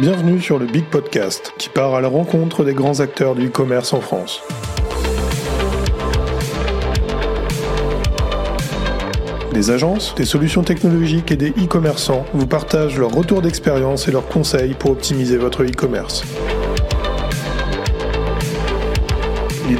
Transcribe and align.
Bienvenue 0.00 0.40
sur 0.40 0.60
le 0.60 0.66
Big 0.66 0.84
Podcast 0.84 1.52
qui 1.58 1.68
part 1.68 1.96
à 1.96 2.00
la 2.00 2.06
rencontre 2.06 2.62
des 2.62 2.72
grands 2.72 3.00
acteurs 3.00 3.34
du 3.34 3.48
e-commerce 3.48 3.92
en 3.92 4.00
France. 4.00 4.40
Des 9.52 9.72
agences, 9.72 10.14
des 10.14 10.24
solutions 10.24 10.62
technologiques 10.62 11.32
et 11.32 11.36
des 11.36 11.50
e-commerçants 11.50 12.24
vous 12.32 12.46
partagent 12.46 12.96
leurs 12.96 13.10
retours 13.10 13.42
d'expérience 13.42 14.06
et 14.06 14.12
leurs 14.12 14.28
conseils 14.28 14.74
pour 14.74 14.92
optimiser 14.92 15.36
votre 15.36 15.64
e-commerce. 15.64 16.22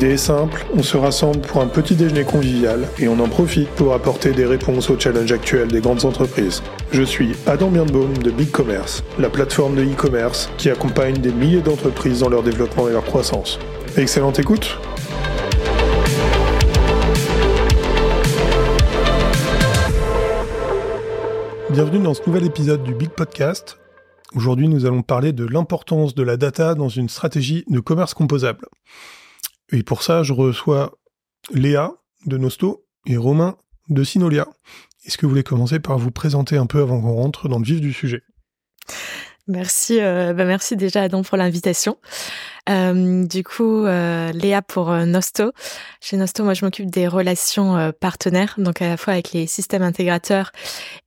L'idée 0.00 0.14
est 0.14 0.16
simple, 0.16 0.64
on 0.76 0.82
se 0.84 0.96
rassemble 0.96 1.40
pour 1.40 1.60
un 1.60 1.66
petit 1.66 1.96
déjeuner 1.96 2.22
convivial 2.22 2.86
et 3.00 3.08
on 3.08 3.18
en 3.18 3.28
profite 3.28 3.68
pour 3.70 3.94
apporter 3.94 4.30
des 4.30 4.46
réponses 4.46 4.90
aux 4.90 4.96
challenges 4.96 5.32
actuels 5.32 5.66
des 5.66 5.80
grandes 5.80 6.04
entreprises. 6.04 6.62
Je 6.92 7.02
suis 7.02 7.34
Adam 7.48 7.68
Birnbaum 7.68 8.16
de 8.18 8.30
Big 8.30 8.52
Commerce, 8.52 9.02
la 9.18 9.28
plateforme 9.28 9.74
de 9.74 9.82
e-commerce 9.82 10.50
qui 10.56 10.70
accompagne 10.70 11.16
des 11.16 11.32
milliers 11.32 11.62
d'entreprises 11.62 12.20
dans 12.20 12.28
leur 12.28 12.44
développement 12.44 12.88
et 12.88 12.92
leur 12.92 13.04
croissance. 13.04 13.58
Excellente 13.96 14.38
écoute 14.38 14.78
Bienvenue 21.70 22.04
dans 22.04 22.14
ce 22.14 22.22
nouvel 22.24 22.46
épisode 22.46 22.84
du 22.84 22.94
Big 22.94 23.10
Podcast. 23.10 23.80
Aujourd'hui, 24.36 24.68
nous 24.68 24.86
allons 24.86 25.02
parler 25.02 25.32
de 25.32 25.44
l'importance 25.44 26.14
de 26.14 26.22
la 26.22 26.36
data 26.36 26.76
dans 26.76 26.88
une 26.88 27.08
stratégie 27.08 27.64
de 27.66 27.80
commerce 27.80 28.14
composable. 28.14 28.64
Et 29.72 29.82
pour 29.82 30.02
ça, 30.02 30.22
je 30.22 30.32
reçois 30.32 30.98
Léa 31.50 31.92
de 32.26 32.38
Nosto 32.38 32.86
et 33.06 33.16
Romain 33.16 33.56
de 33.88 34.04
Sinolia. 34.04 34.48
Est-ce 35.04 35.16
que 35.16 35.26
vous 35.26 35.30
voulez 35.30 35.42
commencer 35.42 35.80
par 35.80 35.98
vous 35.98 36.10
présenter 36.10 36.56
un 36.56 36.66
peu 36.66 36.80
avant 36.80 37.00
qu'on 37.00 37.14
rentre 37.14 37.48
dans 37.48 37.58
le 37.58 37.64
vif 37.64 37.80
du 37.80 37.92
sujet? 37.92 38.22
Merci, 39.46 40.00
euh, 40.00 40.34
bah 40.34 40.44
merci 40.44 40.76
déjà 40.76 41.02
Adam 41.02 41.22
pour 41.22 41.38
l'invitation. 41.38 41.96
Euh, 42.68 43.24
du 43.24 43.44
coup, 43.44 43.84
euh, 43.84 44.30
Léa 44.32 44.62
pour 44.62 44.90
euh, 44.90 45.04
Nosto. 45.04 45.52
Chez 46.00 46.16
Nosto, 46.16 46.44
moi, 46.44 46.54
je 46.54 46.64
m'occupe 46.64 46.90
des 46.90 47.08
relations 47.08 47.92
partenaires, 48.00 48.54
donc 48.58 48.82
à 48.82 48.88
la 48.88 48.96
fois 48.96 49.14
avec 49.14 49.32
les 49.32 49.46
systèmes 49.46 49.82
intégrateurs 49.82 50.52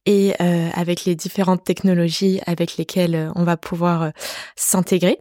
et 0.06 0.34
avec 0.73 1.06
les 1.06 1.16
différentes 1.16 1.64
technologies 1.64 2.42
avec 2.45 2.78
lesquelles 2.78 3.31
on 3.36 3.44
va 3.44 3.58
pouvoir 3.58 4.12
s'intégrer. 4.56 5.20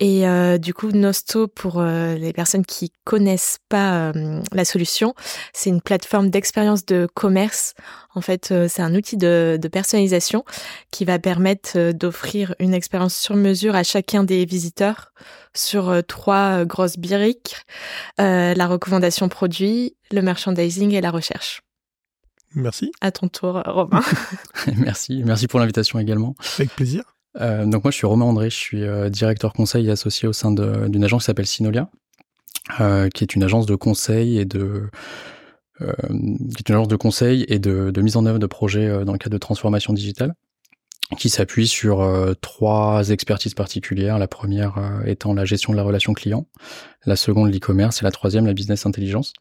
Et 0.00 0.24
du 0.58 0.74
coup, 0.74 0.90
Nosto, 0.92 1.46
pour 1.46 1.82
les 1.82 2.32
personnes 2.32 2.64
qui 2.64 2.92
connaissent 3.04 3.58
pas 3.68 4.12
la 4.52 4.64
solution, 4.64 5.14
c'est 5.52 5.70
une 5.70 5.82
plateforme 5.82 6.30
d'expérience 6.30 6.86
de 6.86 7.06
commerce. 7.12 7.74
En 8.14 8.20
fait, 8.20 8.54
c'est 8.68 8.82
un 8.82 8.94
outil 8.94 9.16
de 9.16 9.68
personnalisation 9.70 10.44
qui 10.90 11.04
va 11.04 11.18
permettre 11.18 11.92
d'offrir 11.92 12.54
une 12.58 12.74
expérience 12.74 13.16
sur 13.16 13.36
mesure 13.36 13.74
à 13.74 13.82
chacun 13.82 14.24
des 14.24 14.44
visiteurs 14.44 15.12
sur 15.72 15.88
euh, 15.88 16.02
trois 16.02 16.60
euh, 16.60 16.64
grosses 16.66 16.98
briques, 16.98 17.56
euh, 18.20 18.52
la 18.52 18.66
recommandation 18.66 19.30
produit, 19.30 19.96
le 20.10 20.20
merchandising 20.20 20.92
et 20.92 21.00
la 21.00 21.10
recherche. 21.10 21.62
Merci. 22.54 22.92
À 23.00 23.10
ton 23.10 23.28
tour, 23.28 23.62
Romain. 23.64 24.02
merci, 24.76 25.22
merci 25.24 25.46
pour 25.46 25.60
l'invitation 25.60 25.98
également. 25.98 26.34
Avec 26.58 26.74
plaisir. 26.74 27.04
Euh, 27.40 27.64
donc 27.64 27.84
moi, 27.84 27.90
je 27.90 27.96
suis 27.96 28.06
Romain 28.06 28.26
André, 28.26 28.50
je 28.50 28.56
suis 28.56 28.82
euh, 28.82 29.08
directeur 29.08 29.54
conseil 29.54 29.88
et 29.88 29.90
associé 29.90 30.28
au 30.28 30.34
sein 30.34 30.52
d'une 30.52 31.04
agence 31.04 31.22
qui 31.22 31.26
s'appelle 31.26 31.46
Sinolia, 31.46 31.88
euh, 32.80 33.08
qui 33.08 33.24
est 33.24 33.34
une 33.34 33.42
agence 33.42 33.64
de 33.64 33.74
conseil 33.74 34.38
et 34.38 34.44
de 34.44 34.90
qui 35.80 36.58
est 36.60 36.68
une 36.68 36.76
agence 36.76 36.86
de 36.86 36.94
conseil 36.94 37.44
et 37.48 37.58
de, 37.58 37.90
de 37.90 38.02
mise 38.02 38.16
en 38.16 38.24
œuvre 38.24 38.38
de 38.38 38.46
projets 38.46 39.04
dans 39.04 39.10
le 39.10 39.18
cadre 39.18 39.32
de 39.32 39.38
transformation 39.38 39.92
digitale 39.92 40.32
qui 41.18 41.28
s'appuie 41.28 41.66
sur 41.66 42.00
euh, 42.00 42.34
trois 42.40 43.10
expertises 43.10 43.54
particulières. 43.54 44.18
La 44.18 44.28
première 44.28 44.78
euh, 44.78 45.04
étant 45.04 45.34
la 45.34 45.44
gestion 45.44 45.72
de 45.72 45.76
la 45.76 45.82
relation 45.82 46.12
client, 46.12 46.46
la 47.06 47.16
seconde 47.16 47.52
l'e-commerce 47.52 48.02
et 48.02 48.04
la 48.04 48.10
troisième 48.10 48.46
la 48.46 48.54
business 48.54 48.86
intelligence 48.86 49.32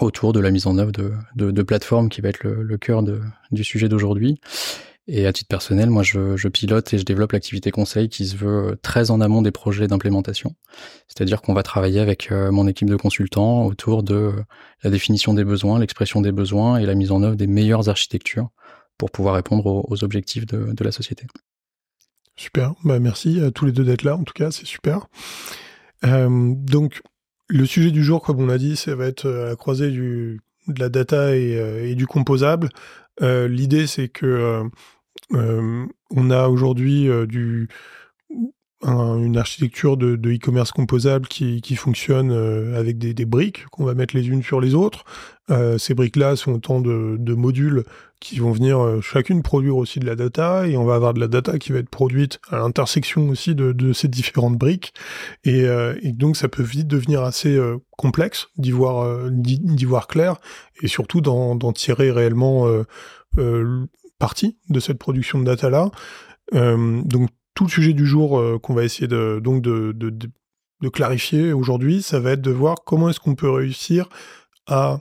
autour 0.00 0.32
de 0.32 0.40
la 0.40 0.50
mise 0.50 0.66
en 0.66 0.78
œuvre 0.78 0.92
de, 0.92 1.12
de, 1.34 1.62
plateformes 1.62 2.08
qui 2.08 2.22
va 2.22 2.30
être 2.30 2.44
le, 2.44 2.78
cœur 2.78 3.02
du 3.50 3.62
sujet 3.62 3.90
d'aujourd'hui. 3.90 4.40
Et 5.06 5.26
à 5.26 5.32
titre 5.32 5.48
personnel, 5.48 5.90
moi, 5.90 6.02
je, 6.02 6.36
je 6.36 6.48
pilote 6.48 6.94
et 6.94 6.98
je 6.98 7.04
développe 7.04 7.32
l'activité 7.32 7.70
conseil 7.70 8.08
qui 8.08 8.26
se 8.26 8.36
veut 8.36 8.78
très 8.82 9.10
en 9.10 9.20
amont 9.20 9.42
des 9.42 9.50
projets 9.50 9.88
d'implémentation. 9.88 10.54
C'est-à-dire 11.08 11.42
qu'on 11.42 11.54
va 11.54 11.62
travailler 11.62 12.00
avec 12.00 12.30
euh, 12.30 12.52
mon 12.52 12.68
équipe 12.68 12.88
de 12.88 12.96
consultants 12.96 13.66
autour 13.66 14.02
de 14.02 14.32
la 14.84 14.90
définition 14.90 15.34
des 15.34 15.44
besoins, 15.44 15.80
l'expression 15.80 16.20
des 16.20 16.32
besoins 16.32 16.78
et 16.78 16.86
la 16.86 16.94
mise 16.94 17.10
en 17.10 17.22
œuvre 17.22 17.36
des 17.36 17.48
meilleures 17.48 17.88
architectures 17.88 18.50
pour 19.02 19.10
pouvoir 19.10 19.34
répondre 19.34 19.66
aux, 19.66 20.04
objectifs 20.04 20.46
de, 20.46 20.84
la 20.84 20.92
société. 20.92 21.26
Super, 22.36 22.74
bah 22.84 23.00
merci 23.00 23.40
à 23.40 23.50
tous 23.50 23.66
les 23.66 23.72
deux 23.72 23.82
d'être 23.82 24.04
là, 24.04 24.14
en 24.14 24.22
tout 24.22 24.32
cas, 24.32 24.52
c'est 24.52 24.64
super. 24.64 25.08
Euh, 26.04 26.54
donc, 26.54 27.02
le 27.48 27.66
sujet 27.66 27.90
du 27.90 28.04
jour, 28.04 28.22
comme 28.22 28.38
on 28.38 28.48
a 28.48 28.58
dit, 28.58 28.76
ça 28.76 28.94
va 28.94 29.06
être 29.06 29.28
à 29.28 29.46
la 29.46 29.56
croisée 29.56 29.90
du, 29.90 30.40
de 30.68 30.78
la 30.78 30.88
data 30.88 31.34
et, 31.34 31.56
euh, 31.58 31.92
du 31.96 32.06
composable. 32.06 32.68
Euh, 33.22 33.48
l'idée, 33.48 33.88
c'est 33.88 34.06
que 34.06 34.70
on 35.30 36.30
a 36.30 36.46
aujourd'hui 36.46 37.08
du 37.26 37.68
une 38.82 39.36
architecture 39.36 39.96
de 39.96 40.32
e-commerce 40.32 40.70
composable 40.70 41.26
qui, 41.26 41.74
fonctionne 41.74 42.30
avec 42.76 42.98
des, 42.98 43.24
briques 43.24 43.66
qu'on 43.66 43.84
va 43.84 43.94
mettre 43.94 44.14
les 44.14 44.28
unes 44.28 44.44
sur 44.44 44.60
les 44.60 44.76
autres. 44.76 45.04
ces 45.78 45.94
briques-là 45.94 46.36
sont 46.36 46.52
autant 46.52 46.80
de, 46.80 47.34
modules 47.34 47.82
qui 48.22 48.38
vont 48.38 48.52
venir 48.52 48.78
euh, 48.78 49.00
chacune 49.00 49.42
produire 49.42 49.76
aussi 49.76 49.98
de 49.98 50.06
la 50.06 50.14
data 50.14 50.68
et 50.68 50.76
on 50.76 50.84
va 50.84 50.94
avoir 50.94 51.12
de 51.12 51.18
la 51.18 51.26
data 51.26 51.58
qui 51.58 51.72
va 51.72 51.80
être 51.80 51.88
produite 51.88 52.38
à 52.50 52.58
l'intersection 52.58 53.28
aussi 53.28 53.56
de, 53.56 53.72
de, 53.72 53.92
ces 53.92 54.06
différentes 54.06 54.56
briques. 54.56 54.94
Et, 55.44 55.64
euh, 55.64 55.94
donc 56.04 56.36
ça 56.36 56.48
peut 56.48 56.62
vite 56.62 56.86
devenir 56.86 57.22
assez 57.22 57.54
euh, 57.56 57.78
complexe 57.98 58.46
d'y 58.56 58.70
voir 58.70 59.28
voir 59.86 60.06
clair 60.06 60.36
et 60.80 60.86
surtout 60.86 61.20
d'en 61.20 61.72
tirer 61.72 62.12
réellement 62.12 62.66
partie 64.18 64.58
de 64.68 64.80
cette 64.80 64.98
production 64.98 65.40
de 65.40 65.44
data 65.44 65.70
là 65.70 65.90
donc 66.52 67.30
tout 67.54 67.64
le 67.64 67.70
sujet 67.70 67.92
du 67.92 68.06
jour 68.06 68.40
qu'on 68.62 68.74
va 68.74 68.84
essayer 68.84 69.08
de 69.08 69.40
donc 69.42 69.62
de, 69.62 69.92
de 69.92 70.88
clarifier 70.88 71.52
aujourd'hui 71.52 72.02
ça 72.02 72.20
va 72.20 72.32
être 72.32 72.40
de 72.40 72.50
voir 72.50 72.76
comment 72.84 73.10
est-ce 73.10 73.20
qu'on 73.20 73.34
peut 73.34 73.50
réussir 73.50 74.08
à 74.66 75.00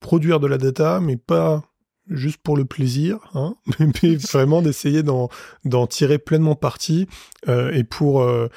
produire 0.00 0.40
de 0.40 0.46
la 0.46 0.58
data 0.58 1.00
mais 1.00 1.16
pas 1.16 1.62
juste 2.10 2.38
pour 2.42 2.56
le 2.56 2.64
plaisir, 2.64 3.18
hein, 3.34 3.54
mais 4.02 4.16
vraiment 4.16 4.62
d'essayer 4.62 5.02
d'en 5.02 5.86
tirer 5.86 6.18
pleinement 6.18 6.56
parti 6.56 7.06
euh, 7.48 7.72
et 7.72 7.84
pour 7.84 8.22
euh, 8.22 8.48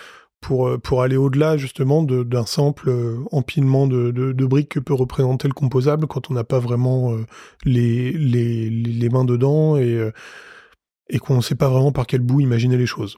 pour 0.41 0.67
euh, 0.67 0.77
pour 0.77 1.01
aller 1.01 1.15
au-delà 1.15 1.57
justement 1.57 2.03
d'un 2.03 2.45
simple 2.45 2.91
empilement 3.31 3.87
de, 3.87 4.11
de, 4.11 4.45
briques 4.45 4.69
que 4.69 4.79
peut 4.79 4.93
représenter 4.93 5.47
le 5.47 5.53
composable 5.53 6.07
quand 6.07 6.29
on 6.29 6.33
n'a 6.33 6.43
pas 6.43 6.59
vraiment 6.59 7.15
les, 7.63 8.11
les, 8.11 8.69
les 8.69 9.09
mains 9.09 9.25
dedans 9.25 9.77
et 9.77 10.11
et 11.09 11.19
qu'on 11.19 11.35
ne 11.35 11.41
sait 11.41 11.55
pas 11.55 11.69
vraiment 11.69 11.91
par 11.91 12.07
quel 12.07 12.21
bout 12.21 12.41
imaginer 12.41 12.77
les 12.77 12.85
choses. 12.85 13.17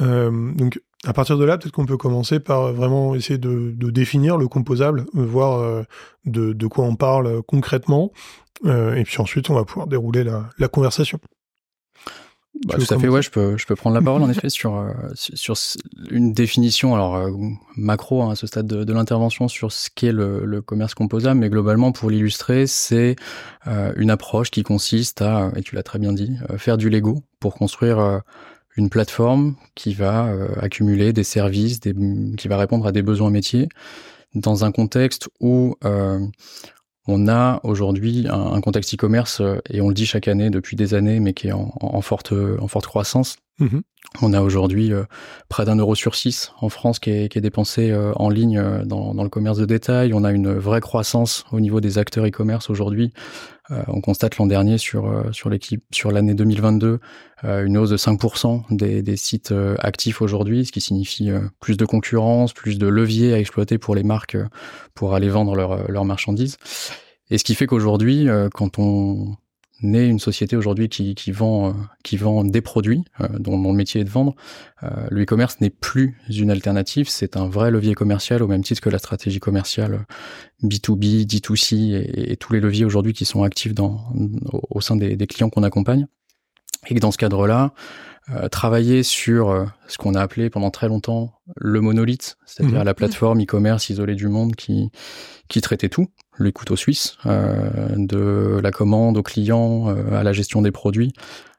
donc 0.00 0.80
à 1.06 1.12
partir 1.12 1.38
de 1.38 1.44
là, 1.44 1.58
peut-être 1.58 1.72
qu'on 1.72 1.86
peut 1.86 1.96
commencer 1.96 2.40
par 2.40 2.72
vraiment 2.72 3.14
essayer 3.14 3.38
de, 3.38 3.72
de 3.76 3.90
définir 3.90 4.36
le 4.36 4.48
composable, 4.48 5.06
voir 5.12 5.84
de, 6.24 6.52
de, 6.52 6.66
quoi 6.66 6.84
on 6.84 6.96
parle 6.96 7.42
concrètement, 7.42 8.10
euh, 8.64 8.94
et 8.94 9.04
puis 9.04 9.20
ensuite, 9.20 9.50
on 9.50 9.54
va 9.54 9.64
pouvoir 9.64 9.86
dérouler 9.86 10.24
la, 10.24 10.48
la 10.58 10.68
conversation. 10.68 11.18
Bah, 12.66 12.76
tout 12.78 12.94
à 12.94 12.98
fait, 13.00 13.08
ouais, 13.08 13.20
je 13.20 13.30
peux, 13.30 13.56
je 13.56 13.66
peux 13.66 13.74
prendre 13.74 13.96
la 13.96 14.02
parole 14.02 14.22
en 14.22 14.30
effet 14.30 14.48
sur, 14.48 14.76
euh, 14.76 14.92
sur 15.16 15.56
une 16.08 16.32
définition, 16.32 16.94
alors 16.94 17.16
euh, 17.16 17.30
macro 17.76 18.22
hein, 18.22 18.30
à 18.30 18.36
ce 18.36 18.46
stade 18.46 18.68
de, 18.68 18.84
de 18.84 18.92
l'intervention 18.92 19.48
sur 19.48 19.72
ce 19.72 19.90
qu'est 19.92 20.12
le, 20.12 20.44
le, 20.44 20.62
commerce 20.62 20.94
composable, 20.94 21.40
mais 21.40 21.50
globalement 21.50 21.90
pour 21.90 22.10
l'illustrer, 22.10 22.68
c'est 22.68 23.16
euh, 23.66 23.92
une 23.96 24.08
approche 24.08 24.52
qui 24.52 24.62
consiste 24.62 25.20
à, 25.20 25.50
et 25.56 25.62
tu 25.62 25.74
l'as 25.74 25.82
très 25.82 25.98
bien 25.98 26.12
dit, 26.12 26.36
faire 26.56 26.76
du 26.76 26.90
Lego 26.90 27.24
pour 27.40 27.56
construire 27.56 28.22
une 28.76 28.90
plateforme 28.90 29.54
qui 29.74 29.94
va 29.94 30.28
accumuler 30.60 31.12
des 31.12 31.24
services, 31.24 31.78
qui 31.80 32.48
va 32.48 32.56
répondre 32.56 32.86
à 32.86 32.92
des 32.92 33.02
besoins 33.02 33.30
métiers 33.30 33.68
dans 34.34 34.64
un 34.64 34.72
contexte 34.72 35.28
où 35.40 35.76
on 37.06 37.28
a 37.28 37.60
aujourd'hui 37.64 38.26
un, 38.30 38.60
contexte 38.60 38.94
e-commerce, 38.94 39.40
euh, 39.40 39.58
et 39.68 39.80
on 39.80 39.88
le 39.88 39.94
dit 39.94 40.06
chaque 40.06 40.28
année 40.28 40.50
depuis 40.50 40.76
des 40.76 40.94
années, 40.94 41.20
mais 41.20 41.34
qui 41.34 41.48
est 41.48 41.52
en 41.52 42.00
forte 42.00 42.32
croissance. 42.86 43.36
Mm-hmm. 43.60 43.82
On 44.22 44.32
a 44.32 44.42
aujourd'hui 44.42 44.92
euh, 44.92 45.04
près 45.48 45.64
d'un 45.64 45.76
euro 45.76 45.94
sur 45.94 46.14
six 46.14 46.52
en 46.60 46.68
France 46.68 46.98
qui 46.98 47.10
est, 47.10 47.28
qui 47.28 47.38
est 47.38 47.40
dépensé 47.40 47.90
euh, 47.90 48.12
en 48.16 48.28
ligne 48.28 48.62
dans, 48.84 49.14
dans, 49.14 49.22
le 49.22 49.28
commerce 49.28 49.58
de 49.58 49.64
détail. 49.64 50.12
On 50.12 50.24
a 50.24 50.32
une 50.32 50.52
vraie 50.52 50.80
croissance 50.80 51.44
au 51.52 51.60
niveau 51.60 51.80
des 51.80 51.98
acteurs 51.98 52.26
e-commerce 52.26 52.70
aujourd'hui. 52.70 53.12
on 53.70 54.00
constate 54.00 54.36
l'an 54.36 54.46
dernier 54.46 54.76
sur 54.76 55.24
sur 55.32 55.48
l'équipe 55.48 55.82
sur 55.90 56.12
l'année 56.12 56.34
2022 56.34 57.00
une 57.42 57.78
hausse 57.78 57.90
de 57.90 57.96
5% 57.96 58.64
des, 58.70 59.02
des 59.02 59.16
sites 59.16 59.54
actifs 59.78 60.20
aujourd'hui, 60.20 60.66
ce 60.66 60.72
qui 60.72 60.80
signifie 60.80 61.30
plus 61.60 61.76
de 61.76 61.86
concurrence, 61.86 62.52
plus 62.52 62.78
de 62.78 62.86
leviers 62.86 63.32
à 63.32 63.38
exploiter 63.38 63.78
pour 63.78 63.94
les 63.94 64.02
marques 64.02 64.36
pour 64.94 65.14
aller 65.14 65.28
vendre 65.28 65.56
leurs 65.56 65.90
leur 65.90 66.04
marchandises. 66.04 66.58
Et 67.30 67.38
ce 67.38 67.44
qui 67.44 67.54
fait 67.54 67.66
qu'aujourd'hui, 67.66 68.28
quand 68.52 68.78
on 68.78 69.34
est 69.82 70.08
une 70.08 70.18
société 70.18 70.56
aujourd'hui 70.56 70.88
qui, 70.88 71.14
euh, 71.28 71.72
vend 72.16 72.44
des 72.44 72.60
produits 72.60 73.04
euh, 73.20 73.28
dont, 73.38 73.60
le 73.60 73.76
métier 73.76 74.00
est 74.00 74.04
de 74.04 74.10
vendre. 74.10 74.34
Euh, 74.82 74.88
le 75.10 75.22
e-commerce 75.22 75.60
n'est 75.60 75.70
plus 75.70 76.16
une 76.28 76.50
alternative, 76.50 77.08
c'est 77.08 77.36
un 77.36 77.48
vrai 77.48 77.70
levier 77.70 77.94
commercial 77.94 78.42
au 78.42 78.46
même 78.46 78.62
titre 78.62 78.80
que 78.80 78.90
la 78.90 78.98
stratégie 78.98 79.40
commerciale 79.40 80.06
B2B, 80.62 81.26
D2C 81.26 81.94
et, 81.94 82.32
et 82.32 82.36
tous 82.36 82.52
les 82.52 82.60
leviers 82.60 82.84
aujourd'hui 82.84 83.12
qui 83.12 83.24
sont 83.24 83.42
actifs 83.42 83.72
au, 84.70 84.80
sein 84.80 84.96
des, 84.96 85.16
des 85.16 85.26
clients 85.26 85.50
qu'on 85.50 85.62
accompagne. 85.62 86.06
Et 86.88 86.94
que 86.94 87.00
dans 87.00 87.10
ce 87.10 87.18
cadre-là, 87.18 87.72
euh, 88.30 88.48
travailler 88.48 89.02
sur 89.02 89.50
euh, 89.50 89.64
ce 89.86 89.98
qu'on 89.98 90.14
a 90.14 90.20
appelé 90.20 90.50
pendant 90.50 90.70
très 90.70 90.88
longtemps 90.88 91.34
le 91.56 91.80
monolithe, 91.80 92.36
c'est-à-dire 92.46 92.80
mmh. 92.80 92.84
la 92.84 92.94
plateforme 92.94 93.42
e-commerce 93.42 93.90
isolée 93.90 94.14
du 94.14 94.28
monde 94.28 94.56
qui 94.56 94.90
qui 95.48 95.60
traitait 95.60 95.90
tout, 95.90 96.08
les 96.38 96.52
couteaux 96.52 96.76
suisses, 96.76 97.18
euh, 97.26 97.88
de 97.96 98.60
la 98.62 98.70
commande 98.70 99.18
au 99.18 99.22
client 99.22 99.88
à 100.10 100.22
la 100.22 100.32
gestion 100.32 100.62
des 100.62 100.70
produits. 100.70 101.12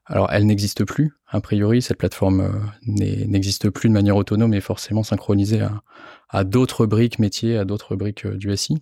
Alors, 0.08 0.32
elle 0.32 0.46
n'existe 0.46 0.86
plus. 0.86 1.14
A 1.28 1.40
priori, 1.40 1.82
cette 1.82 1.98
plateforme 1.98 2.52
n'existe 2.86 3.70
plus 3.70 3.90
de 3.90 3.94
manière 3.94 4.16
autonome 4.16 4.54
et 4.54 4.62
forcément 4.62 5.04
synchronisée 5.04 5.62
à, 5.62 5.82
à 6.30 6.44
d'autres 6.44 6.86
briques 6.86 7.20
métiers, 7.20 7.58
à 7.58 7.66
d'autres 7.66 7.96
briques 7.96 8.26
du 8.28 8.56
SI. 8.56 8.82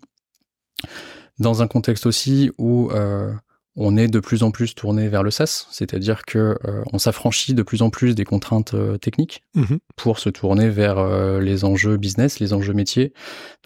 Dans 1.39 1.61
un 1.61 1.67
contexte 1.67 2.05
aussi 2.05 2.51
où 2.57 2.91
euh, 2.91 3.33
on 3.75 3.97
est 3.97 4.07
de 4.07 4.19
plus 4.19 4.43
en 4.43 4.51
plus 4.51 4.75
tourné 4.75 5.09
vers 5.09 5.23
le 5.23 5.31
SaaS, 5.31 5.67
c'est-à-dire 5.71 6.23
que 6.25 6.57
euh, 6.65 6.83
on 6.93 6.99
s'affranchit 6.99 7.53
de 7.53 7.63
plus 7.63 7.81
en 7.81 7.89
plus 7.89 8.13
des 8.13 8.25
contraintes 8.25 8.75
euh, 8.75 8.97
techniques 8.97 9.43
mmh 9.55 9.77
pour 9.95 10.19
se 10.19 10.29
tourner 10.29 10.69
vers 10.69 10.97
euh, 10.97 11.39
les 11.39 11.65
enjeux 11.65 11.97
business, 11.97 12.39
les 12.39 12.53
enjeux 12.53 12.73
métiers, 12.73 13.13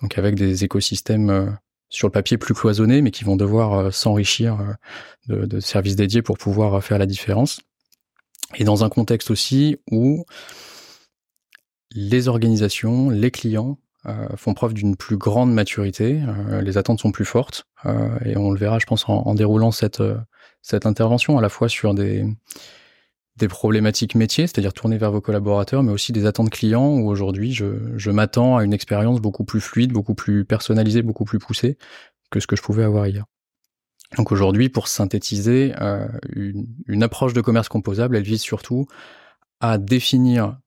donc 0.01 0.18
avec 0.18 0.36
des 0.36 0.63
écosystèmes 0.63 1.57
sur 1.89 2.07
le 2.07 2.12
papier 2.12 2.38
plus 2.38 2.54
cloisonnés, 2.54 3.01
mais 3.01 3.12
qui 3.12 3.24
vont 3.24 3.38
devoir 3.38 3.94
s'enrichir 3.94 4.57
de, 5.27 5.45
de, 5.45 5.59
services 5.59 5.95
dédiés 5.95 6.21
pour 6.21 6.38
pouvoir 6.38 6.83
faire 6.83 6.98
la 6.98 7.06
différence. 7.06 7.62
Et 8.56 8.65
dans 8.65 8.83
un 8.83 8.89
contexte 8.89 9.31
aussi 9.31 9.77
où 9.89 10.25
les 11.92 12.27
organisations, 12.27 13.10
les 13.10 13.31
clients 13.31 13.80
font 14.36 14.54
preuve 14.54 14.74
d'une 14.74 14.95
plus 14.95 15.18
grande 15.18 15.54
maturité, 15.54 16.21
euh, 16.27 16.62
les 16.62 16.77
attentes 16.77 17.00
sont 17.00 17.12
plus 17.12 17.25
fortes, 17.25 17.68
euh, 17.86 18.18
et 18.25 18.38
on 18.38 18.51
le 18.51 18.59
verra, 18.59 18.80
je 18.80 18.86
pense, 18.86 19.07
en, 19.07 19.36
déroulant 19.36 19.71
cette, 19.71 20.01
cette 20.62 20.86
intervention, 20.86 21.38
à 21.38 21.42
la 21.42 21.50
fois 21.50 21.69
sur 21.69 21.94
des, 21.94 22.25
des 23.36 23.48
problématiques 23.48 24.15
métiers, 24.15 24.48
c'est-à-dire 24.48 24.74
tourner 24.74 24.98
vers 24.98 25.12
vos 25.12 25.21
collaborateurs, 25.21 25.83
mais 25.83 25.92
aussi 25.92 26.12
des 26.12 26.25
attentes 26.25 26.50
clients 26.50 26.89
où 26.89 27.09
aujourd'hui 27.09 27.54
je, 27.54 27.98
je 27.98 28.12
m'attends 28.12 28.57
à 28.57 28.63
une 28.63 28.74
expérience 28.74 29.19
beaucoup 29.19 29.44
plus 29.44 29.62
fluide, 29.62 29.92
beaucoup 29.92 30.15
plus 30.15 30.45
personnalisée, 30.45 31.01
beaucoup 31.01 31.25
plus 31.25 31.39
poussée 31.39 31.77
que 32.31 32.39
ce 32.39 32.48
que 32.48 32.56
je 32.56 32.62
pouvais 32.62 32.83
avoir 32.83 33.07
hier. 33.07 33.25
Donc 34.18 34.31
aujourd'hui, 34.31 34.69
pour 34.69 34.88
synthétiser, 34.88 35.74
euh, 35.81 36.07
une, 36.33 36.65
une, 36.88 37.03
approche 37.03 37.33
de 37.33 37.42
commerce 37.42 37.68
composable, 37.68 38.15
elle 38.15 38.24
vise 38.24 38.42
surtout 38.42 38.86
à 39.60 39.77
définir 39.77 40.57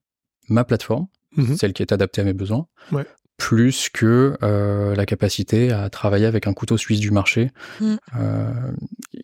ma 0.49 0.65
plateforme, 0.65 1.07
mmh 1.37 1.55
celle 1.55 1.73
qui 1.73 1.83
est 1.83 1.93
adaptée 1.93 2.21
à 2.21 2.25
mes 2.25 2.35
besoins, 2.35 2.67
ouais 2.93 3.07
plus 3.41 3.89
que 3.89 4.37
euh, 4.43 4.95
la 4.95 5.07
capacité 5.07 5.73
à 5.73 5.89
travailler 5.89 6.27
avec 6.27 6.47
un 6.47 6.53
couteau 6.53 6.77
suisse 6.77 7.01
du 7.01 7.11
marché. 7.11 7.51
Mm. 7.81 7.95
Euh, 8.17 8.73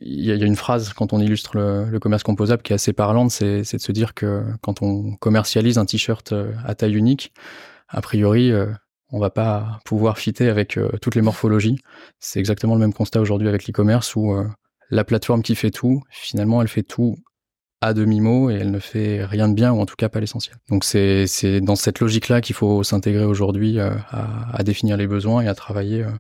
il 0.00 0.24
y, 0.24 0.32
a 0.32 0.46
une 0.46 0.56
phrase 0.56 0.94
quand 0.94 1.12
on 1.12 1.20
illustre 1.20 1.58
le, 1.58 1.98
commerce 1.98 2.22
composable 2.22 2.62
qui 2.62 2.72
est 2.72 2.74
assez 2.74 2.94
parlante, 2.94 3.30
c'est 3.30 3.60
de 3.60 3.78
se 3.78 3.92
dire 3.92 4.14
que 4.14 4.42
quand 4.62 4.80
on 4.80 5.16
commercialise 5.16 5.76
un 5.76 5.84
t-shirt 5.84 6.32
euh, 6.32 6.52
à 6.64 6.74
taille 6.74 6.94
unique, 6.94 7.34
a 7.88 8.00
priori, 8.00 8.52
on 9.12 9.20
va 9.20 9.30
pas 9.30 9.80
pouvoir 9.84 10.18
fitter 10.18 10.48
avec 10.48 10.76
toutes 11.00 11.14
les 11.14 11.22
morphologies. 11.22 11.78
C'est 12.18 12.40
exactement 12.40 12.74
le 12.74 12.80
même 12.80 12.92
constat 12.92 13.20
aujourd'hui 13.20 13.48
avec 13.48 13.68
l'e-commerce 13.68 14.16
où 14.16 14.34
la 14.90 15.04
plateforme 15.04 15.42
qui 15.42 15.54
fait 15.54 15.70
tout, 15.70 16.02
finalement, 16.10 16.62
elle 16.62 16.68
fait 16.68 16.82
tout 16.82 17.16
à 17.86 17.94
demi-mot 17.94 18.50
et 18.50 18.54
elle 18.54 18.72
ne 18.72 18.80
fait 18.80 19.24
rien 19.24 19.48
de 19.48 19.54
bien 19.54 19.72
ou 19.72 19.80
en 19.80 19.86
tout 19.86 19.94
cas 19.96 20.08
pas 20.08 20.18
l'essentiel. 20.18 20.56
Donc 20.68 20.84
c'est 20.84 21.26
c'est 21.26 21.60
dans 21.60 21.76
cette 21.76 22.00
logique-là 22.00 22.40
qu'il 22.40 22.56
faut 22.56 22.82
s'intégrer 22.82 23.24
aujourd'hui 23.24 23.78
euh, 23.78 23.90
à, 24.10 24.56
à, 24.56 24.62
définir 24.64 24.96
les 24.96 25.06
besoins 25.06 25.42
et 25.42 25.48
à 25.48 25.54
travailler 25.54 26.02
euh, 26.02 26.10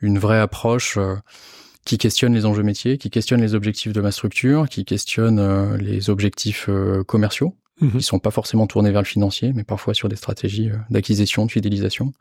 une 0.00 0.18
vraie 0.18 0.38
approche 0.38 0.96
euh, 0.98 1.16
qui 1.84 1.98
questionne 1.98 2.32
les 2.32 2.46
enjeux 2.46 2.62
métiers, 2.62 2.96
qui 2.96 3.10
questionne 3.10 3.40
les 3.40 3.54
objectifs 3.54 3.92
de 3.92 4.00
ma 4.00 4.12
structure, 4.12 4.68
qui 4.68 4.84
questionne 4.84 5.76
les 5.76 6.10
objectifs 6.10 6.68
commerciaux, 7.06 7.56
mmh 7.80 7.88
qui 7.92 8.02
sont 8.02 8.18
pas 8.18 8.30
forcément 8.30 8.66
tournés 8.66 8.90
vers 8.90 9.00
le 9.00 9.06
financier, 9.06 9.52
mais 9.54 9.64
parfois 9.64 9.94
sur 9.94 10.10
des 10.10 10.16
stratégies 10.16 10.70
d'acquisition, 10.90 11.46
de 11.46 11.50
fidélisation 11.50 12.12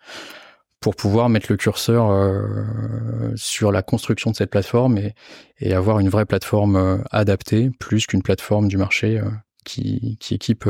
pour 0.80 0.96
pouvoir 0.96 1.30
mettre 1.30 1.48
le 1.50 1.58
curseur 1.58 2.10
euh, 2.10 3.34
sur 3.36 3.72
la 3.72 3.82
construction 3.82 4.32
de 4.32 4.36
cette 4.36 4.50
plateforme 4.50 4.98
et, 4.98 5.74
avoir 5.74 6.00
une 6.00 6.10
vraie 6.10 6.26
plateforme 6.26 6.76
euh, 6.76 6.98
adaptée 7.12 7.70
plus 7.80 8.08
qu'une 8.08 8.24
plateforme 8.24 8.68
du 8.70 8.78
marché 8.78 9.20
euh, 9.20 9.30
qui, 9.66 10.18
qui, 10.20 10.36
équipe 10.36 10.68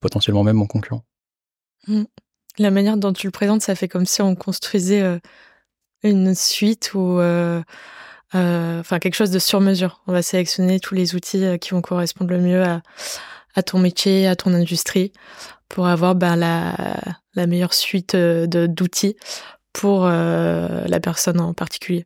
potentiellement 0.00 0.44
même 0.44 0.56
mon 0.56 0.66
concurrent. 0.66 1.04
Mmh. 1.88 2.04
La 2.58 2.70
manière 2.70 2.96
dont 2.96 3.12
tu 3.12 3.26
le 3.26 3.30
présentes, 3.30 3.62
ça 3.62 3.74
fait 3.74 3.88
comme 3.88 4.06
si 4.06 4.22
on 4.22 4.34
construisait 4.34 5.20
une 6.02 6.34
suite 6.34 6.92
ou 6.94 7.20
enfin 8.32 8.98
quelque 8.98 9.14
chose 9.14 9.30
de 9.30 9.38
sur 9.38 9.60
mesure. 9.60 10.02
On 10.06 10.12
va 10.12 10.22
sélectionner 10.22 10.80
tous 10.80 10.94
les 10.94 11.14
outils 11.14 11.58
qui 11.60 11.70
vont 11.70 11.82
correspondre 11.82 12.30
le 12.30 12.40
mieux 12.40 12.62
à, 12.62 12.82
à 13.54 13.62
ton 13.62 13.78
métier, 13.78 14.26
à 14.26 14.36
ton 14.36 14.54
industrie, 14.54 15.12
pour 15.68 15.86
avoir 15.86 16.14
ben, 16.14 16.36
la, 16.36 16.74
la 17.36 17.46
meilleure 17.46 17.74
suite 17.74 18.14
euh, 18.14 18.46
d'outils 18.46 19.16
pour 19.72 20.06
euh, 20.06 20.84
la 20.86 21.00
personne 21.00 21.40
en 21.40 21.54
particulier. 21.54 22.04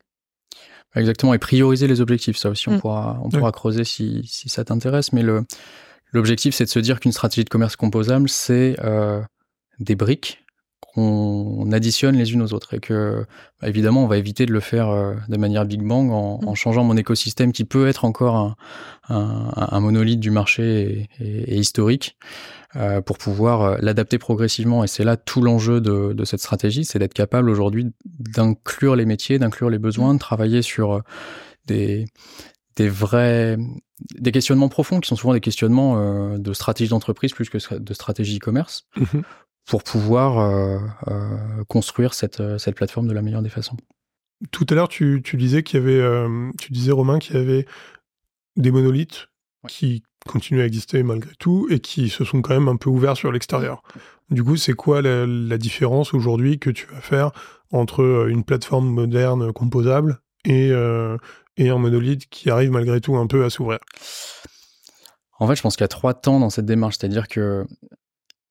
Exactement, 0.97 1.35
et 1.35 1.39
prioriser 1.39 1.87
les 1.87 2.01
objectifs, 2.01 2.37
ça 2.37 2.51
aussi 2.51 2.69
on 2.69 2.73
mm. 2.73 2.81
pourra, 2.81 3.21
on 3.23 3.31
pourra 3.31 3.53
creuser 3.53 3.85
si, 3.85 4.23
si 4.27 4.49
ça 4.49 4.65
t'intéresse, 4.65 5.13
mais 5.13 5.23
le, 5.23 5.45
l'objectif 6.13 6.55
c'est 6.55 6.65
de 6.65 6.71
se 6.71 6.81
dire 6.81 6.99
qu'une 6.99 7.13
stratégie 7.13 7.45
de 7.45 7.49
commerce 7.49 7.77
composable, 7.77 8.29
c'est 8.29 8.77
euh, 8.83 9.23
des 9.79 9.95
briques 9.95 10.45
qu'on 10.81 11.71
additionne 11.71 12.17
les 12.17 12.33
unes 12.33 12.43
aux 12.43 12.53
autres 12.53 12.75
et 12.75 12.81
que 12.81 13.25
bah, 13.61 13.69
évidemment 13.69 14.03
on 14.03 14.09
va 14.09 14.19
éviter 14.19 14.47
de 14.47 14.53
le 14.53 14.59
faire 14.59 14.89
euh, 14.89 15.15
de 15.29 15.37
manière 15.37 15.65
Big 15.65 15.81
Bang 15.81 16.11
en, 16.11 16.41
en, 16.45 16.53
mm. 16.53 16.57
changeant 16.57 16.83
mon 16.83 16.97
écosystème 16.97 17.53
qui 17.53 17.65
peut 17.65 17.87
être 17.87 18.05
encore 18.05 18.35
un, 18.35 18.57
un, 19.09 19.53
un 19.55 19.81
monolithe 19.81 20.19
du 20.19 20.33
marché 20.33 21.09
et, 21.21 21.25
et, 21.25 21.55
et 21.55 21.57
historique 21.57 22.17
euh, 22.77 23.01
pour 23.01 23.19
pouvoir 23.19 23.63
euh, 23.63 23.77
l'adapter 23.81 24.19
progressivement. 24.19 24.85
Et 24.85 24.87
c'est 24.87 25.05
là 25.05 25.17
tout 25.17 25.43
l'enjeu 25.43 25.81
de, 25.81 26.13
de, 26.13 26.25
cette 26.25 26.41
stratégie 26.41 26.85
c'est 26.85 26.99
d'être 26.99 27.15
capable 27.15 27.51
aujourd'hui 27.51 27.93
d'inclure 28.05 28.97
les 28.97 29.07
métiers 29.07 29.39
d'inclure 29.39 29.71
les 29.71 29.79
besoins 29.79 30.15
de 30.15 30.19
travailler 30.19 30.63
sur 30.63 30.93
euh, 30.93 31.01
des 31.67 32.05
des 32.77 32.89
vrais 32.89 33.59
des 34.19 34.33
questionnements 34.33 34.69
profonds 34.69 35.01
qui 35.01 35.09
sont 35.09 35.17
souvent 35.17 35.35
des 35.35 35.41
questionnements 35.41 36.39
de 36.39 36.53
stratégie 36.53 36.91
d'entreprise 36.91 37.33
plus 37.33 37.51
que 37.51 37.77
de 37.77 37.95
stratégie 37.95 38.39
e-commerce 38.39 38.87
mm-hmm 38.97 39.23
pour 39.67 39.85
pouvoir 39.85 40.39
euh, 40.39 40.79
euh, 41.09 41.65
construire 41.69 42.13
cette, 42.13 42.59
cette 42.59 42.75
plateforme 42.75 43.07
de 43.07 43.13
la 43.13 43.23
meilleure 43.23 43.43
des 43.43 43.51
façons. 43.51 43.77
Tout 44.51 44.67
à 44.69 44.75
l'heure, 44.75 44.89
tu, 44.89 45.21
tu, 45.23 45.37
disais 45.37 45.63
qu'il 45.63 45.79
y 45.79 45.83
avait, 45.83 46.27
tu 46.59 46.73
disais 46.73 46.93
Romain 46.93 47.19
qu'il 47.19 47.37
y 47.37 47.39
avait 47.39 47.67
des 48.57 48.71
monolithes 48.71 49.29
qui 49.69 50.03
continuent 50.29 50.61
à 50.61 50.67
exister 50.67 51.03
malgré 51.03 51.33
tout 51.39 51.67
et 51.71 51.81
qui 51.81 52.09
se 52.09 52.25
sont 52.25 52.43
quand 52.43 52.55
même 52.55 52.69
un 52.69 52.77
peu 52.77 52.91
ouverts 52.91 53.17
sur 53.17 53.33
l'extérieur. 53.33 53.83
Du 54.31 54.45
coup, 54.45 54.57
c'est 54.57 54.75
quoi 54.75 55.03
la, 55.03 55.27
la 55.27 55.59
différence 55.59 56.15
aujourd'hui 56.15 56.59
que 56.59 56.71
tu 56.71 56.87
vas 56.87 57.01
faire 57.01 57.33
entre 57.73 58.29
une 58.29 58.45
plateforme 58.45 58.89
moderne 58.89 59.53
composable 59.53 60.21
et, 60.45 60.71
et 61.57 61.69
un 61.69 61.79
monolithe 61.79 62.29
qui 62.29 62.51
arrive 62.51 62.71
malgré 62.71 63.01
tout 63.01 63.17
un 63.17 63.27
peu 63.27 63.45
à 63.45 63.51
s'ouvrir? 63.51 63.79
En 65.41 65.49
fait, 65.49 65.57
je 65.57 65.63
pense 65.63 65.77
qu'il 65.77 65.85
y 65.85 65.87
a 65.87 65.89
trois 65.89 66.15
temps 66.15 66.39
dans 66.39 66.51
cette 66.51 66.67
démarche, 66.67 66.97
c'est-à-dire 66.99 67.27
que 67.27 67.65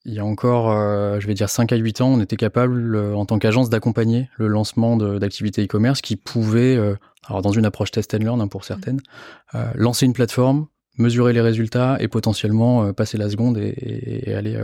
il 0.06 0.14
y 0.14 0.18
a 0.18 0.24
encore, 0.24 0.70
euh, 0.70 1.20
je 1.20 1.26
vais 1.26 1.34
dire 1.34 1.48
5 1.50 1.72
à 1.72 1.76
8 1.76 2.00
ans, 2.00 2.08
on 2.08 2.20
était 2.20 2.36
capable, 2.36 2.96
euh, 2.96 3.14
en 3.14 3.26
tant 3.26 3.38
qu'agence, 3.38 3.68
d'accompagner 3.68 4.30
le 4.38 4.46
lancement 4.46 4.96
d'activités 4.96 5.62
e-commerce 5.64 6.00
qui 6.00 6.16
pouvaient, 6.16 6.76
euh, 6.76 6.96
alors 7.26 7.42
dans 7.42 7.52
une 7.52 7.66
approche 7.66 7.90
test 7.90 8.14
and 8.14 8.18
learn 8.18 8.40
hein, 8.40 8.48
pour 8.48 8.64
certaines, 8.64 9.00
lancer 9.74 10.06
une 10.06 10.14
plateforme, 10.14 10.66
mesurer 10.98 11.32
les 11.32 11.40
résultats 11.40 11.96
et 12.00 12.08
potentiellement 12.08 12.92
passer 12.92 13.16
la 13.16 13.30
seconde 13.30 13.58
et, 13.58 13.74
et 14.26 14.34
aller, 14.34 14.58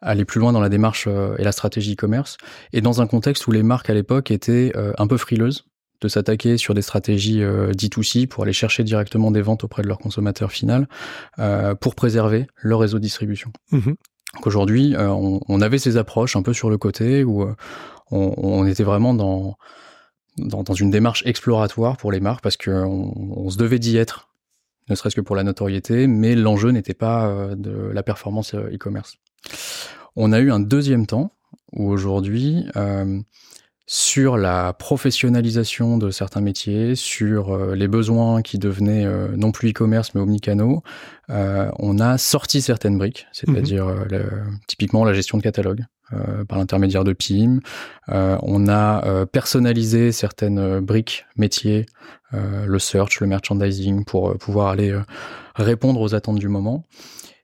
aller 0.00 0.24
plus 0.24 0.40
loin 0.40 0.52
dans 0.52 0.60
la 0.60 0.68
démarche 0.68 1.06
et 1.06 1.42
la 1.42 1.52
stratégie 1.52 1.94
e-commerce. 1.94 2.38
Et 2.72 2.80
dans 2.80 3.02
un 3.02 3.06
contexte 3.06 3.46
où 3.46 3.52
les 3.52 3.62
marques 3.62 3.90
à 3.90 3.94
l'époque 3.94 4.30
étaient 4.30 4.72
un 4.96 5.06
peu 5.06 5.16
frileuses 5.16 5.66
de 6.00 6.08
s'attaquer 6.08 6.56
sur 6.56 6.72
des 6.72 6.82
stratégies 6.82 7.42
D2C 7.42 8.26
pour 8.26 8.44
aller 8.44 8.54
chercher 8.54 8.84
directement 8.84 9.30
des 9.30 9.42
ventes 9.42 9.64
auprès 9.64 9.82
de 9.82 9.88
leur 9.88 9.98
consommateur 9.98 10.50
final 10.50 10.88
pour 11.80 11.94
préserver 11.94 12.46
leur 12.62 12.80
réseau 12.80 12.98
de 12.98 13.02
distribution. 13.02 13.52
Mmh 13.72 13.92
donc 14.34 14.46
aujourd'hui, 14.46 14.94
euh, 14.94 15.08
on, 15.08 15.40
on, 15.48 15.60
avait 15.60 15.78
ces 15.78 15.96
approches 15.96 16.36
un 16.36 16.42
peu 16.42 16.52
sur 16.52 16.70
le 16.70 16.78
côté 16.78 17.24
où 17.24 17.42
euh, 17.42 17.54
on, 18.10 18.34
on, 18.36 18.66
était 18.66 18.84
vraiment 18.84 19.12
dans, 19.12 19.56
dans, 20.38 20.62
dans 20.62 20.74
une 20.74 20.90
démarche 20.90 21.24
exploratoire 21.26 21.96
pour 21.96 22.12
les 22.12 22.20
marques 22.20 22.42
parce 22.42 22.56
qu'on 22.56 23.12
on 23.16 23.50
se 23.50 23.56
devait 23.56 23.80
d'y 23.80 23.96
être, 23.96 24.29
ne 24.90 24.94
serait-ce 24.94 25.16
que 25.16 25.20
pour 25.20 25.36
la 25.36 25.44
notoriété, 25.44 26.06
mais 26.06 26.34
l'enjeu 26.34 26.70
n'était 26.70 26.94
pas 26.94 27.28
euh, 27.28 27.54
de 27.54 27.90
la 27.92 28.02
performance 28.02 28.54
e-commerce. 28.54 29.16
On 30.16 30.32
a 30.32 30.40
eu 30.40 30.50
un 30.50 30.60
deuxième 30.60 31.06
temps 31.06 31.32
où 31.72 31.88
aujourd'hui, 31.88 32.66
sur 33.92 34.36
la 34.36 34.72
professionnalisation 34.72 35.98
de 35.98 36.12
certains 36.12 36.40
métiers, 36.40 36.94
sur 36.94 37.52
euh, 37.52 37.74
les 37.74 37.88
besoins 37.88 38.40
qui 38.40 38.56
devenaient 38.56 39.04
euh, 39.04 39.34
non 39.34 39.50
plus 39.50 39.70
e-commerce 39.70 40.14
mais 40.14 40.20
omnicanaux, 40.20 40.84
euh, 41.28 41.68
on 41.80 41.98
a 41.98 42.16
sorti 42.16 42.62
certaines 42.62 42.98
briques, 42.98 43.26
c'est-à-dire 43.32 43.86
mhm. 43.86 44.60
typiquement 44.68 45.04
la 45.04 45.12
gestion 45.12 45.38
de 45.38 45.42
catalogue 45.42 45.84
par 46.48 46.58
l'intermédiaire 46.58 47.04
de 47.04 47.12
PIM. 47.12 47.60
on 48.08 48.68
a 48.68 49.26
personnalisé 49.26 50.10
certaines 50.10 50.80
briques 50.80 51.24
métiers, 51.36 51.86
le 52.32 52.78
search, 52.78 53.20
le 53.20 53.26
merchandising, 53.26 54.04
pour 54.04 54.36
pouvoir 54.38 54.68
aller 54.68 54.96
répondre 55.56 56.00
aux 56.00 56.14
attentes 56.14 56.38
du 56.38 56.48
moment. 56.48 56.84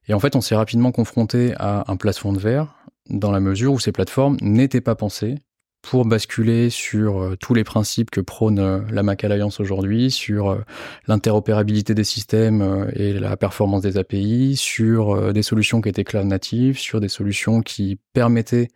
Et 0.09 0.15
en 0.15 0.21
fait, 0.21 0.37
on 0.37 0.41
s'est 0.41 0.55
rapidement 0.55 0.93
confronté 0.93 1.55
à 1.59 1.85
un 1.91 1.97
plafond 1.97 2.33
de 2.33 2.39
verre 2.39 2.77
dans 3.09 3.31
la 3.31 3.41
mesure 3.41 3.73
où 3.73 3.79
ces 3.79 3.93
plateformes 3.93 4.37
n'étaient 4.41 4.81
pas 4.81 4.95
pensées 4.95 5.37
pour 5.83 6.05
basculer 6.05 6.69
sur 6.69 7.23
euh, 7.23 7.37
tous 7.37 7.55
les 7.55 7.63
principes 7.63 8.11
que 8.11 8.21
prône 8.21 8.59
euh, 8.59 8.81
la 8.91 9.05
Mac 9.05 9.23
Alliance 9.23 9.61
aujourd'hui, 9.61 10.11
sur 10.11 10.49
euh, 10.49 10.65
l'interopérabilité 11.07 11.95
des 11.95 12.03
systèmes 12.03 12.91
et 12.95 13.13
la 13.13 13.37
performance 13.37 13.83
des 13.83 13.97
API, 13.97 14.57
sur 14.57 15.33
des 15.33 15.43
solutions 15.43 15.81
qui 15.81 15.89
étaient 15.89 16.03
cloud 16.03 16.27
natives, 16.27 16.79
sur 16.79 17.01
des 17.01 17.09
solutions 17.09 17.63
qui 17.63 18.01
permettaient 18.15 18.69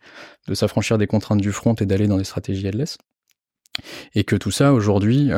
de 0.47 0.53
s'affranchir 0.53 0.97
des 0.97 1.07
contraintes 1.07 1.41
du 1.41 1.51
front 1.51 1.73
et 1.73 1.85
d'aller 1.85 2.07
dans 2.07 2.17
des 2.17 2.23
stratégies 2.23 2.65
headless. 2.65 2.97
Et 4.15 4.23
que 4.23 4.35
tout 4.35 4.51
ça 4.51 4.73
aujourd'hui, 4.73 5.31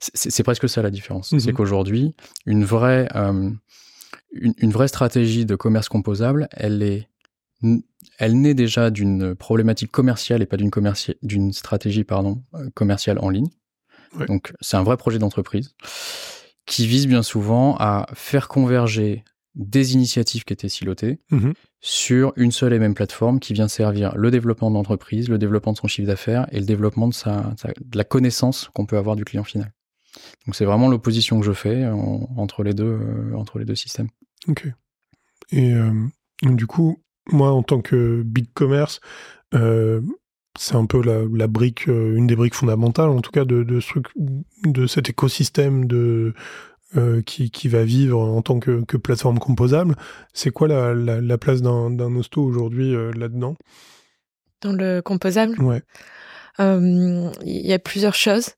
c'est 0.00 0.42
presque 0.42 0.68
ça 0.68 0.82
la 0.82 0.90
différence. 0.90 1.30
C'est 1.30 1.46
mhm. 1.46 1.52
qu'aujourd'hui, 1.54 2.14
une 2.46 2.64
vraie, 2.64 3.08
une 4.32 4.70
vraie 4.70 4.88
stratégie 4.88 5.46
de 5.46 5.56
commerce 5.56 5.88
composable, 5.88 6.48
elle 6.52 6.82
est 6.82 7.08
elle 8.18 8.40
naît 8.40 8.54
déjà 8.54 8.90
d'une 8.90 9.34
problématique 9.34 9.90
commerciale 9.90 10.42
et 10.42 10.46
pas 10.46 10.56
d'une 10.56 11.52
stratégie 11.52 12.04
pardon, 12.04 12.42
euh, 12.54 12.68
commerciale 12.74 13.18
en 13.20 13.30
ligne. 13.30 13.48
Donc 14.26 14.52
c'est 14.60 14.76
un 14.76 14.82
vrai 14.82 14.96
projet 14.96 15.18
d'entreprise 15.18 15.74
qui 16.66 16.86
vise 16.86 17.06
bien 17.06 17.22
souvent 17.22 17.76
à 17.78 18.06
faire 18.14 18.48
converger 18.48 19.24
des 19.54 19.94
initiatives 19.94 20.44
qui 20.44 20.52
étaient 20.52 20.68
silotées 20.68 21.18
mm-hmm. 21.30 21.54
Sur 21.84 22.32
une 22.36 22.52
seule 22.52 22.72
et 22.72 22.78
même 22.78 22.94
plateforme 22.94 23.40
qui 23.40 23.52
vient 23.52 23.66
servir 23.66 24.16
le 24.16 24.30
développement 24.30 24.70
de 24.70 24.76
l'entreprise, 24.76 25.28
le 25.28 25.36
développement 25.36 25.72
de 25.72 25.78
son 25.78 25.88
chiffre 25.88 26.06
d'affaires 26.06 26.46
et 26.52 26.60
le 26.60 26.64
développement 26.64 27.08
de, 27.08 27.12
sa, 27.12 27.52
la 27.92 28.04
connaissance 28.04 28.70
qu'on 28.72 28.86
peut 28.86 28.96
avoir 28.96 29.16
du 29.16 29.24
client 29.24 29.42
final. 29.42 29.72
Donc 30.46 30.54
c'est 30.54 30.64
vraiment 30.64 30.88
l'opposition 30.88 31.40
que 31.40 31.44
je 31.44 31.52
fais 31.52 31.84
entre, 32.36 32.62
les 32.62 32.72
deux, 32.72 32.84
euh, 32.84 33.34
entre 33.34 33.58
les 33.58 33.64
deux 33.64 33.74
systèmes. 33.74 34.08
Ok. 34.46 34.68
Et 35.50 35.74
euh, 35.74 35.92
du 36.42 36.68
coup, 36.68 37.02
moi, 37.30 37.50
en 37.50 37.64
tant 37.64 37.80
que 37.80 38.22
big 38.22 38.46
commerce, 38.54 39.00
euh, 39.54 40.00
c'est 40.56 40.76
un 40.76 40.86
peu 40.86 41.02
la, 41.02 41.46
brique, 41.48 41.88
euh, 41.88 42.14
une 42.14 42.28
des 42.28 42.36
briques 42.36 42.54
fondamentales, 42.54 43.08
en 43.08 43.20
tout 43.20 43.32
cas, 43.32 43.44
de 43.44 44.86
cet 44.86 45.08
écosystème 45.08 45.86
de, 45.86 46.32
euh, 46.96 47.22
qui, 47.22 47.50
qui, 47.50 47.68
va 47.68 47.84
vivre 47.84 48.20
en 48.20 48.42
tant 48.42 48.58
que, 48.58 48.84
que 48.84 48.96
plateforme 48.96 49.38
composable. 49.38 49.96
C'est 50.32 50.50
quoi 50.50 50.68
la, 50.68 50.94
la, 50.94 51.38
place 51.38 51.62
d'un 51.62 52.16
hosto 52.16 52.42
aujourd'hui 52.42 52.94
là-dedans? 53.14 53.56
Dans 54.60 54.72
le 54.72 55.00
composable? 55.02 55.60
Ouais. 55.60 55.82
Il 56.58 57.32
y 57.44 57.72
a 57.72 57.78
plusieurs 57.78 58.14
choses. 58.14 58.50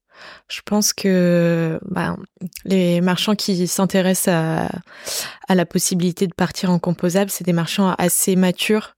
Je 0.49 0.61
pense 0.65 0.93
que 0.93 1.79
bah, 1.83 2.17
les 2.65 3.01
marchands 3.01 3.35
qui 3.35 3.67
s'intéressent 3.67 4.35
à, 4.35 4.69
à, 5.49 5.55
la 5.55 5.67
possibilité 5.67 6.27
de 6.27 6.35
partir 6.35 6.71
en 6.71 6.79
composable, 6.79 7.31
c'est 7.31 7.45
des 7.45 7.53
marchands 7.53 7.95
assez 7.99 8.37
matures 8.37 8.95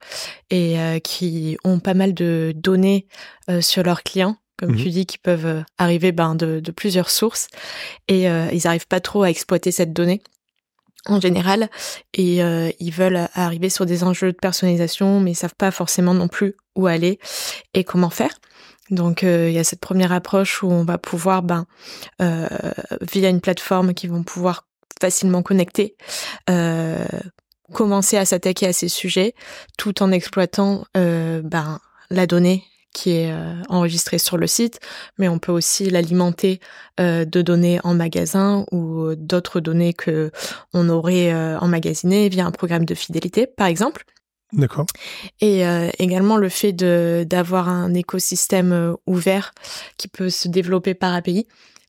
et 0.51 0.79
euh, 0.79 0.99
qui 0.99 1.57
ont 1.65 1.79
pas 1.79 1.95
mal 1.95 2.15
de 2.15 2.53
données 2.55 3.07
euh, 3.51 3.61
sur 3.61 3.83
leurs 3.83 4.03
clients 4.03 4.37
comme 4.59 4.73
mhm. 4.73 4.77
tu 4.77 4.89
dis, 4.91 5.07
qui 5.07 5.19
peuvent 5.19 5.47
euh, 5.47 5.63
arriver 5.79 6.13
ben, 6.13 6.35
de, 6.35 6.61
de 6.61 6.71
plusieurs 6.71 7.11
sources 7.11 7.49
et 8.09 8.25
ils 8.25 8.61
n'arrivent 8.65 8.89
pas 8.89 9.01
trop 9.01 9.23
à 9.23 9.31
exploiter 9.31 9.73
cette 9.73 9.93
donnée 9.93 10.23
en 11.07 11.21
général 11.21 11.71
et 12.15 12.39
ils 12.39 12.91
veulent 12.91 13.29
arriver 13.35 13.69
sur 13.69 13.87
des 13.87 14.03
enjeux 14.03 14.33
de 14.33 14.37
personnalisation 14.37 15.21
mais 15.21 15.33
ils 15.33 15.37
savent 15.37 15.55
pas 15.57 15.71
forcément 15.71 16.15
non 16.15 16.27
plus 16.27 16.57
où 16.75 16.87
aller 16.87 17.19
et 17.75 17.85
comment 17.85 18.11
faire. 18.11 18.33
Donc 18.91 19.25
euh, 19.25 19.49
il 19.49 19.55
y 19.55 19.59
a 19.59 19.65
cette 19.65 19.81
première 19.81 20.13
approche 20.13 20.63
où 20.63 20.71
on 20.71 20.85
va 20.85 20.99
pouvoir, 20.99 21.43
ben, 21.43 21.67
euh, 22.23 22.49
via 23.13 23.29
une 23.29 23.41
plateforme 23.41 23.95
qui 23.95 24.07
vont 24.07 24.23
pouvoir 24.23 24.67
facilement 25.01 25.43
connecter, 25.43 25.97
euh, 26.49 27.05
commencer 27.73 28.17
à 28.17 28.25
s'attaquer 28.25 28.69
à 28.69 28.73
ces 28.73 28.89
sujets, 28.89 29.35
tout 29.77 30.03
en 30.03 30.13
exploitant 30.13 30.85
ben, 30.95 31.81
la 32.11 32.27
donnée 32.27 32.65
qui 32.97 33.11
est 33.11 33.35
enregistrée 33.69 34.19
sur 34.19 34.39
le 34.39 34.47
site, 34.47 34.81
mais 35.19 35.29
on 35.29 35.39
peut 35.39 35.53
aussi 35.53 35.91
l'alimenter 35.91 36.61
de 36.99 37.43
données 37.43 37.79
en 37.85 37.95
magasin 37.95 38.65
ou 38.73 39.15
d'autres 39.17 39.61
données 39.61 39.93
que 39.93 40.31
on 40.73 40.89
aurait 40.89 41.33
emmagasinées 41.57 42.29
via 42.29 42.47
un 42.47 42.51
programme 42.51 42.87
de 42.87 42.95
fidélité, 42.95 43.47
par 43.47 43.67
exemple. 43.67 44.05
D'accord. 44.53 44.87
Et 45.41 45.67
euh, 45.67 45.91
également 45.99 46.37
le 46.37 46.49
fait 46.49 46.73
d'avoir 46.73 47.69
un 47.69 47.93
écosystème 47.95 48.73
euh, 48.73 48.95
ouvert 49.07 49.53
qui 49.97 50.09
peut 50.09 50.31
se 50.31 50.49
développer 50.49 50.95
par 50.95 51.15
API, 51.15 51.47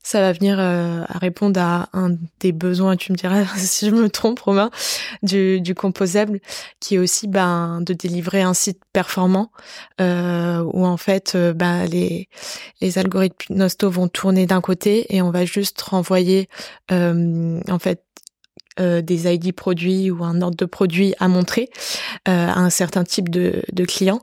ça 0.08 0.22
va 0.22 0.32
venir 0.32 0.56
euh, 0.58 1.04
à 1.06 1.18
répondre 1.18 1.60
à 1.60 1.90
un 1.92 2.16
des 2.40 2.52
besoins, 2.52 2.96
tu 2.96 3.12
me 3.12 3.16
diras 3.18 3.44
si 3.58 3.90
je 3.90 3.94
me 3.94 4.08
trompe 4.08 4.40
Romain, 4.40 4.70
du, 5.22 5.74
composable, 5.76 6.40
qui 6.80 6.94
est 6.94 6.98
aussi 6.98 7.28
ben, 7.28 7.82
de 7.82 7.92
délivrer 7.92 8.40
un 8.40 8.54
site 8.54 8.80
performant 8.94 9.50
euh, 10.00 10.64
où 10.72 10.86
en 10.86 10.96
fait 10.96 11.36
ben, 11.36 11.84
les, 11.84 12.30
les 12.80 12.96
algorithmes 12.96 13.54
Nosto 13.54 13.90
vont 13.90 14.08
tourner 14.08 14.46
d'un 14.46 14.62
côté 14.62 15.14
et 15.14 15.20
on 15.20 15.30
va 15.30 15.44
juste 15.44 15.78
renvoyer 15.82 16.48
en 16.90 17.78
fait 17.78 18.02
euh, 18.80 19.02
des 19.02 19.32
ID 19.32 19.52
produits 19.52 20.10
ou 20.10 20.24
un 20.24 20.40
ordre 20.42 20.56
de 20.56 20.64
produit 20.64 21.14
à 21.18 21.28
montrer 21.28 21.68
euh, 22.28 22.46
à 22.48 22.58
un 22.58 22.70
certain 22.70 23.04
type 23.04 23.28
de, 23.28 23.62
de 23.72 23.84
client 23.84 24.20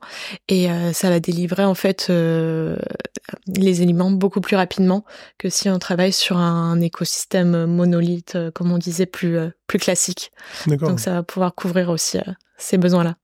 et 0.47 0.71
euh, 0.71 0.93
ça 0.93 1.09
va 1.09 1.19
délivrer 1.19 1.65
en 1.65 1.75
fait 1.75 2.09
les 2.09 3.81
éléments 3.81 4.11
beaucoup 4.11 4.41
plus 4.41 4.55
rapidement 4.55 5.03
que 5.37 5.49
si 5.49 5.69
on 5.69 5.79
travaille 5.79 6.13
sur 6.13 6.37
un 6.37 6.79
écosystème 6.79 7.65
monolithe 7.65 8.37
comme 8.53 8.71
on 8.71 8.77
disait 8.77 9.05
plus 9.05 9.37
plus 9.67 9.79
classique. 9.79 10.31
Donc 10.67 10.99
ça 10.99 11.11
va 11.11 11.23
pouvoir 11.23 11.53
couvrir 11.55 11.89
aussi 11.89 12.19
ces 12.57 12.77
besoins-là. 12.77 13.17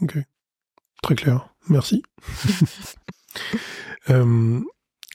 Ok, 0.00 0.18
très 1.02 1.14
clair. 1.14 1.48
Merci. 1.68 2.02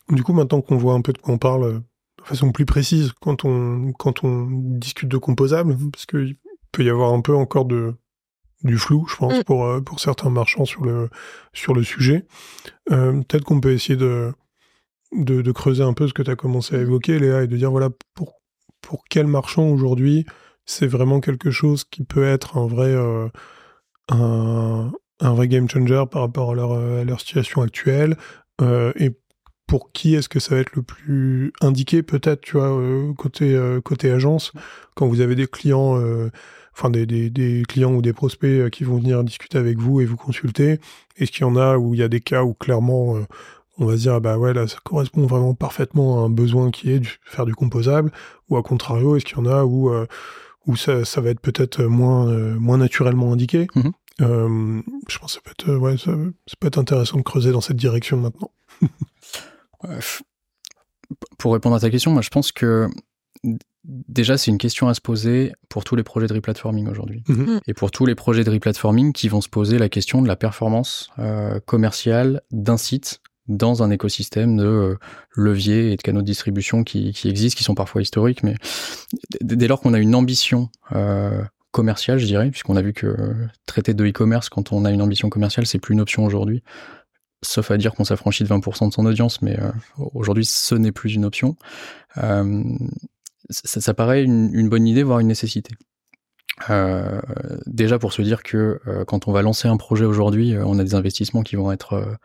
du 0.09 0.23
coup, 0.23 0.33
maintenant 0.33 0.61
qu'on 0.61 0.77
voit 0.77 0.93
un 0.93 1.01
peu 1.01 1.13
de 1.13 1.17
quoi 1.17 1.33
on 1.33 1.37
parle 1.37 1.81
façon 2.27 2.51
plus 2.51 2.65
précise 2.65 3.13
quand 3.21 3.45
on, 3.45 3.91
quand 3.93 4.23
on 4.23 4.47
discute 4.49 5.09
de 5.09 5.17
composables, 5.17 5.75
parce 5.91 6.05
qu'il 6.05 6.37
peut 6.71 6.83
y 6.83 6.89
avoir 6.89 7.13
un 7.13 7.21
peu 7.21 7.35
encore 7.35 7.65
de, 7.65 7.95
du 8.63 8.77
flou, 8.77 9.05
je 9.09 9.15
pense, 9.15 9.39
mm. 9.39 9.43
pour, 9.43 9.65
euh, 9.65 9.81
pour 9.81 9.99
certains 9.99 10.29
marchands 10.29 10.65
sur 10.65 10.83
le, 10.83 11.09
sur 11.53 11.73
le 11.73 11.83
sujet. 11.83 12.25
Euh, 12.91 13.21
peut-être 13.23 13.43
qu'on 13.43 13.59
peut 13.59 13.71
essayer 13.71 13.97
de, 13.97 14.33
de, 15.13 15.51
creuser 15.51 15.83
un 15.83 15.93
peu 15.93 16.07
ce 16.07 16.13
que 16.13 16.21
tu 16.21 16.31
as 16.31 16.35
commencé 16.35 16.75
à 16.75 16.79
évoquer, 16.79 17.19
Léa, 17.19 17.43
et 17.43 17.47
de 17.47 17.57
dire, 17.57 17.71
voilà, 17.71 17.89
pour, 18.13 18.41
pour 18.81 19.03
quel 19.09 19.27
marchand 19.27 19.67
aujourd'hui, 19.69 20.25
c'est 20.65 20.87
vraiment 20.87 21.19
quelque 21.19 21.51
chose 21.51 21.83
qui 21.83 22.03
peut 22.03 22.25
être 22.25 22.57
un 22.57 22.67
vrai, 22.67 22.93
euh, 22.93 23.29
un, 24.09 24.91
un, 25.19 25.33
vrai 25.33 25.47
game 25.47 25.69
changer 25.69 26.03
par 26.11 26.21
rapport 26.21 26.51
à 26.51 26.55
leur, 26.55 26.71
à 26.73 27.03
leur 27.03 27.19
situation 27.21 27.61
actuelle, 27.61 28.17
et 28.59 29.11
pour 29.67 29.91
qui 29.91 30.15
est-ce 30.15 30.29
que 30.29 30.39
ça 30.39 30.55
va 30.55 30.61
être 30.61 30.75
le 30.75 30.81
plus 30.81 31.51
indiqué 31.61 32.01
peut-être, 32.01 32.41
tu 32.41 32.53
vois, 32.53 32.71
euh, 32.71 33.13
côté 33.13 33.53
euh, 33.53 33.81
côté 33.81 34.09
agence, 34.09 34.53
quand 34.95 35.07
vous 35.07 35.19
avez 35.19 35.35
des 35.35 35.45
clients, 35.45 35.99
euh, 35.99 36.31
enfin 36.73 36.89
des, 36.89 37.05
des, 37.05 37.29
des, 37.29 37.63
clients 37.67 37.93
ou 37.93 38.01
des 38.01 38.13
prospects 38.13 38.69
qui 38.71 38.85
vont 38.85 38.97
venir 38.97 39.23
discuter 39.25 39.57
avec 39.57 39.77
vous 39.77 39.99
et 39.99 40.05
vous 40.05 40.15
consulter. 40.15 40.79
Est-ce 41.17 41.31
qu'il 41.31 41.41
y 41.41 41.43
en 41.43 41.57
a 41.57 41.77
où 41.77 41.93
il 41.93 41.99
y 41.99 42.03
a 42.03 42.07
des 42.07 42.21
cas 42.21 42.43
où 42.43 42.53
clairement 42.53 43.15
on 43.77 43.85
va 43.85 43.97
se 43.97 44.03
dire 44.03 44.13
ah 44.13 44.19
bah 44.19 44.37
ouais 44.37 44.53
là 44.53 44.67
ça 44.67 44.77
correspond 44.83 45.27
vraiment 45.27 45.53
parfaitement 45.53 46.23
à 46.23 46.25
un 46.25 46.29
besoin 46.29 46.71
qui 46.71 46.91
est 46.91 46.99
de 46.99 47.07
faire 47.25 47.45
du 47.45 47.53
composable, 47.53 48.11
ou 48.49 48.57
à 48.57 48.63
contrario 48.63 49.17
est-ce 49.17 49.25
qu'il 49.25 49.37
y 49.37 49.41
en 49.41 49.45
a 49.45 49.65
où 49.65 49.91
où 50.65 50.75
ça, 50.75 51.03
ça 51.05 51.21
va 51.21 51.29
être 51.29 51.41
peut-être 51.41 51.83
moins 51.83 52.25
moins 52.55 52.77
naturellement 52.77 53.33
indiqué? 53.33 53.67
Mm-hmm. 53.75 54.81
je 55.09 55.19
pense 55.19 55.35
que 55.35 55.41
ça 55.41 55.41
peut 55.43 55.51
être 55.51 55.75
ouais 55.77 55.97
ça, 55.97 56.11
ça 56.45 56.55
peut 56.59 56.67
être 56.67 56.79
intéressant 56.79 57.17
de 57.17 57.23
creuser 57.23 57.51
dans 57.51 57.61
cette 57.61 57.77
direction 57.77 58.17
maintenant. 58.17 58.51
Pour 61.37 61.53
répondre 61.53 61.75
à 61.75 61.79
ta 61.79 61.89
question, 61.89 62.11
moi 62.11 62.21
je 62.21 62.29
pense 62.29 62.51
que 62.51 62.87
déjà 63.83 64.37
c'est 64.37 64.51
une 64.51 64.57
question 64.57 64.87
à 64.87 64.93
se 64.93 65.01
poser 65.01 65.53
pour 65.69 65.83
tous 65.83 65.95
les 65.95 66.03
projets 66.03 66.27
de 66.27 66.33
replatforming 66.33 66.87
aujourd'hui. 66.87 67.23
Mhm. 67.27 67.55
Mm. 67.55 67.59
Et 67.67 67.73
pour 67.73 67.91
tous 67.91 68.05
les 68.05 68.15
projets 68.15 68.43
de 68.43 68.51
replatforming 68.51 69.13
qui 69.13 69.27
vont 69.29 69.41
se 69.41 69.49
poser 69.49 69.77
la 69.77 69.89
question 69.89 70.21
de 70.21 70.27
la 70.27 70.35
performance 70.35 71.09
euh, 71.19 71.59
commerciale 71.65 72.41
d'un 72.51 72.77
site 72.77 73.21
dans 73.47 73.81
un 73.81 73.91
écosystème 73.91 74.57
de 74.57 74.65
euh, 74.65 74.95
leviers 75.33 75.93
et 75.93 75.95
de 75.95 76.01
canaux 76.01 76.21
de 76.21 76.25
distribution 76.25 76.83
qui, 76.83 77.13
existent, 77.25 77.57
qui 77.57 77.63
sont 77.63 77.75
parfois 77.75 78.01
historiques, 78.01 78.43
mais 78.43 78.55
dès 79.39 79.69
lors 79.69 79.79
qu'on 79.79 79.93
a 79.93 79.99
une 79.99 80.15
ambition 80.15 80.69
euh, 80.91 81.41
commerciale, 81.71 82.17
je 82.17 82.25
dirais, 82.25 82.49
puisqu'on 82.49 82.75
a 82.75 82.81
vu 82.81 82.91
que 82.91 83.15
traiter 83.65 83.93
de 83.93 84.05
e-commerce 84.05 84.49
quand 84.49 84.73
on 84.73 84.83
a 84.83 84.91
une 84.91 85.01
ambition 85.01 85.29
commerciale, 85.29 85.65
c'est 85.65 85.79
plus 85.79 85.93
une 85.93 86.01
option 86.01 86.25
aujourd'hui 86.25 86.61
sauf 87.43 87.71
à 87.71 87.77
dire 87.77 87.93
qu'on 87.93 88.03
s'affranchit 88.03 88.43
de 88.43 88.49
20% 88.49 88.89
de 88.89 88.93
son 88.93 89.05
audience, 89.05 89.41
mais 89.41 89.57
aujourd'hui 89.97 90.45
ce 90.45 90.75
n'est 90.75 90.91
plus 90.91 91.13
une 91.13 91.25
option. 91.25 91.55
ça, 92.15 93.81
ça, 93.81 93.93
paraît 93.93 94.23
une, 94.23 94.53
une, 94.53 94.69
bonne 94.69 94.87
idée, 94.87 95.03
voire 95.03 95.19
une 95.19 95.27
nécessité. 95.27 95.75
Euh, 96.69 97.21
déjà 97.67 97.99
pour 97.99 98.13
se 98.13 98.21
dire 98.21 98.43
que 98.43 98.79
euh, 98.87 99.05
quand 99.05 99.27
on 99.27 99.31
va 99.31 99.41
lancer 99.41 99.67
un 99.67 99.77
projet 99.77 100.05
aujourd'hui, 100.05 100.55
euh, 100.55 100.63
on 100.65 100.79
a 100.79 100.83
des 100.83 100.95
investissements 100.95 101.43
qui 101.43 101.55
vont 101.55 101.71
être 101.71 102.17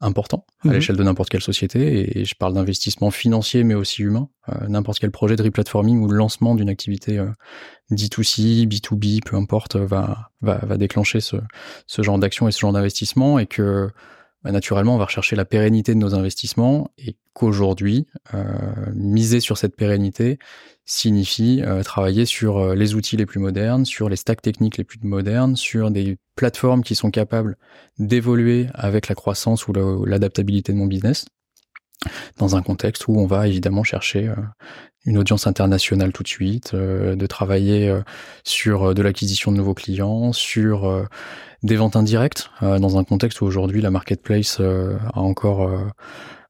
importants 0.00 0.44
à 0.62 0.68
mhm. 0.68 0.74
l'échelle 0.74 0.96
de 0.96 1.02
n'importe 1.02 1.28
quelle 1.28 1.42
société. 1.42 2.18
Et, 2.18 2.24
je 2.24 2.34
parle 2.34 2.54
d'investissements 2.54 3.10
financiers, 3.10 3.64
mais 3.64 3.74
aussi 3.74 4.02
humains. 4.02 4.28
n'importe 4.68 4.98
quel 4.98 5.10
projet 5.10 5.36
de 5.36 5.42
replatforming 5.42 6.00
ou 6.00 6.08
de 6.08 6.14
lancement 6.14 6.54
d'une 6.54 6.68
activité 6.68 7.22
D2C, 7.90 8.66
B2B, 8.66 9.20
peu 9.24 9.36
importe, 9.36 9.76
va, 9.76 10.30
va, 10.40 10.58
va 10.58 10.76
déclencher 10.76 11.20
ce, 11.20 11.36
ce 11.86 12.02
genre 12.02 12.18
d'action 12.18 12.48
et 12.48 12.52
ce 12.52 12.60
genre 12.60 12.72
d'investissement. 12.72 13.38
Et 13.38 13.46
que 13.46 13.90
bah, 14.46 14.52
naturellement, 14.52 14.94
on 14.94 14.98
va 14.98 15.06
rechercher 15.06 15.34
la 15.34 15.44
pérennité 15.44 15.92
de 15.92 15.98
nos 15.98 16.14
investissements 16.14 16.88
et 16.98 17.16
qu'aujourd'hui, 17.32 18.06
euh, 18.32 18.44
miser 18.94 19.40
sur 19.40 19.58
cette 19.58 19.74
pérennité 19.74 20.38
signifie 20.84 21.62
euh, 21.64 21.82
travailler 21.82 22.26
sur 22.26 22.58
euh, 22.58 22.74
les 22.76 22.94
outils 22.94 23.16
les 23.16 23.26
plus 23.26 23.40
modernes, 23.40 23.84
sur 23.84 24.08
les 24.08 24.14
stacks 24.14 24.40
techniques 24.40 24.76
les 24.76 24.84
plus 24.84 25.00
modernes, 25.02 25.56
sur 25.56 25.90
des 25.90 26.16
plateformes 26.36 26.84
qui 26.84 26.94
sont 26.94 27.10
capables 27.10 27.56
d'évoluer 27.98 28.68
avec 28.72 29.08
la 29.08 29.16
croissance 29.16 29.66
ou 29.66 29.72
l'adaptabilité 30.04 30.72
de 30.72 30.78
mon 30.78 30.86
business 30.86 31.26
dans 32.38 32.56
un 32.56 32.62
contexte 32.62 33.08
où 33.08 33.18
on 33.18 33.26
va 33.26 33.46
évidemment 33.48 33.82
chercher 33.82 34.30
une 35.06 35.18
audience 35.18 35.46
internationale 35.46 36.12
tout 36.12 36.22
de 36.22 36.28
suite, 36.28 36.74
de 36.74 37.26
travailler 37.26 37.92
sur 38.44 38.94
de 38.94 39.02
l'acquisition 39.02 39.52
de 39.52 39.56
nouveaux 39.56 39.74
clients, 39.74 40.32
sur 40.32 41.06
des 41.62 41.76
ventes 41.76 41.96
indirectes 41.96 42.50
euh, 42.62 42.78
dans 42.78 42.98
un 42.98 43.04
contexte 43.04 43.40
où 43.40 43.44
aujourd'hui 43.44 43.80
la 43.80 43.90
marketplace 43.90 44.58
euh, 44.60 44.96
a 45.12 45.20
encore 45.20 45.70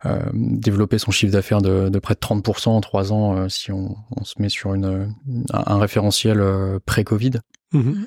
euh, 0.04 0.20
développé 0.34 0.98
son 0.98 1.10
chiffre 1.10 1.32
d'affaires 1.32 1.62
de, 1.62 1.88
de, 1.88 1.98
près 1.98 2.14
de 2.14 2.20
30% 2.20 2.68
en 2.68 2.80
trois 2.80 3.12
ans 3.12 3.48
si 3.48 3.72
on, 3.72 3.96
on, 4.16 4.24
se 4.24 4.34
met 4.38 4.48
sur 4.48 4.74
une, 4.74 5.14
un 5.52 5.78
référentiel 5.78 6.42
pré-Covid. 6.84 7.40
Mm-hmm. 7.72 8.06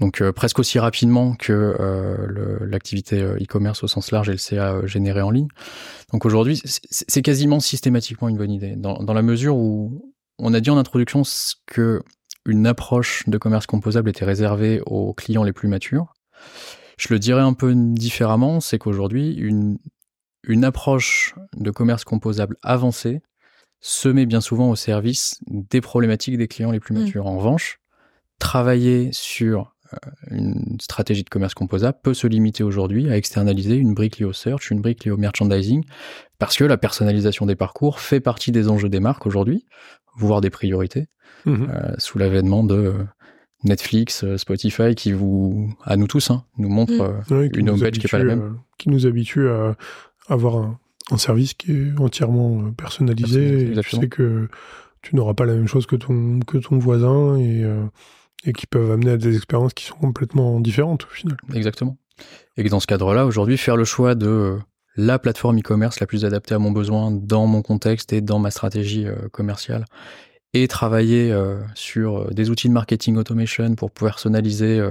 Donc 0.00 0.30
presque 0.30 0.58
aussi 0.58 0.78
rapidement 0.78 1.34
que 1.34 1.76
l'activité 2.62 3.20
e-commerce 3.22 3.84
au 3.84 3.88
sens 3.88 4.10
large 4.10 4.28
et 4.28 4.32
le 4.32 4.38
CA 4.38 4.86
généré 4.86 5.20
en 5.20 5.30
ligne. 5.30 5.48
Donc 6.12 6.24
aujourd'hui, 6.24 6.60
c'est 6.64 7.22
quasiment 7.22 7.60
systématiquement 7.60 8.28
une 8.28 8.38
bonne 8.38 8.50
idée, 8.50 8.74
dans, 8.76 9.02
dans, 9.02 9.14
la 9.14 9.22
mesure 9.22 9.56
où 9.56 10.14
on 10.38 10.54
a 10.54 10.60
dit 10.60 10.70
en 10.70 10.78
introduction 10.78 11.22
que 11.66 12.02
une 12.46 12.66
approche 12.66 13.24
de 13.28 13.38
commerce 13.38 13.66
composable 13.66 14.08
était 14.08 14.24
réservée 14.24 14.80
aux 14.86 15.12
clients 15.12 15.44
les 15.44 15.52
plus 15.52 15.68
matures. 15.68 16.14
Je 16.98 17.12
le 17.12 17.18
dirais 17.18 17.42
un 17.42 17.52
peu 17.52 17.74
différemment, 17.74 18.60
c'est 18.60 18.78
qu'aujourd'hui, 18.78 19.34
une, 19.34 19.78
une 20.44 20.64
approche 20.64 21.34
de 21.56 21.70
commerce 21.70 22.04
composable 22.04 22.56
avancée 22.62 23.20
se 23.80 24.08
met 24.08 24.26
bien 24.26 24.40
souvent 24.40 24.70
au 24.70 24.76
service 24.76 25.38
des 25.46 25.80
problématiques 25.80 26.36
des 26.36 26.48
clients 26.48 26.70
les 26.70 26.80
plus 26.80 26.94
mm. 26.94 27.00
matures. 27.00 27.26
En 27.26 27.38
revanche, 27.38 27.80
travailler 28.38 29.10
sur 29.12 29.74
euh, 29.92 29.96
une 30.30 30.76
stratégie 30.80 31.24
de 31.24 31.28
commerce 31.28 31.54
composable 31.54 31.98
peut 32.02 32.14
se 32.14 32.26
limiter 32.26 32.62
aujourd'hui 32.62 33.10
à 33.10 33.16
externaliser 33.16 33.76
une 33.76 33.94
brique 33.94 34.18
liée 34.18 34.24
au 34.24 34.32
search, 34.32 34.70
une 34.70 34.80
brique 34.80 35.04
liée 35.04 35.10
au 35.10 35.16
merchandising, 35.16 35.84
parce 36.38 36.56
que 36.56 36.64
la 36.64 36.76
personnalisation 36.76 37.46
des 37.46 37.56
parcours 37.56 38.00
fait 38.00 38.20
partie 38.20 38.52
des 38.52 38.68
enjeux 38.68 38.88
des 38.88 39.00
marques 39.00 39.26
aujourd'hui, 39.26 39.64
voire 40.16 40.40
des 40.40 40.50
priorités, 40.50 41.06
mm-hmm. 41.46 41.70
euh, 41.70 41.94
sous 41.98 42.18
l'avènement 42.18 42.64
de 42.64 42.94
Netflix, 43.64 44.22
euh, 44.22 44.36
Spotify 44.36 44.94
qui 44.94 45.12
vous, 45.12 45.74
à 45.84 45.96
nous 45.96 46.06
tous, 46.06 46.30
hein, 46.30 46.44
nous 46.58 46.68
montre 46.68 46.92
mm. 46.92 47.32
euh, 47.32 47.48
une 47.54 47.70
homepage 47.70 47.98
qui 47.98 48.06
est 48.06 48.10
pas 48.10 48.18
la 48.18 48.24
même. 48.24 48.40
Euh, 48.40 48.50
qui 48.78 48.88
nous 48.90 49.06
habitue 49.06 49.48
à 49.48 49.76
avoir 50.28 50.56
un, 50.56 50.78
service 51.16 51.54
qui 51.54 51.72
est 51.72 51.98
entièrement 51.98 52.70
personnalisé. 52.72 53.72
Et 53.72 53.80
tu 53.80 53.96
sais 53.96 54.08
que 54.08 54.48
tu 55.00 55.16
n'auras 55.16 55.34
pas 55.34 55.46
la 55.46 55.54
même 55.54 55.68
chose 55.68 55.86
que 55.86 55.96
ton, 55.96 56.40
que 56.40 56.58
ton 56.58 56.78
voisin 56.78 57.38
et, 57.38 57.64
et 58.44 58.52
qui 58.52 58.66
peuvent 58.66 58.90
amener 58.90 59.12
à 59.12 59.16
des 59.16 59.34
expériences 59.34 59.72
qui 59.72 59.86
sont 59.86 59.96
complètement 59.96 60.60
différentes 60.60 61.04
au 61.04 61.08
final. 61.08 61.38
Exactement. 61.54 61.96
Et 62.58 62.64
que 62.64 62.68
dans 62.68 62.80
ce 62.80 62.86
cadre-là, 62.86 63.24
aujourd'hui, 63.24 63.56
faire 63.56 63.76
le 63.76 63.84
choix 63.84 64.14
de 64.14 64.58
la 64.96 65.18
plateforme 65.18 65.60
e-commerce 65.60 65.98
la 66.00 66.06
plus 66.06 66.26
adaptée 66.26 66.54
à 66.54 66.58
mon 66.58 66.72
besoin 66.72 67.10
dans 67.10 67.46
mon 67.46 67.62
contexte 67.62 68.12
et 68.12 68.20
dans 68.20 68.38
ma 68.38 68.50
stratégie 68.50 69.06
commerciale 69.32 69.86
et 70.54 70.68
travailler 70.68 71.30
euh, 71.30 71.60
sur 71.74 72.18
euh, 72.18 72.30
des 72.32 72.50
outils 72.50 72.68
de 72.68 72.72
marketing 72.72 73.16
automation 73.16 73.74
pour 73.74 73.90
personnaliser 73.90 74.78
euh, 74.78 74.90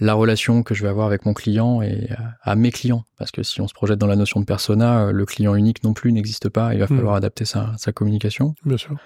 la 0.00 0.14
relation 0.14 0.62
que 0.62 0.74
je 0.74 0.82
vais 0.82 0.88
avoir 0.88 1.06
avec 1.06 1.24
mon 1.24 1.34
client 1.34 1.80
et 1.82 2.08
à, 2.42 2.56
mes 2.56 2.70
clients. 2.70 3.04
Parce 3.16 3.30
que 3.30 3.42
si 3.42 3.60
on 3.60 3.68
se 3.68 3.74
projette 3.74 3.98
dans 3.98 4.06
la 4.06 4.16
notion 4.16 4.40
de 4.40 4.44
persona, 4.44 5.12
le 5.12 5.24
client 5.24 5.54
unique 5.54 5.84
non 5.84 5.92
plus 5.92 6.12
n'existe 6.12 6.48
pas. 6.48 6.74
Il 6.74 6.80
va 6.80 6.86
hmm. 6.86 6.96
falloir 6.96 7.14
adapter 7.14 7.44
sa, 7.44 7.72
sa, 7.76 7.92
communication. 7.92 8.54
Bien 8.64 8.76
sûr. 8.76 8.96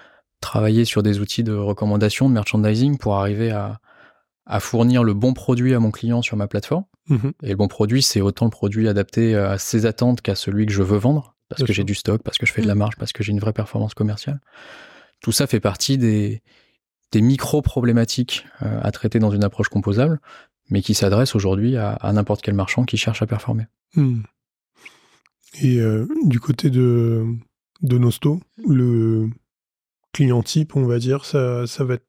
Travailler 0.41 0.85
sur 0.85 1.03
des 1.03 1.19
outils 1.19 1.43
de 1.43 1.53
recommandation, 1.53 2.27
de 2.27 2.33
merchandising 2.33 2.97
pour 2.97 3.17
arriver 3.17 3.51
à, 3.51 3.79
à 4.45 4.59
fournir 4.59 5.03
le 5.03 5.13
bon 5.13 5.33
produit 5.33 5.75
à 5.75 5.79
mon 5.79 5.91
client 5.91 6.21
sur 6.21 6.37
ma 6.37 6.47
plateforme. 6.47 6.85
Mhm. 7.07 7.33
Et 7.43 7.49
le 7.49 7.55
bon 7.55 7.67
produit, 7.67 8.01
c'est 8.01 8.21
autant 8.21 8.45
le 8.45 8.51
produit 8.51 8.87
adapté 8.87 9.35
à 9.35 9.57
ses 9.57 9.85
attentes 9.85 10.21
qu'à 10.21 10.35
celui 10.35 10.65
que 10.65 10.73
je 10.73 10.83
veux 10.83 10.97
vendre. 10.97 11.35
Parce 11.49 11.63
que 11.63 11.73
j'ai 11.73 11.83
du 11.83 11.95
stock, 11.95 12.21
parce 12.21 12.37
que 12.37 12.45
je 12.45 12.53
fais 12.53 12.61
de 12.61 12.67
la 12.67 12.75
hmm. 12.75 12.79
marge, 12.79 12.95
parce 12.97 13.11
que 13.11 13.23
j'ai 13.23 13.31
une 13.31 13.39
vraie 13.39 13.53
performance 13.53 13.95
commerciale. 13.95 14.39
Tout 15.21 15.31
ça 15.31 15.47
fait 15.47 15.59
partie 15.59 15.97
des, 15.97 16.43
des 17.11 17.21
micro-problématiques 17.21 18.45
euh, 18.61 18.79
à 18.81 18.91
traiter 18.91 19.19
dans 19.19 19.31
une 19.31 19.43
approche 19.43 19.69
composable, 19.69 20.19
mais 20.69 20.81
qui 20.81 20.93
s'adressent 20.93 21.35
aujourd'hui 21.35 21.77
à, 21.77 21.97
n'importe 22.13 22.41
quel 22.41 22.53
marchand 22.53 22.83
qui 22.83 22.97
cherche 22.97 23.21
à 23.21 23.27
performer. 23.27 23.65
Hmm. 23.95 24.21
Et 25.61 25.79
euh, 25.79 26.07
du 26.25 26.39
côté 26.39 26.69
de, 26.69 27.25
de 27.81 27.97
Nosto, 27.97 28.39
le 28.67 29.29
client 30.13 30.43
type, 30.43 30.75
on 30.75 30.85
va 30.85 30.99
dire, 30.99 31.25
ça, 31.25 31.65
ça 31.67 31.83
va 31.83 31.95
être, 31.95 32.05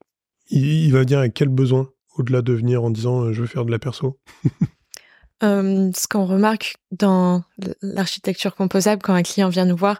il, 0.51 0.92
va 0.92 1.05
dire 1.05 1.20
avec 1.20 1.35
quel 1.35 1.49
besoin 1.49 1.90
au-delà 2.16 2.42
de 2.42 2.53
venir 2.53 2.83
en 2.83 2.90
disant 2.90 3.23
euh, 3.23 3.33
je 3.33 3.42
veux 3.42 3.46
faire 3.46 3.64
de 3.64 3.70
la 3.70 3.79
perso? 3.79 4.18
Ce 5.42 6.07
qu'on 6.07 6.27
remarque 6.27 6.77
dans 6.90 7.42
l'architecture 7.81 8.55
composable 8.55 9.01
quand 9.01 9.14
un 9.14 9.23
client 9.23 9.49
vient 9.49 9.64
nous 9.64 9.77
voir, 9.77 9.99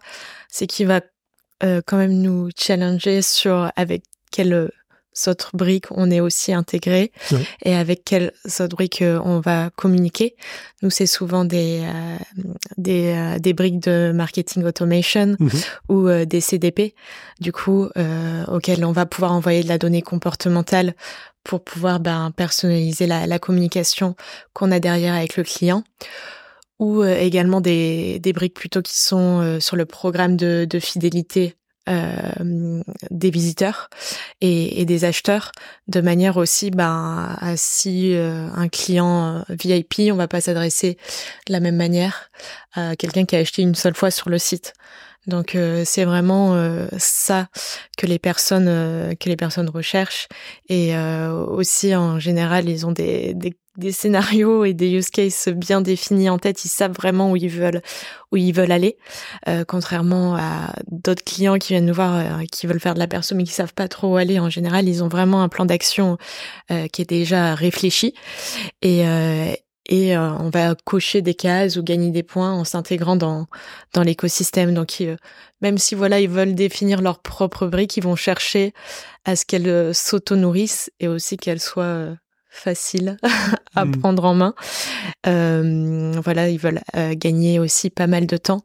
c'est 0.51 0.67
qu'il 0.67 0.87
va 0.87 1.01
euh, 1.63 1.81
quand 1.87 1.97
même 1.97 2.21
nous 2.21 2.51
challenger 2.59 3.23
sur 3.23 3.73
avec 3.75 4.03
quelles 4.31 4.71
autres 5.29 5.51
briques 5.55 5.87
on 5.91 6.11
est 6.11 6.21
aussi 6.21 6.53
intégré 6.53 7.13
et 7.65 7.75
avec 7.75 8.05
quelles 8.05 8.33
autres 8.61 8.77
briques 8.77 9.03
euh, 9.03 9.21
on 9.25 9.41
va 9.41 9.71
communiquer? 9.77 10.37
Nous, 10.83 10.91
c'est 10.91 11.07
souvent 11.07 11.45
des 11.45 11.83
euh, 11.83 12.17
des, 12.77 13.37
des, 13.41 13.53
briques 13.53 13.81
de 13.81 14.13
marketing 14.15 14.65
automation 14.65 15.37
mhm. 15.39 15.51
ou 15.89 16.09
des 16.25 16.41
CDP, 16.41 16.95
du 17.41 17.53
coup, 17.53 17.89
auxquelles 18.49 18.85
on 18.85 18.93
va 18.93 19.07
pouvoir 19.07 19.33
envoyer 19.33 19.63
de 19.63 19.69
la 19.69 19.79
donnée 19.79 20.03
comportementale 20.03 20.95
pour 21.45 21.63
pouvoir 21.63 22.01
ben, 22.01 22.33
personnaliser 22.35 23.07
la, 23.07 23.27
la 23.27 23.39
communication 23.39 24.15
qu'on 24.53 24.71
a 24.71 24.81
derrière 24.81 25.15
avec 25.15 25.37
le 25.37 25.45
client 25.45 25.85
ou 26.81 27.03
euh, 27.03 27.15
également 27.17 27.61
des, 27.61 28.19
des 28.19 28.33
briques 28.33 28.55
plutôt 28.55 28.83
qui 28.83 28.99
sont 28.99 29.41
euh, 29.41 29.61
sur 29.61 29.77
le 29.77 29.85
programme 29.85 30.37
de, 30.37 30.67
de 30.69 30.81
fidélité 30.81 31.55
euh, 31.89 32.83
des 33.11 33.31
visiteurs 33.31 33.89
et, 34.41 34.85
des 34.85 35.05
acheteurs, 35.05 35.51
de 35.89 36.01
manière 36.01 36.37
aussi, 36.37 36.71
ben, 36.71 37.37
à 37.41 37.57
si 37.57 38.15
euh, 38.15 38.49
un 38.55 38.69
client 38.69 39.45
VIP, 39.49 40.13
on 40.13 40.17
va 40.17 40.29
pas 40.29 40.41
s'adresser 40.41 40.99
de 41.47 41.53
la 41.53 41.61
même 41.61 41.77
manière 41.77 42.31
à 42.75 42.97
quelqu'un 42.97 43.25
qui 43.25 43.37
a 43.37 43.41
acheté 43.41 43.63
une 43.63 43.75
seule 43.75 43.95
fois 43.95 44.11
sur 44.11 44.29
le 44.29 44.39
site. 44.39 44.75
Donc 45.27 45.57
c'est 45.85 46.05
vraiment 46.05 46.57
ça 46.97 47.49
que 47.99 48.07
les 48.07 48.19
personnes 48.19 49.15
que 49.17 49.29
les 49.29 49.37
personnes 49.37 49.69
recherchent. 49.69 50.29
Et 50.69 50.97
aussi 50.97 51.95
en 51.95 52.19
général 52.19 52.69
ils 52.69 52.87
ont 52.87 52.93
des, 52.93 53.35
des 53.35 53.55
des 53.77 53.93
scénarios 53.93 54.65
et 54.65 54.75
des 54.75 54.91
use 54.91 55.11
cases 55.11 55.49
bien 55.49 55.81
définis 55.81 56.29
en 56.29 56.39
tête, 56.39 56.65
ils 56.65 56.69
savent 56.69 56.93
vraiment 56.93 57.31
où 57.33 57.37
ils 57.37 57.49
veulent 57.49 57.83
où 58.33 58.37
ils 58.37 58.53
veulent 58.53 58.73
aller, 58.73 58.97
euh, 59.49 59.65
contrairement 59.67 60.37
à 60.37 60.73
d'autres 60.91 61.25
clients 61.25 61.57
qui 61.57 61.73
viennent 61.73 61.87
nous 61.87 61.95
voir 61.95 62.15
euh, 62.15 62.45
qui 62.51 62.67
veulent 62.67 62.81
faire 62.81 62.95
de 62.95 63.01
la 63.01 63.09
perso 63.09 63.35
mais 63.35 63.45
qui 63.45 63.53
savent 63.53 63.75
pas 63.75 63.89
trop 63.89 64.15
où 64.15 64.17
aller. 64.17 64.39
En 64.39 64.51
général, 64.51 64.89
ils 64.89 65.03
ont 65.03 65.09
vraiment 65.09 65.43
un 65.43 65.49
plan 65.49 65.65
d'action 65.65 66.19
euh, 66.71 66.87
qui 66.89 67.03
est 67.03 67.09
déjà 67.09 67.55
réfléchi. 67.55 68.15
Et 68.83 69.05
et 69.91 70.17
on 70.17 70.51
va 70.51 70.75
cocher 70.85 71.21
des 71.21 71.35
cases 71.35 71.77
ou 71.77 71.83
gagner 71.83 72.11
des 72.11 72.23
points 72.23 72.53
en 72.53 72.65
s'intégrant 72.65 73.17
dans 73.17 73.47
dans 73.93 74.03
l'écosystème. 74.03 74.73
Donc 74.73 75.03
même 75.61 75.79
si 75.79 75.95
voilà 75.95 76.21
ils 76.21 76.29
veulent 76.29 76.55
définir 76.55 77.03
leur 77.03 77.21
propre 77.21 77.67
brique, 77.67 77.97
ils 77.97 78.05
vont 78.05 78.17
chercher 78.17 78.73
à 79.25 79.37
ce 79.37 79.45
qu'elles 79.45 79.95
s'auto-nourrissent 79.95 80.91
et 81.01 81.09
aussi 81.09 81.37
qu'elles 81.37 81.61
soient 81.61 82.17
facile 82.51 83.17
à 83.75 83.85
hmm. 83.85 83.93
prendre 83.93 84.25
en 84.25 84.35
main. 84.35 84.55
Euh, 85.27 86.13
voilà, 86.23 86.49
ils 86.51 86.59
veulent 86.59 86.81
euh, 86.97 87.15
gagner 87.17 87.59
aussi 87.59 87.91
pas 87.91 88.07
mal 88.07 88.27
de 88.27 88.37
temps. 88.37 88.63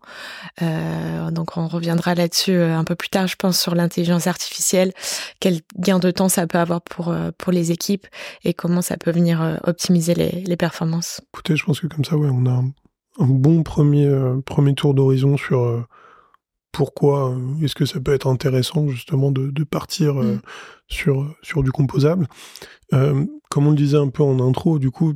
Euh, 0.61 1.31
donc 1.31 1.57
on 1.57 1.67
reviendra 1.67 2.15
là-dessus 2.15 2.55
un 2.55 2.83
peu 2.83 2.95
plus 2.95 3.09
tard, 3.09 3.27
je 3.27 3.35
pense, 3.35 3.59
sur 3.59 3.75
l'intelligence 3.75 4.27
artificielle, 4.27 4.91
quel 5.39 5.61
gain 5.77 5.99
de 5.99 6.11
temps 6.11 6.29
ça 6.29 6.47
peut 6.47 6.57
avoir 6.57 6.81
pour 6.81 7.15
pour 7.37 7.53
les 7.53 7.71
équipes 7.71 8.07
et 8.43 8.53
comment 8.53 8.81
ça 8.81 8.97
peut 8.97 9.11
venir 9.11 9.59
optimiser 9.63 10.15
les, 10.15 10.43
les 10.45 10.57
performances. 10.57 11.21
Écoutez, 11.33 11.55
je 11.55 11.63
pense 11.63 11.79
que 11.79 11.87
comme 11.87 12.05
ça, 12.05 12.17
ouais, 12.17 12.29
on 12.31 12.45
a 12.45 12.63
bon 13.19 13.63
premier, 13.63 14.09
premier 14.45 14.73
tour 14.73 14.93
d'horizon 14.93 15.37
sur 15.37 15.85
pourquoi 16.75 17.37
est-ce 17.63 17.75
que 17.75 17.85
ça 17.85 17.99
peut 17.99 18.13
être 18.13 18.27
intéressant 18.27 18.87
justement 18.89 19.31
de, 19.31 19.63
partir 19.63 20.15
mm. 20.15 20.41
sur, 20.87 21.33
sur 21.41 21.63
du 21.63 21.71
composable. 21.71 22.27
comme 22.91 23.67
on 23.67 23.69
le 23.69 23.75
disait 23.75 23.97
un 23.97 24.09
peu 24.09 24.23
en 24.23 24.45
intro, 24.45 24.77
du 24.77 24.91
coup, 24.91 25.13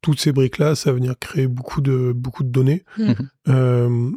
toutes 0.00 0.18
ces 0.18 0.32
briques-là, 0.32 0.74
ça 0.74 0.90
va 0.90 0.96
venir 0.96 1.14
créer 1.18 1.46
beaucoup 1.46 1.80
de, 1.80 2.12
beaucoup 2.14 2.44
de 2.44 2.48
données. 2.48 2.84
Mm. 3.46 4.12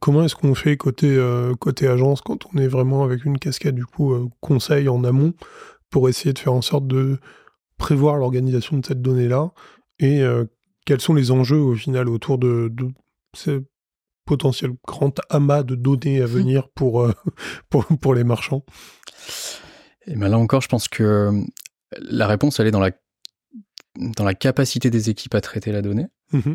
comment 0.00 0.22
est-ce 0.22 0.36
qu'on 0.36 0.54
fait 0.54 0.76
côté, 0.76 1.18
côté 1.58 1.88
agence 1.88 2.20
quand 2.20 2.46
on 2.52 2.58
est 2.58 2.68
vraiment 2.68 3.02
avec 3.02 3.24
une 3.24 3.38
casquette 3.38 3.74
du 3.74 3.86
coup 3.86 4.30
conseil 4.40 4.88
en 4.88 5.02
amont 5.04 5.34
pour 5.90 6.08
essayer 6.08 6.32
de 6.32 6.38
faire 6.38 6.52
en 6.52 6.62
sorte 6.62 6.86
de 6.86 7.18
prévoir 7.78 8.16
l'organisation 8.16 8.76
de 8.76 8.84
cette 8.84 9.00
donnée-là 9.02 9.52
et 9.98 10.22
euh, 10.22 10.44
quels 10.84 11.00
sont 11.00 11.14
les 11.14 11.30
enjeux 11.30 11.60
au 11.60 11.74
final 11.74 12.08
autour 12.08 12.38
de, 12.38 12.72
ces 13.34 13.60
potentiels 14.28 14.72
grands 14.86 15.14
amas 15.30 15.62
de 15.62 15.74
données 15.74 16.20
à 16.20 16.26
mmh. 16.26 16.30
venir 16.30 16.68
pour, 16.68 17.02
euh, 17.02 17.12
pour, 17.70 17.86
pour, 17.86 18.14
les 18.14 18.24
marchands 18.24 18.64
et 20.06 20.14
ben 20.14 20.28
Là 20.28 20.38
encore, 20.38 20.60
je 20.60 20.68
pense 20.68 20.86
que 20.86 21.02
euh, 21.02 21.32
la 21.98 22.26
réponse, 22.26 22.60
elle 22.60 22.66
est 22.66 22.70
dans 22.70 22.80
la, 22.80 22.90
dans 23.96 24.24
la 24.24 24.34
capacité 24.34 24.90
des 24.90 25.10
équipes 25.10 25.34
à 25.34 25.40
traiter 25.40 25.72
la 25.72 25.82
donnée 25.82 26.06
mmh 26.32 26.52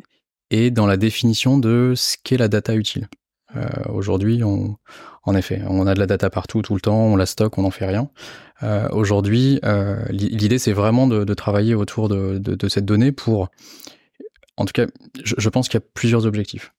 et 0.49 0.69
dans 0.69 0.85
la 0.85 0.97
définition 0.97 1.57
de 1.57 1.93
ce 1.95 2.15
qu'est 2.23 2.37
la 2.37 2.47
data 2.47 2.75
utile. 2.75 3.07
Euh, 3.55 3.65
Aujourd'hui, 3.89 4.43
on, 4.43 4.77
en 5.23 5.35
effet, 5.35 5.61
on 5.67 5.87
a 5.87 5.95
de 5.95 5.99
la 5.99 6.05
data 6.05 6.29
partout, 6.29 6.61
tout 6.61 6.75
le 6.75 6.81
temps, 6.81 7.05
on 7.07 7.15
la 7.15 7.25
stocke, 7.25 7.57
on 7.57 7.63
n'en 7.63 7.71
fait 7.71 7.87
rien. 7.87 8.09
Euh, 8.61 8.87
Aujourd'hui, 8.91 9.59
euh, 9.63 10.03
l'idée, 10.09 10.59
c'est 10.59 10.73
vraiment 10.73 11.07
de, 11.07 11.23
de, 11.23 11.33
travailler 11.33 11.73
autour 11.73 12.07
de, 12.07 12.37
de, 12.37 12.53
de, 12.53 12.69
cette 12.69 12.85
donnée 12.85 13.11
pour... 13.11 13.49
En 14.55 14.65
tout 14.65 14.73
cas, 14.73 14.85
je, 15.23 15.49
pense 15.49 15.67
qu'il 15.67 15.79
y 15.79 15.83
a 15.83 15.85
plusieurs 15.93 16.25
objectifs. 16.25 16.73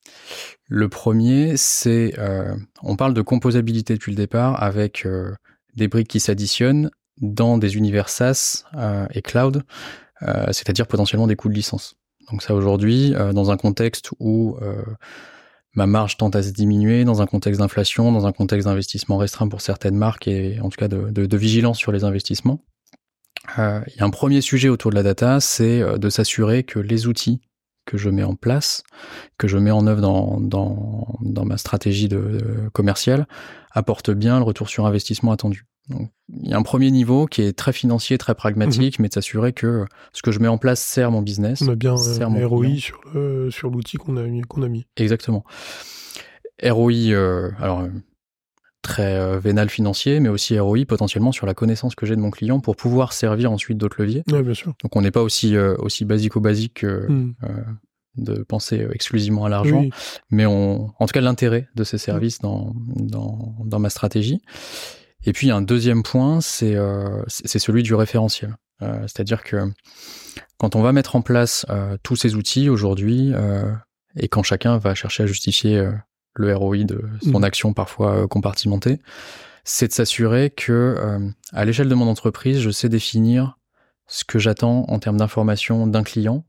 Le 0.68 0.88
premier, 0.88 1.56
c'est... 1.56 2.14
Euh, 2.18 2.54
on 2.82 2.94
parle 2.94 3.14
de 3.14 3.22
composabilité 3.22 3.94
depuis 3.94 4.12
le 4.12 4.16
départ 4.16 4.62
avec 4.62 5.04
euh, 5.06 5.34
des 5.74 5.88
briques 5.88 6.08
qui 6.08 6.20
s'additionnent 6.20 6.90
dans 7.20 7.58
des 7.58 7.76
univers 7.76 8.08
SaaS 8.08 8.64
euh, 8.76 9.06
et 9.12 9.22
cloud, 9.22 9.62
c'est-à-dire 10.52 10.86
potentiellement 10.86 11.26
des 11.26 11.36
coûts 11.36 11.50
de 11.50 11.54
licence. 11.54 11.96
Donc 12.30 12.42
ça, 12.42 12.54
aujourd'hui, 12.54 13.12
dans 13.34 13.50
un 13.50 13.58
contexte 13.58 14.10
où 14.20 14.56
ma 15.74 15.86
marge 15.86 16.16
tente 16.16 16.34
à 16.34 16.42
se 16.42 16.50
diminuer 16.50 17.04
dans 17.04 17.20
un 17.20 17.26
contexte 17.26 17.60
d'inflation, 17.60 18.10
dans 18.10 18.26
un 18.26 18.32
contexte 18.32 18.66
d'investissement 18.66 19.18
restreint 19.18 19.48
pour 19.48 19.60
certaines 19.60 19.96
marques 19.96 20.26
et 20.26 20.60
en 20.60 20.70
tout 20.70 20.78
cas 20.78 20.88
de, 20.88 21.36
vigilance 21.36 21.76
sur 21.76 21.92
les 21.92 22.04
investissements. 22.04 22.64
Il 23.58 23.94
y 23.98 24.00
a 24.00 24.04
un 24.04 24.10
premier 24.10 24.40
sujet 24.40 24.70
autour 24.70 24.92
de 24.92 24.96
la 24.96 25.02
data, 25.02 25.40
c'est 25.40 25.82
de 25.98 26.08
s'assurer 26.08 26.62
que 26.62 26.78
les 26.78 27.06
outils 27.06 27.42
que 27.84 27.96
je 27.96 28.10
mets 28.10 28.22
en 28.22 28.34
place, 28.34 28.82
que 29.38 29.48
je 29.48 29.58
mets 29.58 29.70
en 29.70 29.86
œuvre 29.86 30.00
dans, 30.00 30.40
dans, 30.40 31.18
dans 31.20 31.44
ma 31.44 31.56
stratégie 31.56 32.08
de, 32.08 32.68
commerciale, 32.72 33.26
apportent 33.70 34.10
bien 34.10 34.38
le 34.38 34.44
retour 34.44 34.68
sur 34.68 34.86
investissement 34.86 35.32
attendu. 35.32 35.66
Donc, 35.88 36.10
il 36.30 36.48
y 36.48 36.54
a 36.54 36.56
un 36.56 36.62
premier 36.62 36.90
niveau 36.90 37.26
qui 37.26 37.42
est 37.42 37.52
très 37.52 37.72
financier, 37.72 38.16
très 38.16 38.34
pragmatique, 38.34 38.98
mhm. 38.98 39.02
mais 39.02 39.08
de 39.08 39.14
s'assurer 39.14 39.52
que 39.52 39.84
ce 40.12 40.22
que 40.22 40.32
je 40.32 40.38
mets 40.38 40.48
en 40.48 40.56
place 40.56 40.80
sert 40.80 41.10
mon 41.10 41.20
business. 41.20 41.60
On 41.62 41.68
a 41.68 41.74
bien 41.74 41.94
un 41.94 42.46
ROI 42.46 42.76
sur, 42.78 43.00
le, 43.12 43.50
sur 43.50 43.70
l'outil 43.70 43.98
qu'on 43.98 44.16
a, 44.16 44.24
qu'on 44.48 44.62
a 44.62 44.68
mis. 44.68 44.86
Exactement. 44.96 45.44
ROI, 46.62 47.10
euh, 47.10 47.50
alors 47.58 47.86
très 48.84 49.16
euh, 49.16 49.40
vénal 49.40 49.68
financier, 49.68 50.20
mais 50.20 50.28
aussi 50.28 50.58
ROI 50.58 50.84
potentiellement 50.86 51.32
sur 51.32 51.46
la 51.46 51.54
connaissance 51.54 51.96
que 51.96 52.06
j'ai 52.06 52.14
de 52.14 52.20
mon 52.20 52.30
client 52.30 52.60
pour 52.60 52.76
pouvoir 52.76 53.12
servir 53.12 53.50
ensuite 53.50 53.78
d'autres 53.78 54.00
leviers. 54.00 54.22
Ouais, 54.30 54.42
bien 54.42 54.54
sûr. 54.54 54.74
Donc 54.82 54.94
on 54.94 55.00
n'est 55.00 55.10
pas 55.10 55.22
aussi 55.22 55.56
euh, 55.56 55.74
aussi 55.78 56.04
basique 56.04 56.36
au 56.36 56.40
basique 56.40 56.74
que 56.74 57.06
hmm. 57.08 57.34
de 58.18 58.42
penser 58.42 58.86
exclusivement 58.92 59.44
à 59.46 59.48
l'argent, 59.48 59.84
mais 60.30 60.46
on, 60.46 60.92
en 60.98 61.06
tout 61.06 61.12
cas 61.12 61.20
l'intérêt 61.20 61.68
de 61.74 61.82
ces 61.82 61.98
services 61.98 62.38
dans, 62.38 62.72
dans, 62.76 63.56
dans 63.64 63.80
ma 63.80 63.90
stratégie. 63.90 64.40
Et 65.26 65.32
puis 65.32 65.50
un 65.50 65.62
deuxième 65.62 66.02
point, 66.02 66.40
c'est 66.40 66.76
euh, 66.76 67.22
celui 67.28 67.82
du 67.82 67.94
référentiel. 67.94 68.56
Euh, 68.82 69.00
C'est-à-dire 69.02 69.42
que 69.42 69.56
quand 70.58 70.76
on 70.76 70.82
va 70.82 70.92
mettre 70.92 71.16
en 71.16 71.22
place 71.22 71.66
euh, 71.70 71.96
tous 72.02 72.16
ces 72.16 72.34
outils 72.34 72.68
aujourd'hui, 72.68 73.32
euh, 73.34 73.72
et 74.16 74.28
quand 74.28 74.42
chacun 74.42 74.78
va 74.78 74.94
chercher 74.94 75.24
à 75.24 75.26
justifier 75.26 75.78
euh, 75.78 75.92
le 76.34 76.54
ROI 76.54 76.84
de 76.84 77.02
son 77.22 77.40
mmh. 77.40 77.44
action 77.44 77.72
parfois 77.72 78.26
compartimentée, 78.28 79.00
c'est 79.64 79.88
de 79.88 79.92
s'assurer 79.92 80.50
que 80.50 80.96
à 81.52 81.64
l'échelle 81.64 81.88
de 81.88 81.94
mon 81.94 82.08
entreprise, 82.08 82.60
je 82.60 82.70
sais 82.70 82.88
définir 82.88 83.58
ce 84.06 84.24
que 84.24 84.38
j'attends 84.38 84.84
en 84.88 84.98
termes 84.98 85.16
d'information 85.16 85.86
d'un 85.86 86.02
client 86.02 86.44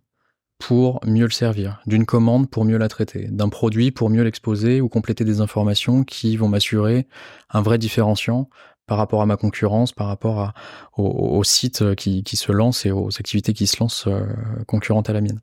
pour 0.58 1.00
mieux 1.06 1.26
le 1.26 1.32
servir, 1.32 1.82
d'une 1.86 2.06
commande 2.06 2.50
pour 2.50 2.66
mieux 2.66 2.78
la 2.78 2.88
traiter, 2.88 3.28
d'un 3.30 3.50
produit 3.50 3.92
pour 3.92 4.10
mieux 4.10 4.24
l'exposer 4.24 4.82
ou 4.82 4.90
compléter 4.90 5.26
des 5.26 5.42
informations 5.42 6.04
qui 6.04 6.38
vont 6.38 6.48
m'assurer 6.48 7.08
un 7.50 7.62
vrai 7.62 7.78
différenciant 7.78 8.50
par 8.88 8.98
rapport 8.98 9.22
à 9.22 9.26
ma 9.26 9.36
concurrence, 9.36 9.92
par 9.92 10.08
rapport 10.08 10.40
à, 10.40 10.54
aux, 10.96 11.44
sites 11.44 11.96
qui, 11.96 12.24
qui, 12.24 12.38
se 12.38 12.52
lancent 12.52 12.86
et 12.86 12.92
aux 12.92 13.10
activités 13.20 13.54
qui 13.54 13.68
se 13.68 13.78
lancent 13.80 14.08
euh, 14.08 14.26
concurrentes 14.68 15.10
à 15.10 15.14
la 15.14 15.22
mienne. 15.22 15.42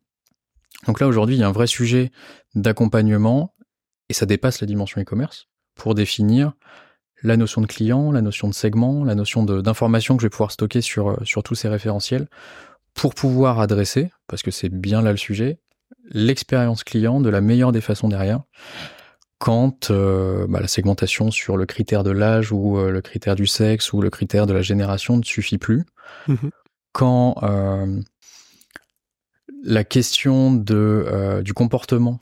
Donc 0.87 1.01
là, 1.01 1.07
aujourd'hui, 1.07 1.37
il 1.37 1.41
y 1.41 1.43
a 1.43 1.49
un 1.49 1.53
vrai 1.53 1.67
sujet 1.67 2.11
d'accompagnement, 2.55 3.52
et 4.13 4.15
ça 4.15 4.27
dépasse 4.27 4.61
la 4.61 4.67
dimension 4.67 5.01
e-commerce, 5.01 5.49
pour 5.75 5.95
définir 5.95 6.53
la 7.23 7.39
notion 7.39 7.63
de 7.63 7.67
client, 7.67 8.13
la 8.13 8.21
notion 8.21 8.47
de 8.47 8.53
segment, 8.53 9.05
la 9.05 9.15
notion 9.15 9.43
d'information 9.43 10.19
que 10.19 10.21
je 10.21 10.27
vais 10.27 10.31
pouvoir 10.31 10.51
stocker 10.51 10.83
sur, 10.83 11.17
sur 11.25 11.43
tous 11.43 11.55
ces 11.55 11.67
référentiels, 11.67 12.29
pour 12.93 13.15
pouvoir 13.15 13.59
adresser, 13.59 14.13
parce 14.27 14.43
que 14.43 14.51
c'est 14.51 14.69
bien 14.69 15.01
là 15.01 15.13
le 15.13 15.17
sujet, 15.17 15.61
l'expérience 16.11 16.85
client 16.85 17.23
de 17.23 17.31
la 17.31 17.41
meilleure 17.41 17.73
des 17.73 17.81
façons 17.81 18.11
derrière, 18.11 18.43
quand 19.39 19.91
euh, 19.91 20.47
bah, 20.47 20.61
la 20.61 20.69
segmentation 20.69 21.31
sur 21.31 21.57
le 21.57 21.65
critère 21.65 22.05
de 22.05 22.11
l'âge 22.11 22.53
ou 22.53 22.77
euh, 22.77 22.91
le 22.91 23.01
critère 23.01 23.35
du 23.35 23.47
sexe 23.47 23.95
ou 23.95 24.03
le 24.03 24.11
critère 24.11 24.47
de 24.47 24.53
la 24.53 24.61
génération 24.61 25.17
ne 25.17 25.23
suffit 25.23 25.57
plus, 25.57 25.87
mmh 26.29 26.49
quand 26.93 27.37
euh, 27.43 28.03
la 29.65 29.83
question 29.83 30.53
de, 30.53 31.41
du 31.43 31.55
comportement 31.55 32.19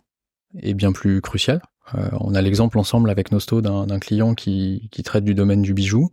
est 0.60 0.74
bien 0.74 0.92
plus 0.92 1.20
cruciale. 1.20 1.60
On 1.94 2.34
a 2.34 2.42
l'exemple 2.42 2.78
ensemble 2.78 3.10
avec 3.10 3.32
Nosto 3.32 3.60
d'un 3.60 3.98
client 3.98 4.34
qui, 4.34 4.88
qui 4.90 5.02
traite 5.02 5.24
du 5.24 5.34
domaine 5.34 5.62
du 5.62 5.74
bijou. 5.74 6.10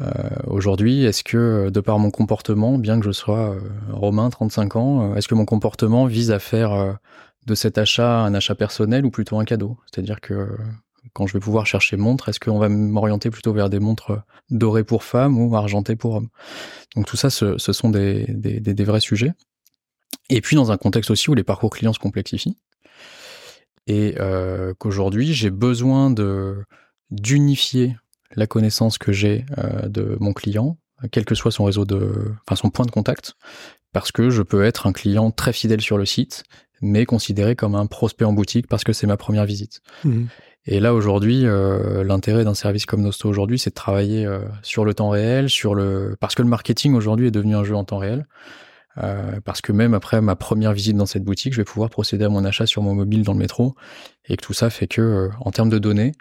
Euh, 0.00 0.10
aujourd'hui, 0.46 1.04
est-ce 1.04 1.22
que 1.22 1.36
euh, 1.36 1.70
de 1.70 1.80
par 1.80 1.98
mon 1.98 2.10
comportement, 2.10 2.78
bien 2.78 2.98
que 2.98 3.06
je 3.06 3.12
sois 3.12 3.54
euh, 3.54 3.60
Romain, 3.90 4.30
35 4.30 4.76
ans, 4.76 5.14
est-ce 5.14 5.28
que 5.28 5.34
mon 5.34 5.44
comportement 5.44 6.06
vise 6.06 6.30
à 6.30 6.38
faire 6.38 6.98
de 7.46 7.54
cet 7.54 7.78
achat 7.78 8.20
un 8.20 8.34
achat 8.34 8.54
personnel 8.54 9.04
ou 9.04 9.10
plutôt 9.10 9.38
un 9.38 9.44
cadeau? 9.44 9.76
C'est-à-dire 9.86 10.20
que 10.20 10.56
quand 11.12 11.26
je 11.26 11.32
vais 11.34 11.40
pouvoir 11.40 11.66
chercher 11.66 11.96
montre, 11.96 12.28
est-ce 12.28 12.40
qu'on 12.40 12.58
va 12.58 12.68
m'orienter 12.68 13.30
plutôt 13.30 13.52
vers 13.52 13.68
des 13.68 13.80
montres 13.80 14.22
dorées 14.50 14.84
pour 14.84 15.02
femmes 15.02 15.38
ou 15.38 15.54
argentées 15.56 15.96
pour 15.96 16.14
hommes? 16.14 16.28
Donc 16.96 17.06
tout 17.06 17.16
ça, 17.16 17.30
ce, 17.30 17.58
ce 17.58 17.72
sont 17.72 17.90
des, 17.90 18.26
vrais 18.84 19.00
sujets. 19.00 19.32
Et 20.28 20.40
puis 20.40 20.56
dans 20.56 20.70
un 20.70 20.76
contexte 20.76 21.10
aussi 21.10 21.28
où 21.30 21.34
les 21.34 21.42
parcours 21.42 21.70
clients 21.70 21.92
se 21.92 21.98
complexifient 21.98 22.56
et 23.86 24.14
euh, 24.20 24.74
qu'aujourd'hui 24.78 25.32
j'ai 25.32 25.50
besoin 25.50 26.10
de 26.10 26.56
d'unifier 27.10 27.96
la 28.36 28.46
connaissance 28.46 28.98
que 28.98 29.12
j'ai 29.12 29.44
euh, 29.58 29.88
de 29.88 30.16
mon 30.20 30.32
client, 30.32 30.78
quel 31.10 31.24
que 31.24 31.34
soit 31.34 31.50
son 31.50 31.64
réseau 31.64 31.84
de, 31.84 32.32
enfin 32.46 32.56
son 32.56 32.70
point 32.70 32.86
de 32.86 32.90
contact, 32.90 33.34
parce 33.92 34.12
que 34.12 34.30
je 34.30 34.42
peux 34.42 34.64
être 34.64 34.86
un 34.86 34.92
client 34.92 35.30
très 35.30 35.52
fidèle 35.52 35.80
sur 35.80 35.98
le 35.98 36.06
site, 36.06 36.44
mais 36.80 37.04
considéré 37.06 37.56
comme 37.56 37.74
un 37.74 37.86
prospect 37.86 38.24
en 38.24 38.32
boutique 38.32 38.66
parce 38.68 38.84
que 38.84 38.92
c'est 38.92 39.06
ma 39.06 39.16
première 39.16 39.44
visite. 39.44 39.80
Mmh. 40.04 40.26
Et 40.66 40.78
là 40.78 40.94
aujourd'hui, 40.94 41.46
euh, 41.46 42.04
l'intérêt 42.04 42.44
d'un 42.44 42.54
service 42.54 42.86
comme 42.86 43.02
Nosto 43.02 43.28
aujourd'hui, 43.28 43.58
c'est 43.58 43.70
de 43.70 43.74
travailler 43.74 44.26
euh, 44.26 44.40
sur 44.62 44.84
le 44.84 44.94
temps 44.94 45.08
réel, 45.08 45.48
sur 45.48 45.74
le, 45.74 46.16
parce 46.20 46.34
que 46.34 46.42
le 46.42 46.48
marketing 46.48 46.94
aujourd'hui 46.94 47.28
est 47.28 47.32
devenu 47.32 47.54
un 47.54 47.64
jeu 47.64 47.74
en 47.74 47.84
temps 47.84 47.98
réel. 47.98 48.26
Euh, 49.02 49.40
parce 49.44 49.60
que 49.60 49.72
même 49.72 49.94
après 49.94 50.20
ma 50.20 50.36
première 50.36 50.72
visite 50.72 50.96
dans 50.96 51.06
cette 51.06 51.24
boutique, 51.24 51.52
je 51.52 51.58
vais 51.58 51.64
pouvoir 51.64 51.90
procéder 51.90 52.24
à 52.24 52.28
mon 52.28 52.44
achat 52.44 52.66
sur 52.66 52.82
mon 52.82 52.94
mobile 52.94 53.22
dans 53.22 53.32
le 53.32 53.38
métro, 53.38 53.74
et 54.26 54.36
que 54.36 54.44
tout 54.44 54.52
ça 54.52 54.70
fait 54.70 54.86
que, 54.86 55.00
euh, 55.00 55.28
en 55.40 55.50
termes 55.50 55.70
de 55.70 55.78
données, 55.78 56.12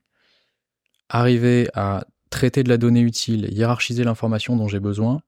arriver 1.09 1.69
à 1.73 2.05
traiter 2.29 2.63
de 2.63 2.69
la 2.69 2.77
donnée 2.77 3.01
utile, 3.01 3.51
hiérarchiser 3.51 4.03
l'information 4.03 4.55
dont 4.55 4.67
j'ai 4.67 4.79
besoin, 4.79 5.21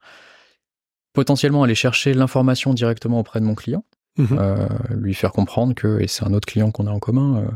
potentiellement 1.13 1.63
aller 1.63 1.75
chercher 1.75 2.13
l'information 2.13 2.73
directement 2.73 3.19
auprès 3.19 3.39
de 3.39 3.45
mon 3.45 3.55
client, 3.55 3.83
mhm. 4.17 4.37
euh, 4.39 4.67
lui 4.91 5.13
faire 5.13 5.31
comprendre 5.31 5.73
que, 5.73 5.99
et 5.99 6.07
c'est 6.07 6.23
un 6.23 6.33
autre 6.33 6.47
client 6.47 6.71
qu'on 6.71 6.87
a 6.87 6.91
en 6.91 6.99
commun, 6.99 7.37
euh, 7.37 7.47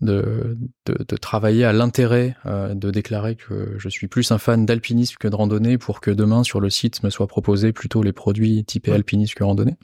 de, 0.00 0.58
de, 0.86 1.04
de, 1.04 1.16
travailler 1.16 1.64
à 1.64 1.72
l'intérêt 1.72 2.36
euh, 2.46 2.74
de 2.74 2.90
déclarer 2.90 3.36
que 3.36 3.74
je 3.78 3.88
suis 3.88 4.08
plus 4.08 4.30
un 4.32 4.38
fan 4.38 4.66
d'alpinisme 4.66 5.16
que 5.18 5.28
de 5.28 5.34
randonnée 5.34 5.78
pour 5.78 6.00
que 6.00 6.10
demain 6.10 6.44
sur 6.44 6.60
le 6.60 6.70
site 6.70 7.02
me 7.02 7.10
soient 7.10 7.26
proposés 7.26 7.72
plutôt 7.72 8.02
les 8.02 8.12
produits 8.12 8.64
typés 8.64 8.92
alpinisme 8.92 9.34
que 9.34 9.44
randonnée. 9.44 9.76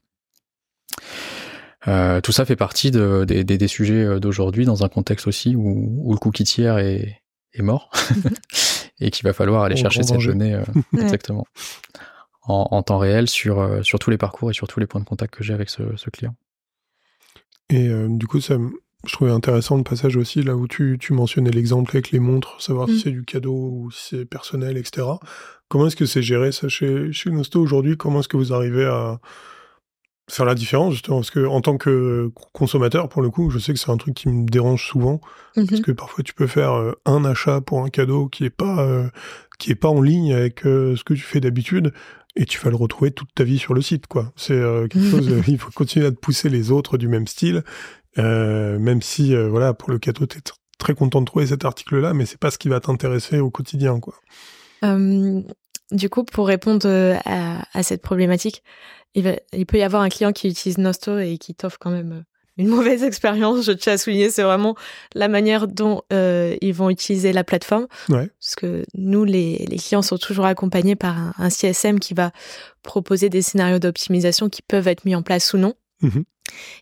Tout 2.23 2.33
ça 2.33 2.47
fait 2.47 2.57
partie 2.57 2.91
de, 2.91 3.25
des, 3.25 3.45
des, 3.45 3.69
sujets 3.69 4.19
d'aujourd'hui 4.19 4.65
dans 4.65 4.85
un 4.85 4.89
contexte 4.89 5.27
aussi 5.27 5.55
où, 5.55 6.01
où 6.03 6.13
le 6.13 6.19
cookie 6.19 6.45
tiers 6.45 6.79
est, 6.79 7.21
est 7.53 7.63
mort. 7.63 7.91
Et 9.01 9.11
qu'il 9.11 9.25
va 9.25 9.35
falloir 9.35 9.65
aller 9.65 9.77
chercher 9.77 10.03
cette 10.03 10.25
donnée 10.25 10.59
exactement 10.99 11.47
en, 12.47 12.69
en, 12.71 12.83
temps 12.83 12.99
réel 12.99 13.29
sur, 13.29 13.61
euh, 13.61 13.83
sur 13.83 13.99
tous 13.99 14.11
les 14.11 14.19
parcours 14.19 14.51
et 14.51 14.55
sur 14.55 14.69
tous 14.69 14.81
les 14.81 14.87
points 14.87 15.01
de 15.01 15.07
contact 15.07 15.35
que 15.35 15.45
j'ai 15.45 15.55
avec 15.55 15.71
ce, 15.71 15.83
ce, 15.97 16.11
client. 16.11 16.35
Et 17.71 17.89
euh, 17.89 18.09
du 18.09 18.27
coup, 18.27 18.41
ça, 18.41 18.57
je 19.07 19.13
trouvais 19.13 19.31
intéressant 19.31 19.77
le 19.77 19.83
passage 19.83 20.17
aussi 20.17 20.43
là 20.43 20.57
où 20.57 20.69
tu, 20.69 20.99
tu 21.01 21.13
mentionnais 21.13 21.51
l'exemple 21.51 21.91
avec 21.95 22.11
les 22.11 22.21
montres, 22.21 22.61
savoir 22.61 22.89
si 22.89 22.97
mm. 22.97 22.99
c'est 22.99 23.11
du 23.11 23.25
cadeau 23.25 23.55
ou 23.55 23.91
si 23.91 24.17
c'est 24.17 24.25
personnel, 24.25 24.77
etc. 24.77 25.07
Comment 25.69 25.87
est-ce 25.87 25.97
que 25.97 26.07
c'est 26.07 26.23
géré 26.23 26.53
ça 26.53 26.69
chez, 26.69 27.13
chez 27.13 27.31
Nosto 27.31 27.61
aujourd'hui? 27.61 27.97
Comment 27.97 28.21
est-ce 28.21 28.29
que 28.29 28.37
vous 28.37 28.53
arrivez 28.53 28.85
à 28.85 29.19
faire 30.31 30.47
la 30.47 30.55
différence 30.55 30.93
justement? 30.93 31.19
Parce 31.19 31.31
que 31.31 31.47
en 31.47 31.61
tant 31.61 31.77
que 31.77 32.31
consommateur, 32.53 33.09
pour 33.09 33.23
le 33.23 33.31
coup, 33.31 33.51
je 33.51 33.59
sais 33.59 33.73
que 33.73 33.79
c'est 33.79 33.91
un 33.91 33.97
truc 33.97 34.15
qui 34.15 34.29
me 34.29 34.47
dérange 34.47 34.87
souvent 34.87 35.21
parce 35.55 35.67
mm-hmm. 35.67 35.81
que 35.83 35.93
parfois 35.93 36.23
tu 36.25 36.35
peux 36.35 36.47
faire 36.47 36.73
euh, 36.73 36.93
un 37.07 37.25
achat 37.25 37.61
pour 37.61 37.83
un 37.83 37.89
cadeau 37.89 38.29
qui 38.29 38.45
est 38.45 38.51
pas 38.51 38.81
euh, 38.81 39.09
qui 39.59 39.71
est 39.71 39.77
pas 39.77 39.89
en 39.89 40.01
ligne 40.01 40.33
avec 40.33 40.67
euh, 40.67 40.97
ce 40.97 41.05
que 41.05 41.15
tu 41.15 41.23
fais 41.23 41.41
d'habitude 41.41 41.93
et 42.37 42.47
tu 42.47 42.59
vas 42.61 42.71
le 42.71 42.77
retrouver 42.77 43.11
toute 43.11 43.33
ta 43.35 43.45
vie 43.45 43.59
sur 43.59 43.75
le 43.75 43.83
site 43.83 44.07
quoi. 44.07 44.33
C'est 44.37 44.61
quelque 44.91 45.11
chose. 45.11 45.31
il 45.49 45.59
faut 45.59 45.71
continuer 45.71 46.07
à 46.07 46.11
te 46.11 46.17
pousser 46.17 46.49
les 46.49 46.71
autres 46.71 46.99
du 46.99 47.09
même 47.09 47.27
style 47.27 47.63
euh, 48.19 48.79
même 48.79 49.03
si, 49.03 49.35
euh, 49.35 49.49
voilà, 49.49 49.75
pour 49.75 49.91
le 49.91 49.99
cadeau, 49.99 50.27
tu 50.27 50.39
es 50.39 50.41
très 50.79 50.95
content 50.95 51.21
de 51.21 51.27
trouver 51.27 51.47
cet 51.47 51.65
article-là, 51.65 52.15
mais 52.15 52.27
c'est 52.27 52.39
pas 52.39 52.51
ce 52.51 52.59
qui 52.59 52.69
va 52.69 52.81
t'intéresser 52.81 53.39
au 53.39 53.51
quotidien, 53.51 54.01
quoi. 54.01 54.15
Euh, 54.85 55.41
du 55.91 56.09
coup, 56.09 56.25
pour 56.25 56.47
répondre 56.47 56.87
à, 57.25 57.83
cette 57.83 58.03
problématique, 58.03 58.63
il, 59.15 59.41
il, 59.53 59.67
peut 59.67 59.79
y 59.79 59.83
avoir 59.83 60.03
un 60.03 60.09
client 60.09 60.33
qui 60.33 60.49
utilise 60.49 60.79
Nosto 60.79 61.19
et 61.19 61.39
qui 61.39 61.55
t'offre 61.55 61.79
quand 61.79 61.91
même 61.91 62.25
une 62.57 62.69
mauvaise 62.69 63.03
expérience. 63.05 63.65
Je 63.65 63.73
tiens 63.73 63.95
à 63.95 63.99
souligner, 63.99 64.31
c'est 64.31 64.43
vraiment 64.43 64.75
la 65.15 65.29
manière 65.29 65.69
dont 65.69 66.03
ils 66.11 66.75
vont 66.75 66.91
utiliser 66.91 67.33
la 67.33 67.45
plateforme. 67.45 67.87
Ouais. 68.09 68.31
Parce 68.41 68.55
que 68.57 68.85
nous, 68.95 69.25
les, 69.25 69.67
les, 69.69 69.79
clients 69.79 70.03
sont 70.03 70.19
toujours 70.19 70.47
accompagnés 70.47 70.97
par 70.97 71.17
un, 71.17 71.35
un 71.39 71.51
CSM 71.51 71.99
qui 71.99 72.15
va 72.15 72.33
proposer 72.83 73.29
des 73.29 73.43
scénarios 73.43 73.79
d'optimisation 73.79 74.49
qui 74.49 74.63
peuvent 74.63 74.89
être 74.89 75.05
mis 75.05 75.15
en 75.15 75.23
place 75.23 75.53
ou 75.55 75.59
non. 75.59 75.75
Mmh 76.03 76.21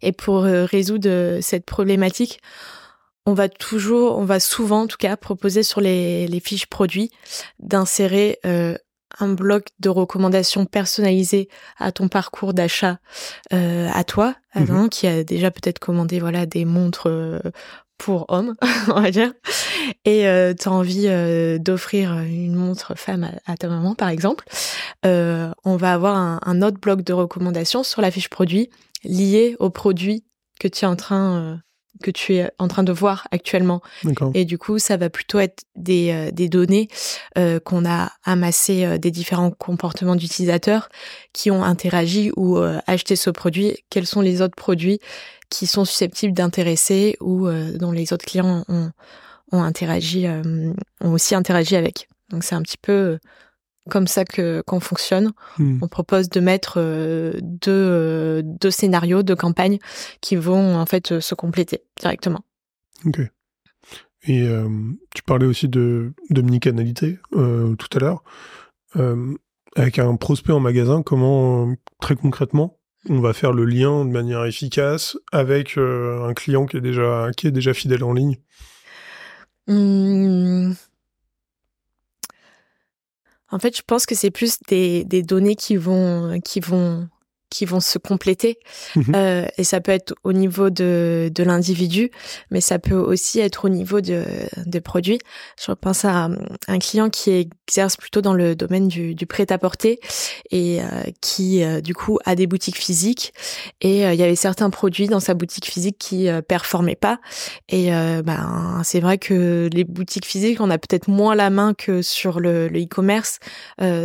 et 0.03 0.13
pour 0.13 0.45
euh, 0.45 0.65
résoudre 0.65 1.09
euh, 1.09 1.39
cette 1.41 1.65
problématique, 1.65 2.41
on 3.27 3.35
va 3.35 3.49
toujours, 3.49 4.19
on 4.19 4.25
va 4.25 4.41
souvent 4.41 4.83
en 4.83 4.87
tout 4.87 4.97
cas 4.97 5.17
proposer 5.17 5.63
sur 5.63 5.81
les, 5.81 6.41
fiches 6.45 6.67
produits 6.67 7.11
d'insérer 7.61 8.39
euh, 8.45 8.77
un 9.21 9.29
bloc 9.29 9.69
de 9.81 9.89
recommandations 9.89 10.67
personnalisées 10.67 11.49
à 11.79 11.93
ton 11.93 12.09
parcours 12.09 12.55
d'achat 12.55 12.99
à 13.51 14.05
toi, 14.05 14.35
mmh 14.55 14.89
qui 14.91 15.07
a 15.07 15.25
déjà 15.25 15.51
peut-être 15.51 15.79
commandé 15.79 16.21
voilà 16.21 16.47
des 16.47 16.65
montres 16.65 17.09
pour 17.99 18.27
hommes, 18.29 18.55
on 18.89 19.01
va 19.01 19.11
dire, 19.11 19.33
et 20.05 20.27
euh, 20.27 20.55
tu 20.55 20.69
as 20.69 20.73
envie 20.73 21.09
d'offrir 21.61 22.19
une 22.21 22.55
montre 22.55 22.97
femme 22.97 23.31
à, 23.47 23.57
ta 23.57 23.69
maman, 23.69 23.95
par 23.95 24.09
exemple, 24.09 24.45
on 25.05 25.77
va 25.77 25.93
avoir 25.93 26.17
un, 26.17 26.41
un, 26.45 26.63
autre 26.63 26.79
bloc 26.79 27.03
de 27.03 27.13
recommandations 27.13 27.83
sur 27.83 28.03
la 28.03 28.11
fiche 28.11 28.29
produit 28.29 28.71
lié 29.05 29.57
au 29.59 29.71
produit 29.71 30.25
que 30.61 30.69
tu 30.69 30.85
es 30.85 30.89
en 30.89 30.97
train 30.97 31.37
euh, 31.37 31.57
que 32.03 32.11
tu 32.11 32.35
es 32.35 32.51
en 32.59 32.69
train 32.69 32.83
de 32.83 32.93
voir 32.93 33.27
actuellement. 33.31 33.81
Et 34.35 34.45
du 34.45 34.59
coup, 34.59 34.79
ça 34.79 34.97
va 34.97 35.09
plutôt 35.09 35.39
être 35.39 35.65
des, 35.77 36.11
euh, 36.11 36.31
des 36.31 36.49
données 36.49 36.89
euh, 37.39 37.59
qu'on 37.61 37.87
a 37.87 38.13
amassées 38.25 38.99
des 38.99 39.11
différents 39.11 39.51
comportements 39.51 40.17
d'utilisateurs 40.17 40.89
qui 41.33 41.51
ont 41.51 41.65
interagi 41.65 42.31
ou 42.37 42.59
acheté 42.87 43.17
ce 43.17 43.31
produit. 43.31 43.77
Quels 43.89 44.07
sont 44.07 44.21
les 44.21 44.43
autres 44.43 44.57
produits 44.57 45.01
qui 45.49 45.67
sont 45.67 45.85
susceptibles 45.85 46.35
d'intéresser 46.35 47.17
ou 47.21 47.49
dont 47.79 47.93
les 47.93 48.13
autres 48.13 48.25
clients 48.25 48.65
ont, 48.69 48.91
ont 49.53 49.63
interagi, 49.63 50.27
ont 50.29 51.13
aussi 51.13 51.35
interagi 51.35 51.77
avec. 51.77 52.09
Donc 52.31 52.45
c'est 52.45 52.55
un 52.55 52.63
petit 52.63 52.79
peu 52.79 53.19
comme 53.91 54.07
ça 54.07 54.25
que 54.25 54.63
qu'on 54.67 54.81
fonctionne. 54.81 55.33
Hmm. 55.59 55.79
On 55.83 55.89
propose 55.89 56.29
de 56.29 56.41
mettre 56.41 56.75
euh, 56.77 57.33
deux, 57.43 57.71
euh, 57.71 58.43
deux 58.45 58.71
scénarios 58.71 59.23
de 59.23 59.35
campagne 59.35 59.79
qui 60.21 60.37
vont 60.37 60.77
en 60.77 60.87
fait 60.87 61.21
se 61.21 61.35
compléter 61.35 61.83
directement. 61.99 62.45
Ok. 63.07 63.21
Et 64.25 64.43
euh, 64.43 64.69
tu 65.15 65.23
parlais 65.25 65.47
aussi 65.47 65.69
de 65.69 66.13
d'omnicanalité 66.31 67.19
tout 67.33 67.89
à 67.95 67.99
l'heure. 67.99 68.23
avec 69.75 69.99
un 69.99 70.17
prospect 70.17 70.53
en 70.53 70.61
magasin, 70.61 71.03
comment 71.03 71.75
très 72.01 72.15
concrètement 72.15 72.79
on 73.09 73.19
va 73.19 73.33
faire 73.33 73.53
le 73.53 73.65
lien 73.65 74.05
de 74.05 74.11
manière 74.11 74.45
efficace 74.45 75.17
avec 75.33 75.77
un 75.77 76.33
client 76.35 76.67
qui 76.67 76.77
est 76.77 76.81
déjà 76.81 77.31
qui 77.37 77.49
est 77.49 77.51
déjà 77.51 77.75
fidèle 77.75 78.05
en 78.05 78.13
ligne? 78.13 78.39
Mmh. 79.67 80.75
En 83.53 83.59
fait, 83.59 83.77
je 83.77 83.83
pense 83.87 84.07
que 84.07 84.15
c'est 84.15 84.31
plus 84.31 84.59
des, 84.69 85.05
données 85.23 85.57
qui 85.57 85.77
vont 85.77 86.41
qui 86.41 86.61
vont 86.61 87.09
qui 87.53 87.67
vont 87.67 87.81
se 87.81 87.99
compléter. 87.99 88.59
Mhm. 88.97 89.13
Euh, 89.15 89.47
et 89.59 89.65
ça 89.65 89.81
peut 89.81 89.93
être 89.93 90.15
au 90.25 90.33
niveau 90.33 90.71
de, 90.71 91.31
de 91.33 91.43
l'individu, 91.45 92.11
mais 92.51 92.63
ça 92.63 92.79
peut 92.79 92.97
aussi 92.97 93.41
être 93.41 93.67
au 93.67 93.69
niveau 93.69 94.01
de, 94.01 94.25
de 94.65 94.79
produits. 94.79 95.19
Je 95.65 95.71
pense 95.73 96.07
à 96.07 96.31
un 96.69 96.79
client 96.79 97.11
qui 97.11 97.31
exerce 97.69 97.97
plutôt 97.97 98.23
dans 98.23 98.33
le 98.33 98.57
domaine 98.57 98.89
du, 98.89 99.15
du 99.15 99.27
prêt-à-porter 99.27 100.01
et 100.51 100.81
euh, 100.81 100.85
qui, 101.21 101.63
euh, 101.63 101.83
du 101.83 101.95
coup, 101.95 102.19
a 102.25 102.35
des 102.35 102.47
boutiques 102.47 102.79
physiques. 102.79 103.35
Et 103.83 104.03
il 104.03 104.15
y 104.15 104.23
avait 104.23 104.37
certains 104.37 104.71
produits 104.71 105.09
dans 105.09 105.21
sa 105.21 105.35
boutique 105.35 105.67
physique 105.67 105.97
qui 105.99 106.29
performaient 106.49 106.97
pas. 106.97 107.19
Et 107.69 107.91
ben, 107.91 108.81
c'est 108.85 109.01
vrai 109.01 109.19
que 109.19 109.69
les 109.73 109.85
boutiques 109.85 110.25
physiques, 110.25 110.61
on 110.61 110.71
a 110.71 110.79
peut-être 110.79 111.09
moins 111.09 111.35
la 111.35 111.51
main 111.51 111.75
que 111.75 112.01
sur 112.01 112.41
le 112.41 112.69
e-commerce. 112.69 113.39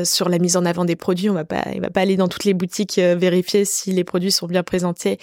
sur 0.03 0.29
la 0.29 0.39
mise 0.39 0.57
en 0.57 0.65
avant 0.65 0.83
des 0.83 0.95
produits, 0.95 1.29
on 1.29 1.33
va 1.33 1.45
pas, 1.45 1.63
il 1.73 1.81
va 1.81 1.89
pas 1.89 2.01
aller 2.01 2.17
dans 2.17 2.27
toutes 2.27 2.43
les 2.43 2.53
boutiques 2.53 2.99
si 3.43 3.91
les 3.91 4.03
produits 4.03 4.31
sont 4.31 4.47
bien 4.47 4.63
présentés 4.63 5.19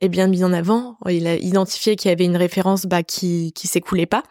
et 0.00 0.08
bien 0.08 0.26
mis 0.28 0.44
en 0.44 0.52
avant. 0.52 0.96
Il 1.08 1.26
a 1.26 1.36
identifié 1.36 1.96
qu'il 1.96 2.10
y 2.10 2.12
avait 2.12 2.24
une 2.24 2.36
référence 2.36 2.86
bah, 2.86 3.02
qui 3.02 3.52
qui 3.54 3.66
s'écoulait 3.66 4.06
pas. 4.06 4.22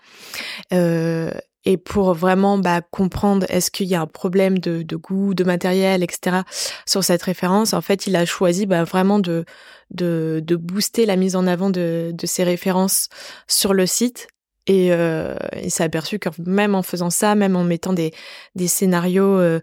Euh, 0.73 1.32
et 1.65 1.76
pour 1.76 2.13
vraiment 2.13 2.58
bah, 2.58 2.82
comprendre 2.82 3.45
est-ce 3.50 3.71
qu'il 3.71 3.88
y 3.88 3.95
a 3.95 4.00
un 4.00 4.08
problème 4.08 4.58
de, 4.58 4.95
goût, 4.95 5.34
de 5.34 5.43
matériel, 5.43 6.02
etc. 6.02 6.38
sur 6.86 7.04
cette 7.04 7.21
référence, 7.21 7.73
en 7.73 7.82
fait, 7.82 8.08
il 8.08 8.15
a 8.15 8.26
choisi 8.26 8.65
bah, 8.65 8.86
vraiment 8.86 9.19
de, 9.19 9.43
de, 9.91 10.56
booster 10.56 11.06
la 11.06 11.17
mise 11.17 11.36
en 11.36 11.45
avant 11.45 11.69
de, 11.69 12.12
de 12.13 12.26
ces 12.26 12.45
références 12.45 13.10
sur 13.47 13.73
le 13.73 13.86
site 13.86 14.30
et 14.67 14.93
euh, 14.93 15.36
il 15.62 15.71
s'est 15.71 15.84
aperçu 15.84 16.19
que 16.19 16.30
même 16.45 16.73
en 16.76 16.84
faisant 16.84 17.10
ça, 17.10 17.36
même 17.36 17.56
en 17.56 17.63
mettant 17.63 17.93
des, 17.93 18.13
des 18.56 18.67
scénarios 18.67 19.38
euh, 19.38 19.60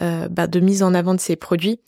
de 0.00 0.60
mise 0.60 0.82
en 0.82 0.94
avant 0.94 1.14
de 1.14 1.20
ces 1.20 1.36
produits, 1.36 1.80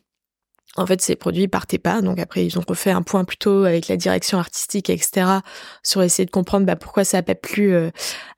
en 0.77 0.87
fait, 0.87 1.01
ces 1.01 1.17
produits 1.17 1.49
partaient 1.49 1.79
pas. 1.79 2.01
Donc 2.01 2.19
après, 2.19 2.47
ils 2.47 2.59
ont 2.59 2.63
refait 2.67 2.93
un 2.93 3.03
point 3.03 3.25
plutôt 3.25 3.65
avec 3.65 3.89
la 3.89 3.97
direction 3.97 4.39
artistique, 4.39 4.89
etc., 4.89 5.27
sur 5.83 6.03
essayer 6.03 6.27
de 6.27 6.31
comprendre 6.31 6.65
bah, 6.65 6.77
pourquoi 6.77 7.05
ça 7.05 7.19
n'a 7.19 7.23
pas 7.23 7.35
plu 7.35 7.75
euh, 7.75 7.91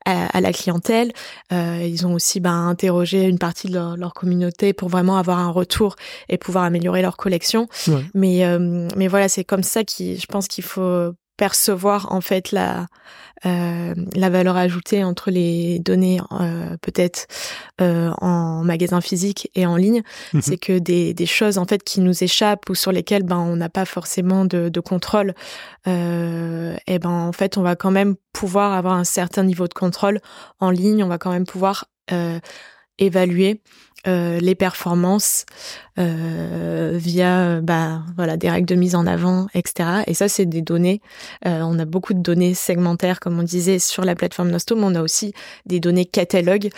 à, 0.05 0.41
la 0.41 0.51
clientèle. 0.51 1.13
Euh, 1.51 1.81
ils 1.83 2.07
ont 2.07 2.13
aussi 2.13 2.39
bah, 2.39 2.51
interrogé 2.51 3.23
une 3.23 3.37
partie 3.37 3.67
de 3.67 3.95
leur, 3.95 4.13
communauté 4.13 4.73
pour 4.73 4.89
vraiment 4.89 5.17
avoir 5.17 5.39
un 5.39 5.49
retour 5.49 5.95
et 6.29 6.37
pouvoir 6.37 6.65
améliorer 6.65 7.01
leur 7.01 7.17
collection. 7.17 7.67
Mais 8.13 8.45
euh, 8.45 8.87
mais 8.95 9.07
voilà, 9.07 9.29
c'est 9.29 9.43
comme 9.43 9.63
ça 9.63 9.83
qui, 9.83 10.17
je 10.17 10.25
pense 10.27 10.47
qu'il 10.47 10.63
faut 10.63 11.13
percevoir 11.43 12.13
en 12.13 12.21
fait 12.21 12.53
la 12.53 12.87
euh, 13.45 13.93
la 14.15 14.29
valeur 14.29 14.55
ajoutée 14.55 15.03
entre 15.03 15.29
les 15.29 15.79
données 15.79 16.21
euh, 16.31 16.77
peut-être 16.77 17.27
euh, 17.81 18.11
en 18.21 18.63
magasin 18.63 19.01
physique 19.01 19.51
et 19.53 19.65
en 19.65 19.75
ligne, 19.75 20.03
mhm. 20.31 20.41
c'est 20.41 20.55
que 20.55 20.79
des, 20.79 21.13
des, 21.13 21.25
choses 21.25 21.57
en 21.57 21.65
fait 21.65 21.83
qui 21.83 21.99
nous 21.99 22.23
échappent 22.23 22.69
ou 22.69 22.75
sur 22.75 22.93
lesquelles 22.93 23.23
ben 23.23 23.39
on 23.39 23.57
n'a 23.57 23.67
pas 23.67 23.83
forcément 23.83 24.45
de, 24.45 24.69
de 24.69 24.79
contrôle, 24.79 25.33
et 25.85 26.99
ben 26.99 27.09
en 27.09 27.33
fait 27.33 27.57
on 27.57 27.61
va 27.61 27.75
quand 27.75 27.91
même 27.91 28.15
pouvoir 28.31 28.71
avoir 28.71 28.93
un 28.93 29.03
certain 29.03 29.43
niveau 29.43 29.67
de 29.67 29.73
contrôle 29.73 30.21
en 30.61 30.69
ligne, 30.69 31.03
on 31.03 31.09
va 31.09 31.17
quand 31.17 31.31
même 31.31 31.45
pouvoir 31.45 31.87
évaluer 32.97 33.61
euh, 34.05 34.39
les 34.39 34.53
performances 34.53 35.45
euh, 35.97 36.91
via 36.95 37.61
bah, 37.61 38.01
voilà 38.17 38.35
des 38.35 38.49
règles 38.49 38.67
de 38.67 38.75
mise 38.75 38.95
en 38.95 39.07
avant, 39.07 39.47
etc. 39.53 40.03
Et 40.07 40.13
ça, 40.13 40.27
c'est 40.27 40.45
des 40.45 40.61
données. 40.61 41.01
Euh, 41.45 41.61
on 41.61 41.79
a 41.79 41.85
beaucoup 41.85 42.13
de 42.13 42.19
données 42.19 42.53
segmentaires, 42.53 43.21
comme 43.21 43.39
on 43.39 43.43
disait, 43.43 43.79
sur 43.79 44.03
la 44.03 44.15
plateforme 44.15 44.51
Nosto, 44.51 44.75
mais 44.75 44.83
on 44.83 44.95
a 44.95 45.01
aussi 45.01 45.33
des 45.65 45.79
données 45.79 46.05
catalogues 46.05 46.69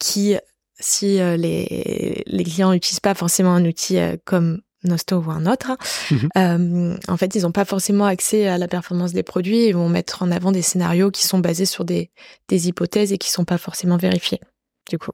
qui, 0.00 0.36
si 0.80 1.18
les, 1.18 2.22
les 2.26 2.44
clients 2.44 2.72
n'utilisent 2.72 3.00
pas 3.00 3.14
forcément 3.14 3.52
un 3.52 3.64
outil 3.66 3.98
comme 4.24 4.62
Nosto 4.84 5.18
ou 5.18 5.30
un 5.30 5.44
autre, 5.44 5.76
mhm. 6.10 6.98
en 7.06 7.16
fait, 7.18 7.34
ils 7.34 7.42
n'ont 7.42 7.52
pas 7.52 7.66
forcément 7.66 8.06
accès 8.06 8.46
à 8.46 8.56
la 8.56 8.68
performance 8.68 9.12
des 9.12 9.22
produits 9.22 9.64
et 9.64 9.72
vont 9.72 9.88
mettre 9.88 10.22
en 10.22 10.30
avant 10.30 10.52
des 10.52 10.62
scénarios 10.62 11.10
qui 11.10 11.26
sont 11.26 11.40
basés 11.40 11.66
sur 11.66 11.84
des, 11.84 12.10
des 12.48 12.68
hypothèses 12.68 13.12
et 13.12 13.18
qui 13.18 13.30
sont 13.30 13.44
pas 13.44 13.58
forcément 13.58 13.98
vérifiés, 13.98 14.40
du 14.88 14.98
coup 14.98 15.12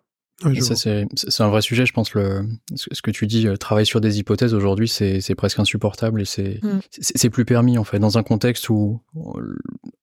ça, 0.60 0.74
c'est 0.74 1.06
un 1.40 1.48
vrai 1.48 1.62
sujet, 1.62 1.86
je 1.86 1.92
pense. 1.92 2.12
Le, 2.14 2.46
ce 2.74 3.02
que 3.02 3.10
tu 3.10 3.26
dis, 3.26 3.46
euh, 3.46 3.56
travailler 3.56 3.84
sur 3.84 4.00
des 4.00 4.18
hypothèses 4.18 4.54
aujourd'hui, 4.54 4.88
c'est 4.88 5.34
presque 5.34 5.58
insupportable 5.58 6.20
et 6.20 6.24
mm. 6.24 6.80
c'est 6.90 7.16
c'est 7.16 7.30
plus 7.30 7.44
permis, 7.44 7.78
en 7.78 7.84
fait. 7.84 7.98
Dans 7.98 8.18
un 8.18 8.22
contexte 8.22 8.68
où 8.68 9.00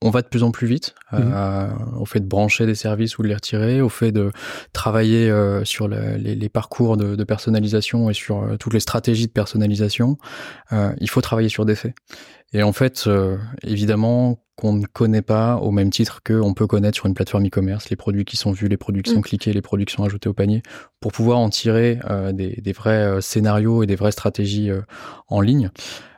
on 0.02 0.10
va 0.10 0.22
de 0.22 0.28
plus 0.28 0.44
en 0.44 0.52
plus 0.52 0.68
vite 0.68 0.96
euh, 1.14 1.68
mhm. 1.68 1.98
au 2.00 2.06
fait 2.06 2.20
de 2.20 2.26
brancher 2.26 2.66
des 2.66 2.76
services 2.76 3.18
ou 3.18 3.24
de 3.24 3.28
les 3.28 3.36
retirer, 3.36 3.82
au 3.82 3.90
fait 3.90 4.12
de 4.12 4.32
travailler 4.74 5.30
euh, 5.30 5.64
sur 5.64 5.88
les, 5.88 6.50
parcours 6.50 6.98
de, 6.98 7.24
personnalisation 7.24 8.10
et 8.10 8.14
sur 8.14 8.44
euh, 8.44 8.58
toutes 8.58 8.74
les 8.74 8.80
stratégies 8.80 9.28
de 9.28 9.32
personnalisation. 9.32 10.18
il 10.72 11.10
faut 11.10 11.22
travailler 11.22 11.50
sur 11.50 11.66
des 11.66 11.76
faits. 11.76 11.94
Et 12.54 12.64
en 12.64 12.74
fait, 12.74 13.08
évidemment, 13.64 14.44
qu'on 14.62 14.74
ne 14.74 14.86
connaît 14.86 15.22
pas 15.22 15.58
au 15.58 15.72
même 15.72 15.90
titre 15.90 16.22
qu'on 16.24 16.54
peut 16.54 16.68
connaître 16.68 16.96
sur 16.96 17.08
une 17.08 17.14
plateforme 17.14 17.48
e-commerce, 17.48 17.90
les 17.90 17.96
produits 17.96 18.26
qui 18.26 18.38
sont 18.38 18.52
vus, 18.52 18.68
les 18.68 18.78
produits 18.78 19.04
qui 19.04 19.12
sont 19.12 19.20
mm. 19.20 19.24
cliqués, 19.24 19.54
les 19.54 19.62
produits 19.62 19.86
qui 19.86 19.94
sont 19.94 20.04
ajoutés 20.04 20.30
au 20.30 20.34
panier, 20.34 20.62
pour 21.00 21.12
pouvoir 21.12 21.40
en 21.40 21.50
tirer 21.50 22.00
des, 22.34 22.62
des, 22.62 22.72
vrais 22.72 23.22
scénarios 23.22 23.84
et 23.84 23.88
des 23.88 23.96
vraies 23.96 24.12
stratégies 24.12 24.70
en 25.28 25.42
ligne. 25.42 25.72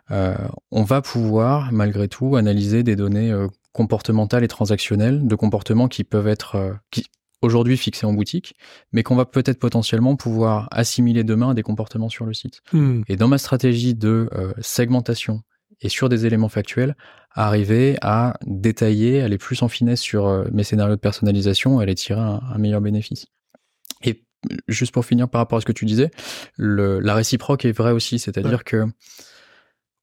on 0.10 0.84
va 0.84 1.02
pouvoir, 1.02 1.72
malgré 1.72 2.08
tout, 2.08 2.36
analyser 2.36 2.84
des 2.84 2.96
données 2.96 3.34
comportementales 3.74 4.44
et 4.44 4.48
transactionnelles, 4.48 5.28
de 5.28 5.36
comportements 5.36 5.88
qui 5.88 6.04
peuvent 6.04 6.28
être 6.28 6.56
euh, 6.56 6.74
qui, 6.92 7.06
aujourd'hui 7.42 7.76
fixés 7.76 8.06
en 8.06 8.14
boutique, 8.14 8.56
mais 8.94 9.04
qu'on 9.04 9.16
va 9.16 9.26
peut-être 9.26 9.60
potentiellement 9.60 10.16
pouvoir 10.16 10.70
assimiler 10.72 11.26
demain 11.26 11.50
à 11.50 11.54
des 11.54 11.64
comportements 11.64 12.10
sur 12.10 12.26
le 12.26 12.34
site. 12.34 12.62
Hmm. 12.72 13.02
Et 13.10 13.18
dans 13.18 13.28
ma 13.28 13.38
stratégie 13.38 13.96
de 13.96 14.30
euh, 14.34 14.54
segmentation 14.62 15.42
et 15.82 15.90
sur 15.90 16.08
des 16.08 16.26
éléments 16.26 16.50
factuels, 16.50 16.96
arriver 17.34 17.98
à 18.02 18.38
détailler, 18.46 19.22
aller 19.22 19.38
plus 19.38 19.62
en 19.64 19.68
finesse 19.68 20.02
sur 20.02 20.28
euh, 20.28 20.46
mes 20.52 20.64
scénarios 20.64 20.96
de 20.96 21.00
personnalisation, 21.00 21.80
aller 21.80 21.96
tirer 21.96 22.22
un, 22.22 22.58
meilleur 22.58 22.82
bénéfice. 22.82 23.26
Et 24.04 24.24
juste 24.68 24.94
pour 24.94 25.06
finir 25.06 25.30
par 25.30 25.40
rapport 25.40 25.58
à 25.58 25.62
ce 25.62 25.66
que 25.66 25.72
tu 25.72 25.86
disais, 25.86 26.12
le, 26.58 27.00
la 27.00 27.16
réciproque 27.16 27.66
est 27.66 27.72
vraie 27.72 27.92
aussi, 27.92 28.20
c'est-à-dire 28.20 28.64
que 28.64 28.86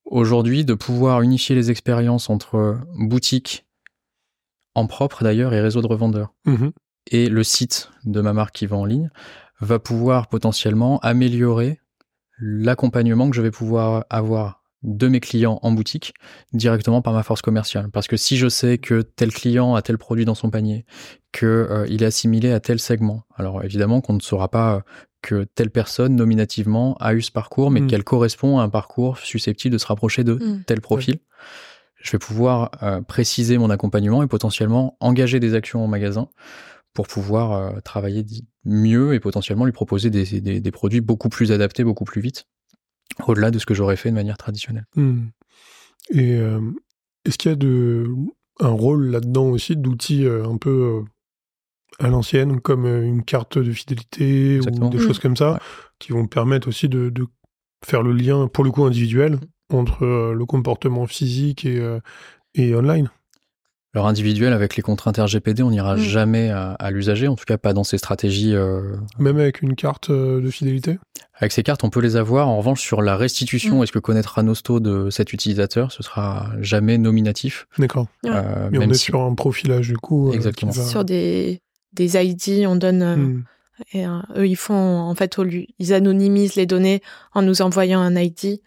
aujourd'hui 0.05 0.65
de 0.65 0.75
pouvoir 0.75 1.23
unifier 1.23 1.55
les 1.55 1.71
expériences 1.71 2.31
entre 2.31 2.79
boutique 2.95 3.67
en 4.75 4.87
propre 4.87 5.23
d'ailleurs 5.23 5.55
et 5.55 5.61
réseau 5.61 5.83
de 5.83 5.87
revendeurs 5.87 6.35
mhm. 6.47 6.73
et 7.11 7.29
le 7.29 7.45
site 7.45 7.91
de 8.05 8.21
ma 8.21 8.33
marque 8.33 8.55
qui 8.55 8.67
va 8.67 8.77
en 8.77 8.85
ligne 8.85 9.11
va 9.61 9.79
pouvoir 9.79 10.29
potentiellement 10.29 10.99
améliorer 11.01 11.81
l'accompagnement 12.39 13.29
que 13.31 13.37
je 13.37 13.43
vais 13.43 13.51
pouvoir 13.51 14.05
avoir 14.11 14.60
de 14.83 15.09
mes 15.09 15.21
clients 15.21 15.59
en 15.63 15.73
boutique 15.73 16.15
directement 16.53 17.03
par 17.03 17.13
ma 17.13 17.23
force 17.23 17.43
commerciale. 17.43 17.91
Parce 17.91 18.07
que 18.07 18.17
si 18.17 18.37
je 18.37 18.49
sais 18.49 18.79
que 18.79 19.03
tel 19.03 19.33
client 19.33 19.75
a 19.75 19.83
tel 19.83 19.99
produit 19.99 20.25
dans 20.25 20.35
son 20.35 20.51
panier, 20.51 20.87
qu'il 21.33 21.49
euh, 21.49 21.87
est 21.87 22.03
assimilé 22.03 22.53
à 22.53 22.61
tel 22.61 22.79
segment, 22.81 23.25
alors 23.37 23.63
évidemment 23.63 24.01
qu'on 24.01 24.15
ne 24.15 24.21
saura 24.21 24.49
pas 24.49 24.83
que 25.23 25.45
telle 25.45 25.71
personne 25.71 26.17
nominativement 26.17 26.97
a 26.99 27.15
eu 27.15 27.23
ce 27.23 27.31
parcours, 27.31 27.71
mais 27.71 27.81
mm. 27.81 27.87
qu'elle 27.89 28.05
correspond 28.05 28.59
à 28.59 28.63
un 28.63 28.69
parcours 28.69 29.19
susceptible 29.19 29.75
de 29.75 29.79
se 29.79 29.87
rapprocher 29.87 30.25
de 30.25 30.35
mm. 30.35 30.65
tel 30.67 30.81
profil. 30.81 31.19
Je 31.97 32.13
vais 32.13 32.19
pouvoir 32.19 32.71
euh, 32.83 33.03
préciser 33.03 33.59
mon 33.59 33.69
accompagnement 33.69 34.23
et 34.23 34.27
potentiellement 34.27 34.97
engager 35.01 35.39
des 35.39 35.55
actions 35.55 35.85
en 35.85 35.87
magasin 35.87 36.29
pour 36.95 37.07
pouvoir 37.07 37.53
euh, 37.53 37.81
travailler 37.81 38.25
mieux 38.65 39.15
et 39.15 39.21
potentiellement 39.21 39.65
lui 39.65 39.73
proposer 39.73 40.11
des, 40.11 40.71
produits 40.71 41.01
beaucoup 41.01 41.29
plus 41.29 41.53
adaptés, 41.53 41.85
beaucoup 41.85 42.05
plus 42.05 42.21
vite, 42.21 42.47
au-delà 43.27 43.51
de 43.51 43.59
ce 43.59 43.67
que 43.67 43.75
j'aurais 43.75 43.97
fait 43.97 44.11
de 44.11 44.15
manière 44.15 44.39
traditionnelle. 44.39 44.87
Mm. 44.97 45.29
Et 46.11 46.37
euh, 46.37 46.61
est-ce 47.25 47.39
qu'il 47.39 47.51
y 47.51 47.53
a 47.53 47.57
de, 47.57 48.09
un 48.59 48.71
rôle 48.71 49.07
là-dedans 49.07 49.47
aussi 49.47 49.77
d'outils 49.77 50.27
un 50.27 50.57
peu 50.57 51.03
à 52.01 52.09
l'ancienne, 52.09 52.61
comme 52.61 52.87
euh, 52.87 53.05
une 53.05 53.25
carte 53.25 53.59
de 53.59 53.73
fidélité 53.73 54.61
ou 54.61 54.89
des 54.89 54.99
choses 54.99 55.19
comme 55.19 55.37
ça, 55.37 55.61
qui 55.99 56.13
vont 56.13 56.27
permettre 56.27 56.69
aussi 56.69 56.89
de, 56.89 57.13
faire 57.85 58.03
le 58.03 58.13
lien, 58.13 58.49
pour 58.49 58.65
le 58.65 58.71
coup 58.71 58.85
individuel, 58.85 59.39
entre 59.73 60.05
euh, 60.05 60.35
le 60.35 60.45
comportement 60.45 61.07
physique 61.07 61.65
et, 61.65 61.79
euh, 61.79 62.01
et 62.55 62.75
online? 62.75 63.11
Alors 63.95 64.07
individuel, 64.07 64.53
avec 64.53 64.77
les 64.77 64.83
contraintes 64.83 65.19
RGPD, 65.19 65.63
on 65.63 65.71
n'ira 65.71 65.97
mm. 65.97 66.01
jamais 66.01 66.51
à, 66.51 66.91
l'usager, 66.91 67.27
en 67.29 67.35
tout 67.35 67.45
cas 67.45 67.59
pas 67.59 67.73
dans 67.73 67.85
ces 67.85 67.99
stratégies. 67.99 68.55
Même 69.19 69.39
avec 69.39 69.63
une 69.63 69.75
carte 69.75 70.11
de 70.13 70.51
fidélité? 70.51 70.99
Avec 71.35 71.53
ces 71.53 71.63
cartes, 71.63 71.83
on 71.83 71.91
peut 71.91 72.01
les 72.01 72.17
avoir. 72.17 72.49
En 72.49 72.59
revanche, 72.59 72.83
sur 72.83 73.03
la 73.03 73.17
restitution, 73.17 73.81
mm. 73.81 73.83
est-ce 73.83 73.93
que 73.93 73.99
connaîtra 73.99 74.43
Nosto 74.43 74.79
de 74.79 75.11
cet 75.11 75.33
utilisateur, 75.33 75.91
ce 75.91 76.03
sera 76.03 76.51
jamais 76.61 76.99
nominatif? 76.99 77.67
D'accord. 77.79 78.07
Mais 78.23 78.79
on 78.79 78.91
est 78.91 78.95
sur 78.95 79.23
un 79.23 79.35
profilage 79.35 79.89
du 79.89 79.97
coup. 79.97 80.33
Exactement. 80.33 80.73
Sur 80.73 81.05
des 81.05 81.61
des 81.93 82.17
ID, 82.17 82.67
on 82.67 82.77
donne. 82.77 83.03
Euh, 83.03 83.17
hmm. 83.17 83.45
Et 83.93 84.07
euh, 84.07 84.21
eux, 84.37 84.47
ils 84.47 84.57
font 84.57 84.75
en 84.75 85.15
fait, 85.15 85.37
ils 85.79 85.93
anonymisent 85.93 86.55
les 86.55 86.67
données 86.67 87.03
en 87.35 87.43
nous 87.43 87.63
envoyant 87.63 88.01
un 88.01 88.17
ID. 88.17 88.61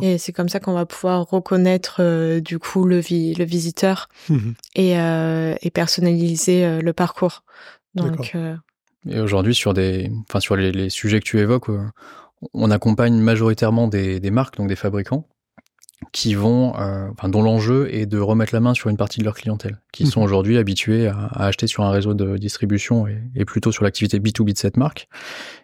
Et 0.00 0.18
c'est 0.18 0.32
comme 0.32 0.48
ça 0.48 0.60
qu'on 0.60 0.72
va 0.74 0.86
pouvoir 0.86 1.28
reconnaître 1.28 1.96
euh, 2.00 2.40
du 2.40 2.58
coup 2.58 2.84
le, 2.84 2.96
le 2.96 3.44
visiteur 3.44 4.08
hmm. 4.28 4.52
et, 4.74 4.92
et, 4.92 5.70
personnaliser 5.70 6.80
le 6.80 6.92
parcours. 6.92 7.42
Donc. 7.94 8.36
Et 9.08 9.18
aujourd'hui, 9.18 9.54
sur 9.54 9.74
des, 9.74 10.12
enfin 10.28 10.38
sur 10.38 10.54
les, 10.54 10.88
sujets 10.88 11.18
que 11.18 11.24
tu 11.24 11.40
évoques, 11.40 11.68
on 12.54 12.70
accompagne 12.70 13.18
majoritairement 13.18 13.88
des, 13.88 14.20
des 14.20 14.30
marques, 14.30 14.56
donc 14.56 14.68
des 14.68 14.76
fabricants, 14.76 15.26
qui 16.10 16.34
vont, 16.34 16.76
euh, 16.78 17.08
enfin, 17.12 17.28
dont 17.28 17.42
l'enjeu 17.42 17.92
est 17.94 18.06
de 18.06 18.18
remettre 18.18 18.54
la 18.54 18.60
main 18.60 18.74
sur 18.74 18.90
une 18.90 18.96
partie 18.96 19.20
de 19.20 19.24
leur 19.24 19.34
clientèle, 19.34 19.80
qui 19.92 20.06
sont 20.06 20.20
mhm. 20.20 20.26
aujourd'hui 20.26 20.58
habitués 20.58 21.06
à, 21.06 21.26
acheter 21.34 21.66
sur 21.66 21.84
un 21.84 21.90
réseau 21.90 22.14
de 22.14 22.36
distribution 22.36 23.06
et, 23.06 23.44
plutôt 23.44 23.72
sur 23.72 23.84
l'activité 23.84 24.18
B2B 24.18 24.52
de 24.52 24.58
cette 24.58 24.76
marque. 24.76 25.08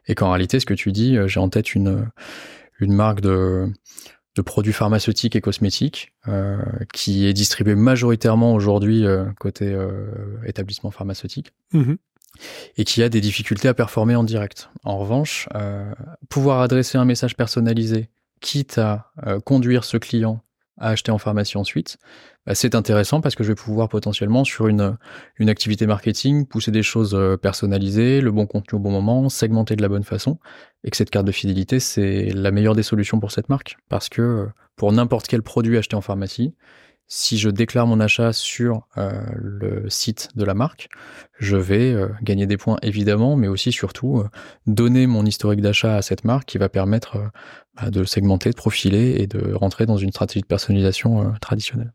Et 0.06 0.14
qu'en 0.14 0.30
réalité, 0.30 0.60
ce 0.60 0.66
que 0.66 0.74
tu 0.74 0.92
dis, 0.92 1.16
euh, 1.16 1.26
j'ai 1.26 1.40
en 1.40 1.48
tête 1.48 1.74
une, 1.74 2.08
une 2.78 2.92
marque 2.92 3.20
de, 3.20 3.66
de 4.36 4.42
produits 4.42 4.72
pharmaceutiques 4.72 5.34
et 5.34 5.40
cosmétiques 5.40 6.12
euh, 6.28 6.58
qui 6.92 7.26
est 7.26 7.32
distribuée 7.32 7.74
majoritairement 7.74 8.54
aujourd'hui 8.54 9.04
euh, 9.04 9.24
côté 9.38 9.76
établissement 10.46 10.90
pharmaceutique. 10.90 11.52
Mhm. 11.72 11.96
Et 12.76 12.84
qui 12.84 13.02
a 13.02 13.08
des 13.08 13.20
difficultés 13.20 13.66
à 13.66 13.74
performer 13.74 14.14
en 14.14 14.22
direct. 14.22 14.70
En 14.84 14.98
revanche, 14.98 15.48
pouvoir 16.28 16.60
adresser 16.60 16.96
un 16.96 17.04
message 17.04 17.34
personnalisé 17.34 18.10
quitte 18.40 18.78
à 18.78 19.10
euh, 19.26 19.40
conduire 19.40 19.84
ce 19.84 19.96
client 19.96 20.42
à 20.80 20.90
acheter 20.90 21.10
en 21.10 21.18
pharmacie 21.18 21.56
ensuite, 21.56 21.98
bah, 22.46 22.54
c'est 22.54 22.74
intéressant 22.74 23.20
parce 23.20 23.34
que 23.34 23.42
je 23.44 23.48
vais 23.48 23.54
pouvoir 23.54 23.88
potentiellement 23.88 24.44
sur 24.44 24.68
une, 24.68 24.96
une 25.38 25.48
activité 25.48 25.86
marketing 25.86 26.46
pousser 26.46 26.70
des 26.70 26.82
choses 26.82 27.14
euh, 27.14 27.36
personnalisées, 27.36 28.20
le 28.20 28.30
bon 28.30 28.46
contenu 28.46 28.76
au 28.76 28.80
bon 28.80 28.90
moment, 28.90 29.28
segmenter 29.28 29.76
de 29.76 29.82
la 29.82 29.88
bonne 29.88 30.04
façon, 30.04 30.38
et 30.84 30.90
que 30.90 30.96
cette 30.96 31.10
carte 31.10 31.26
de 31.26 31.32
fidélité, 31.32 31.80
c'est 31.80 32.30
la 32.30 32.50
meilleure 32.50 32.74
des 32.74 32.82
solutions 32.82 33.20
pour 33.20 33.32
cette 33.32 33.48
marque. 33.48 33.76
Parce 33.88 34.08
que 34.08 34.22
euh, 34.22 34.46
pour 34.76 34.92
n'importe 34.92 35.26
quel 35.26 35.42
produit 35.42 35.76
acheté 35.76 35.96
en 35.96 36.00
pharmacie, 36.00 36.54
si 37.08 37.38
je 37.38 37.48
déclare 37.48 37.86
mon 37.86 38.00
achat 38.00 38.34
sur 38.34 38.86
euh, 38.98 39.22
le 39.34 39.88
site 39.88 40.28
de 40.36 40.44
la 40.44 40.52
marque, 40.52 40.90
je 41.38 41.56
vais 41.56 41.90
euh, 41.92 42.08
gagner 42.22 42.46
des 42.46 42.58
points 42.58 42.76
évidemment, 42.82 43.34
mais 43.34 43.48
aussi 43.48 43.72
surtout 43.72 44.18
euh, 44.18 44.28
donner 44.66 45.06
mon 45.06 45.24
historique 45.24 45.62
d'achat 45.62 45.96
à 45.96 46.02
cette 46.02 46.24
marque 46.24 46.44
qui 46.44 46.58
va 46.58 46.68
permettre 46.68 47.30
bah, 47.74 47.90
de 47.90 48.04
segmenter, 48.04 48.50
de 48.50 48.56
profiler 48.56 49.16
et 49.18 49.26
de 49.26 49.54
rentrer 49.54 49.86
dans 49.86 49.96
une 49.96 50.10
stratégie 50.10 50.42
de 50.42 50.46
personnalisation 50.46 51.32
traditionnelle. 51.40 51.94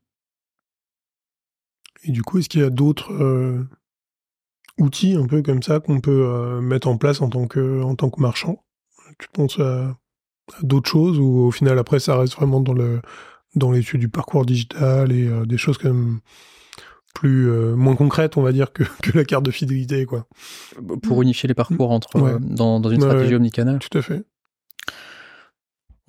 Et 2.03 2.11
du 2.11 2.23
coup, 2.23 2.39
est-ce 2.39 2.49
qu'il 2.49 2.61
y 2.61 2.65
a 2.65 2.69
d'autres 2.71 3.65
outils 4.79 5.15
un 5.15 5.27
peu 5.27 5.41
comme 5.43 5.61
ça 5.61 5.79
qu'on 5.79 6.01
peut 6.01 6.59
mettre 6.59 6.87
en 6.87 6.97
place 6.97 7.21
en 7.21 7.29
tant 7.29 7.47
que, 7.47 7.81
en 7.83 7.95
tant 7.95 8.09
que 8.09 8.19
marchand? 8.19 8.65
Tu 9.19 9.27
penses 9.31 9.59
à, 9.59 9.95
à 10.53 10.63
d'autres 10.63 10.89
choses 10.89 11.19
ou 11.19 11.45
au 11.45 11.51
final 11.51 11.77
après 11.77 11.99
ça 11.99 12.17
reste 12.17 12.35
vraiment 12.35 12.59
dans 12.59 12.73
le 12.73 13.01
dans 13.55 13.71
l'étude 13.71 13.99
du 13.99 14.09
parcours 14.09 14.45
digital 14.45 15.11
et 15.11 15.27
euh, 15.27 15.45
des 15.45 15.57
choses 15.57 15.77
quand 15.77 15.93
même 15.93 16.19
plus 17.13 17.49
euh, 17.49 17.75
moins 17.75 17.95
concrètes, 17.95 18.37
on 18.37 18.41
va 18.41 18.51
dire, 18.51 18.73
que, 18.73 18.83
que, 19.01 19.17
la 19.17 19.23
carte 19.23 19.45
de 19.45 19.51
fidélité, 19.51 20.05
quoi. 20.05 20.25
Pour 21.03 21.21
unifier 21.21 21.47
les 21.47 21.53
parcours 21.53 21.91
entre 21.91 22.17
euh, 22.17 22.39
dans, 22.39 22.79
dans, 22.79 22.89
une 22.89 23.01
stratégie 23.01 23.35
omnicanale. 23.35 23.79
Tout 23.79 23.97
à 23.97 24.01
fait. 24.01 24.23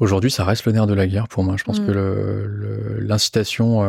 Aujourd'hui, 0.00 0.30
ça 0.30 0.44
reste 0.44 0.66
le 0.66 0.72
nerf 0.72 0.88
de 0.88 0.94
la 0.94 1.06
guerre 1.06 1.28
pour 1.28 1.44
moi. 1.44 1.56
Je 1.56 1.62
pense 1.62 1.78
que 1.78 2.98
l'incitation. 3.00 3.82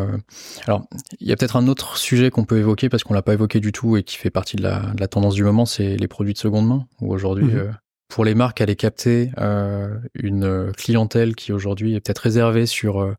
Alors, 0.67 0.85
il 1.19 1.27
y 1.27 1.31
a 1.31 1.35
peut-être 1.35 1.55
un 1.55 1.67
autre 1.67 1.97
sujet 1.97 2.29
qu'on 2.29 2.45
peut 2.45 2.59
évoquer 2.59 2.89
parce 2.89 3.03
qu'on 3.03 3.15
l'a 3.15 3.23
pas 3.23 3.33
évoqué 3.33 3.59
du 3.59 3.71
tout 3.71 3.97
et 3.97 4.03
qui 4.03 4.17
fait 4.17 4.29
partie 4.29 4.55
de 4.55 4.61
la, 4.61 4.81
de 4.93 4.99
la 4.99 5.07
tendance 5.07 5.33
du 5.33 5.43
moment, 5.43 5.65
c'est 5.65 5.97
les 5.97 6.07
produits 6.07 6.33
de 6.33 6.37
seconde 6.37 6.67
main. 6.67 6.85
Où 7.01 7.11
aujourd'hui, 7.11 7.45
mhm 7.45 7.73
pour 8.07 8.25
les 8.25 8.35
marques, 8.35 8.61
aller 8.61 8.75
capter 8.75 9.31
euh, 9.39 9.97
une 10.13 10.71
clientèle 10.73 11.35
qui 11.35 11.51
aujourd'hui 11.51 11.95
est 11.95 11.99
peut-être 11.99 12.19
réservée 12.19 12.65
sur 12.65 13.01
euh, 13.01 13.15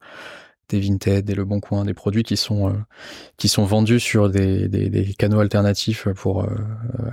des 0.69 0.81
Vinted, 0.81 1.25
des 1.25 1.35
Le 1.35 1.45
Bon 1.45 1.61
Coin, 1.61 1.85
des 1.85 1.95
produits 1.95 2.23
qui 2.23 2.37
sont 2.37 2.71
euh, 2.71 2.73
qui 3.37 3.49
sont 3.49 3.65
vendus 3.65 4.01
sur 4.01 4.31
des, 4.31 4.69
des, 4.69 4.89
des 4.89 5.15
canaux 5.15 5.41
alternatifs 5.41 6.09
pour 6.09 6.45
euh, 6.45 6.49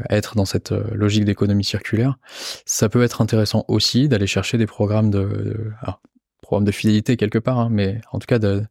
être 0.09 0.35
dans 0.35 0.45
cette 0.45 0.71
logique 0.71 1.25
d'économie 1.25 1.63
circulaire. 1.63 2.17
Ça 2.65 2.89
peut 2.89 3.03
être 3.03 3.21
intéressant 3.21 3.65
aussi 3.67 4.07
d'aller 4.07 4.27
chercher 4.27 4.57
des 4.57 4.67
programmes 4.67 5.09
de, 5.09 5.19
de 5.19 5.71
programmes 6.41 6.65
de 6.65 6.71
fidélité 6.71 7.17
quelque 7.17 7.39
part, 7.39 7.59
hein, 7.59 7.69
mais 7.71 8.01
en 8.11 8.19
tout 8.19 8.27
cas 8.27 8.39
de, 8.39 8.63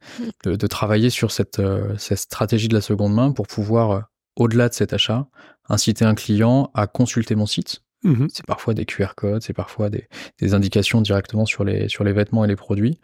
de, 0.45 0.57
de 0.57 0.67
travailler 0.67 1.11
sur 1.11 1.33
cette, 1.33 1.63
cette 1.97 2.19
stratégie 2.19 2.69
de 2.69 2.75
la 2.75 2.81
seconde 2.81 3.15
main 3.15 3.33
pour 3.33 3.47
pouvoir 3.47 4.09
au-delà 4.37 4.69
de 4.69 4.75
cet 4.75 4.93
achat, 4.93 5.27
inciter 5.69 6.05
un 6.05 6.15
client 6.15 6.71
à 6.75 6.87
consulter 6.87 7.35
mon 7.35 7.47
site, 7.47 7.83
Mhm. 8.05 8.29
C'est 8.33 8.47
parfois 8.47 8.75
des 8.75 8.85
QR 8.85 9.15
codes, 9.17 9.43
c'est 9.43 9.53
parfois 9.53 9.91
des, 9.91 10.09
indications 10.55 11.01
directement 11.01 11.47
sur 11.47 11.65
les, 11.65 11.89
sur 11.89 12.05
les 12.05 12.13
vêtements 12.13 12.45
et 12.45 12.49
les 12.49 12.57
produits 12.57 13.01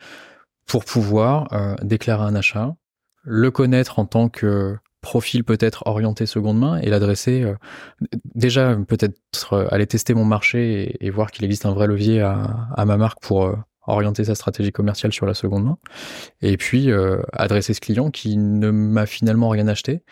pour 0.67 0.85
pouvoir 0.85 1.53
euh, 1.53 1.77
déclarer 1.83 2.25
un 2.25 2.35
achat, 2.35 2.75
le 3.23 3.51
connaître 3.51 3.99
en 3.99 4.07
tant 4.07 4.29
que 4.29 4.77
profil 5.01 5.45
peut-être 5.45 5.85
orienté 5.87 6.27
seconde 6.27 6.59
main 6.59 6.79
et 6.79 6.91
l'adresser 6.91 7.47
déjà 8.35 8.77
peut-être 8.77 9.69
aller 9.71 9.87
tester 9.87 10.13
mon 10.13 10.25
marché 10.25 10.97
et, 11.01 11.11
voir 11.11 11.31
qu'il 11.31 11.45
existe 11.45 11.67
un 11.67 11.73
vrai 11.73 11.87
levier 11.87 12.21
à, 12.21 12.69
à 12.75 12.85
ma 12.85 12.97
marque 12.97 13.21
pour 13.23 13.57
orienter 13.89 14.25
sa 14.25 14.35
stratégie 14.35 14.73
commerciale 14.73 15.13
sur 15.13 15.27
la 15.27 15.35
seconde 15.35 15.65
main, 15.65 15.79
et 16.43 16.57
puis 16.57 16.91
euh, 16.91 17.23
adresser 17.33 17.75
ce 17.75 17.81
client 17.81 18.11
qui 18.11 18.37
ne 18.37 18.71
m'a 18.71 19.07
finalement 19.07 19.49
rien 19.49 19.67
acheté, 19.69 20.03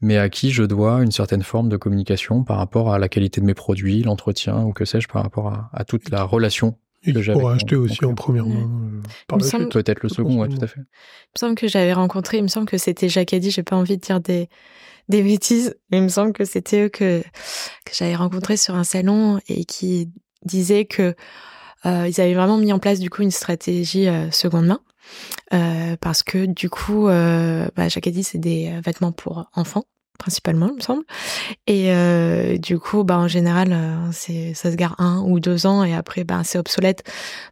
mais 0.00 0.16
à 0.16 0.28
qui 0.28 0.50
je 0.50 0.62
dois 0.62 1.02
une 1.02 1.10
certaine 1.10 1.42
forme 1.42 1.68
de 1.68 1.76
communication 1.76 2.44
par 2.44 2.58
rapport 2.58 2.92
à 2.92 2.98
la 2.98 3.08
qualité 3.08 3.40
de 3.40 3.46
mes 3.46 3.54
produits, 3.54 4.02
l'entretien 4.02 4.62
ou 4.62 4.72
que 4.72 4.84
sais-je, 4.84 5.08
par 5.08 5.22
rapport 5.22 5.52
à, 5.72 5.84
toute 5.84 6.10
la 6.10 6.22
relation 6.22 6.76
et 7.04 7.12
que 7.12 7.32
pourra 7.32 7.54
acheter 7.54 7.76
aussi 7.76 8.04
en 8.04 8.14
première 8.14 8.46
main. 8.46 8.68
Euh, 9.32 9.68
Peut-être 9.70 10.02
le 10.02 10.08
second, 10.08 10.40
ouais, 10.40 10.48
tout 10.48 10.62
à 10.62 10.66
fait. 10.66 10.80
Il 10.80 11.36
me 11.36 11.38
semble 11.38 11.54
que 11.54 11.68
j'avais 11.68 11.92
rencontré, 11.92 12.38
il 12.38 12.42
me 12.42 12.48
semble 12.48 12.66
que 12.66 12.78
c'était 12.78 13.08
Jacques 13.08 13.32
Addy, 13.32 13.50
j'ai 13.50 13.62
pas 13.62 13.76
envie 13.76 13.96
de 13.96 14.02
dire 14.02 14.20
des, 14.20 14.48
des 15.08 15.22
bêtises, 15.22 15.76
mais 15.90 15.98
il 15.98 16.02
me 16.02 16.08
semble 16.08 16.32
que 16.32 16.44
c'était 16.44 16.86
eux 16.86 16.88
que, 16.88 17.20
que 17.84 17.92
j'avais 17.92 18.16
rencontré 18.16 18.56
sur 18.56 18.74
un 18.74 18.84
salon 18.84 19.40
et 19.48 19.64
qui 19.64 20.10
disaient 20.44 20.84
que 20.84 21.14
euh, 21.86 22.08
ils 22.08 22.20
avaient 22.20 22.34
vraiment 22.34 22.58
mis 22.58 22.72
en 22.72 22.78
place 22.78 22.98
du 22.98 23.10
coup 23.10 23.22
une 23.22 23.30
stratégie 23.30 24.08
euh, 24.08 24.30
seconde 24.30 24.66
main. 24.66 24.80
Euh, 25.54 25.96
parce 26.00 26.22
que 26.22 26.46
du 26.46 26.70
coup, 26.70 27.06
bah, 27.06 27.88
dit 27.88 28.24
c'est 28.24 28.38
des 28.38 28.80
vêtements 28.84 29.12
pour 29.12 29.50
enfants 29.54 29.84
principalement, 30.18 30.68
il 30.70 30.74
me 30.74 30.80
semble. 30.80 31.04
Et 31.68 32.58
du 32.58 32.80
coup, 32.80 33.04
bah 33.04 33.18
en 33.18 33.28
général, 33.28 33.78
c'est 34.10 34.52
ça 34.52 34.72
se 34.72 34.76
gare 34.76 34.96
un 34.98 35.22
ou 35.24 35.38
deux 35.38 35.64
ans 35.64 35.84
et 35.84 35.94
après, 35.94 36.24
bah 36.24 36.42
c'est 36.42 36.58
obsolète. 36.58 37.04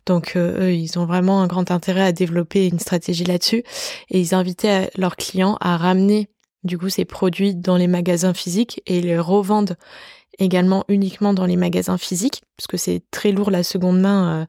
Donc 0.04 0.36
eux, 0.36 0.74
ils 0.74 0.98
ont 0.98 1.07
vraiment 1.07 1.42
un 1.42 1.46
grand 1.46 1.70
intérêt 1.70 2.02
à 2.02 2.11
développer 2.11 2.66
une 2.66 2.80
stratégie 2.80 3.24
là-dessus. 3.24 3.62
Et 4.11 4.20
ils 4.20 4.34
invitaient 4.34 4.90
leurs 4.96 5.14
clients 5.14 5.57
à 5.61 5.76
ramener 5.76 6.28
du 6.64 6.76
coup 6.76 6.88
ces 6.88 7.04
produits 7.04 7.54
dans 7.54 7.76
les 7.76 7.86
magasins 7.86 8.34
physiques 8.34 8.82
et 8.86 9.00
les 9.00 9.18
revendre 9.18 9.74
également 10.38 10.84
uniquement 10.88 11.32
dans 11.32 11.46
les 11.46 11.57
magasins 11.57 11.96
physiques, 11.96 12.42
parce 12.57 12.66
que 12.66 12.76
c'est 12.76 13.02
très 13.11 13.32
lourd 13.32 13.50
la 13.50 13.62
seconde 13.62 14.00
main 14.00 14.42
euh, 14.42 14.46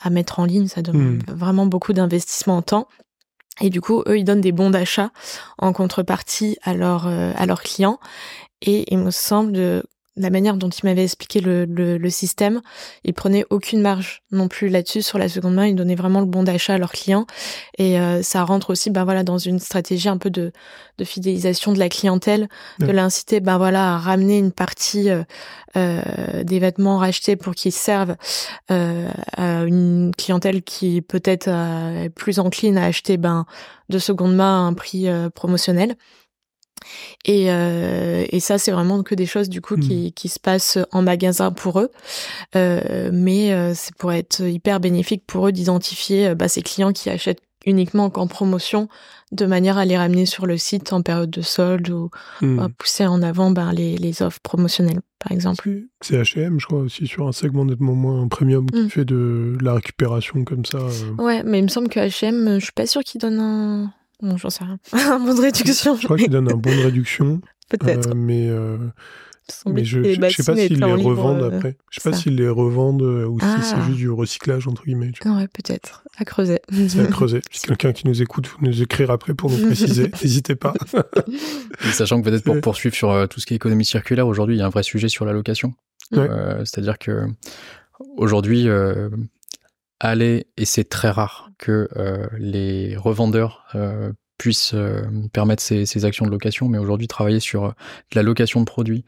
à 0.00 0.10
mettre 0.10 0.38
en 0.40 0.44
ligne, 0.44 0.66
ça 0.66 0.82
demande 0.82 1.22
hmm. 1.28 1.34
vraiment 1.34 1.66
beaucoup 1.66 1.92
d'investissement 1.92 2.56
en 2.56 2.62
temps. 2.62 2.88
Et 3.60 3.70
du 3.70 3.80
coup, 3.80 4.02
eux, 4.06 4.18
ils 4.18 4.24
donnent 4.24 4.40
des 4.40 4.52
bons 4.52 4.70
d'achat 4.70 5.10
en 5.58 5.72
contrepartie 5.72 6.56
à, 6.62 6.74
leur, 6.74 7.06
euh, 7.06 7.32
à 7.36 7.46
leurs 7.46 7.62
clients. 7.62 8.00
Et 8.62 8.92
il 8.92 8.98
me 8.98 9.10
semble 9.10 9.82
la 10.16 10.30
manière 10.30 10.56
dont 10.56 10.68
il 10.68 10.84
m'avait 10.84 11.04
expliqué 11.04 11.40
le, 11.40 11.64
le, 11.64 12.10
système, 12.10 12.60
ils 13.04 13.14
prenaient 13.14 13.44
aucune 13.50 13.80
marge 13.80 14.22
non 14.32 14.48
plus 14.48 14.68
là-dessus 14.68 15.02
sur 15.02 15.18
la 15.18 15.28
seconde 15.28 15.54
main. 15.54 15.66
Ils 15.66 15.76
donnaient 15.76 15.94
vraiment 15.94 16.20
le 16.20 16.26
bon 16.26 16.42
d'achat 16.42 16.74
à 16.74 16.78
leurs 16.78 16.92
clients 16.92 17.26
et 17.78 17.98
euh, 17.98 18.22
ça 18.22 18.42
rentre 18.44 18.70
aussi, 18.70 18.90
ben 18.90 19.04
voilà, 19.04 19.22
dans 19.22 19.38
une 19.38 19.60
stratégie 19.60 20.08
un 20.08 20.18
peu 20.18 20.30
de, 20.30 20.52
de 20.98 21.04
fidélisation 21.04 21.72
de 21.72 21.78
la 21.78 21.88
clientèle, 21.88 22.48
de 22.80 22.90
l'inciter, 22.90 23.40
ben 23.40 23.56
voilà, 23.56 23.94
à 23.94 23.98
ramener 23.98 24.38
une 24.38 24.52
partie 24.52 25.10
euh, 25.10 25.22
euh 25.76 26.02
des 26.42 26.58
vêtements 26.58 26.98
rachetés 26.98 27.36
pour 27.36 27.54
qu'ils 27.54 27.72
servent 27.72 28.16
euh, 28.70 29.08
à 29.36 29.62
une 29.62 30.12
clientèle 30.16 30.62
qui 30.62 31.02
peut-être 31.02 31.48
est 31.48 32.10
plus 32.10 32.38
encline 32.38 32.78
à 32.78 32.86
acheter 32.86 33.16
ben 33.16 33.46
de 33.88 33.98
seconde 33.98 34.34
main 34.34 34.64
à 34.64 34.68
un 34.68 34.74
prix 34.74 35.06
promotionnel. 35.34 35.96
Et, 37.24 37.50
euh, 37.50 38.24
et 38.30 38.40
ça, 38.40 38.58
c'est 38.58 38.72
vraiment 38.72 39.02
que 39.02 39.14
des 39.14 39.26
choses 39.26 39.48
du 39.48 39.60
coup 39.60 39.76
qui, 39.76 40.08
hmm. 40.08 40.12
qui 40.12 40.28
se 40.28 40.38
passent 40.38 40.78
en 40.92 41.02
magasin 41.02 41.52
pour 41.52 41.80
eux. 41.80 41.90
Euh, 42.56 43.10
mais 43.12 43.52
euh, 43.52 43.72
c'est 43.74 43.94
pour 43.94 44.12
être 44.12 44.42
hyper 44.42 44.80
bénéfique 44.80 45.24
pour 45.26 45.48
eux 45.48 45.52
d'identifier 45.52 46.28
euh, 46.28 46.34
bah, 46.34 46.48
ces 46.48 46.62
clients 46.62 46.92
qui 46.92 47.10
achètent 47.10 47.42
uniquement 47.66 48.08
qu'en 48.08 48.26
promotion, 48.26 48.88
de 49.32 49.44
manière 49.44 49.76
à 49.76 49.84
les 49.84 49.98
ramener 49.98 50.24
sur 50.24 50.46
le 50.46 50.56
site 50.56 50.94
en 50.94 51.02
période 51.02 51.30
de 51.30 51.42
solde 51.42 51.90
ou 51.90 52.10
hmm. 52.40 52.68
pousser 52.78 53.06
en 53.06 53.20
avant 53.22 53.50
ben, 53.50 53.72
les, 53.72 53.98
les 53.98 54.22
offres 54.22 54.40
promotionnelles, 54.42 55.00
par 55.18 55.32
exemple. 55.32 55.68
C'est 56.00 56.16
H&M, 56.16 56.58
je 56.58 56.64
crois, 56.66 56.78
aussi 56.78 57.06
sur 57.06 57.28
un 57.28 57.32
segment 57.32 57.66
nettement 57.66 57.94
moins 57.94 58.26
premium 58.28 58.64
qui 58.70 58.80
hmm. 58.80 58.88
fait 58.88 59.04
de 59.04 59.58
la 59.60 59.74
récupération 59.74 60.42
comme 60.44 60.64
ça. 60.64 60.78
Ouais, 61.18 61.42
mais 61.44 61.58
il 61.58 61.64
me 61.64 61.68
semble 61.68 61.88
que 61.88 62.00
H&M, 62.00 62.58
je 62.58 62.64
suis 62.64 62.72
pas 62.72 62.86
sûre 62.86 63.04
qu'ils 63.04 63.20
donnent 63.20 63.40
un 63.40 63.92
Bon, 64.22 64.36
j'en 64.36 64.50
sais 64.50 64.64
rien. 64.64 64.78
un 64.92 65.18
bon 65.18 65.34
de 65.34 65.40
réduction. 65.40 65.96
Je 65.96 66.04
crois 66.04 66.16
qu'il 66.16 66.30
donne 66.30 66.50
un 66.50 66.56
bon 66.56 66.74
de 66.74 66.82
réduction. 66.82 67.40
Peut-être. 67.70 68.10
Euh, 68.10 68.14
mais, 68.14 68.48
euh, 68.48 68.76
mais 69.66 69.84
je 69.84 70.00
ne 70.00 70.28
sais 70.28 70.42
pas 70.42 70.56
s'ils 70.56 70.80
les 70.80 70.92
revendent 70.92 71.42
euh, 71.42 71.56
après. 71.56 71.76
Je 71.90 72.00
sais 72.00 72.10
pas 72.10 72.16
s'ils 72.16 72.36
les 72.36 72.48
revendent 72.48 73.02
ou 73.02 73.38
si 73.38 73.46
c'est 73.62 73.76
ah. 73.76 73.84
juste 73.86 73.98
du 73.98 74.10
recyclage, 74.10 74.66
entre 74.66 74.84
guillemets. 74.84 75.12
Ouais, 75.24 75.46
peut-être. 75.48 76.04
À 76.18 76.24
creuser. 76.24 76.60
C'est 76.88 77.00
à 77.00 77.06
creuser. 77.06 77.40
Si 77.50 77.66
quelqu'un 77.66 77.92
qui 77.92 78.06
nous 78.06 78.20
écoute 78.20 78.48
vous 78.48 78.66
nous 78.66 78.82
écrire 78.82 79.10
après 79.10 79.34
pour 79.34 79.50
nous 79.50 79.66
préciser, 79.66 80.10
n'hésitez 80.22 80.56
pas. 80.56 80.74
sachant 81.92 82.20
que 82.20 82.28
peut-être 82.28 82.44
pour 82.44 82.60
poursuivre 82.60 82.94
sur 82.94 83.28
tout 83.28 83.40
ce 83.40 83.46
qui 83.46 83.54
est 83.54 83.56
économie 83.56 83.84
circulaire, 83.84 84.26
aujourd'hui, 84.26 84.56
il 84.56 84.58
y 84.58 84.62
a 84.62 84.66
un 84.66 84.70
vrai 84.70 84.82
sujet 84.82 85.08
sur 85.08 85.24
la 85.24 85.32
location. 85.32 85.72
C'est-à-dire 86.12 86.98
que 86.98 87.26
aujourd'hui, 88.16 88.66
aller, 90.00 90.46
et 90.56 90.64
c'est 90.64 90.88
très 90.88 91.10
rare 91.10 91.50
que 91.58 91.88
euh, 91.96 92.26
les 92.38 92.96
revendeurs 92.96 93.66
euh, 93.74 94.12
puissent 94.38 94.72
euh, 94.74 95.02
permettre 95.32 95.62
ces, 95.62 95.84
ces, 95.84 96.04
actions 96.06 96.24
de 96.24 96.30
location, 96.30 96.68
mais 96.68 96.78
aujourd'hui 96.78 97.06
travailler 97.06 97.40
sur 97.40 97.68
de 97.68 97.74
la 98.14 98.22
location 98.22 98.60
de 98.60 98.64
produits 98.64 99.04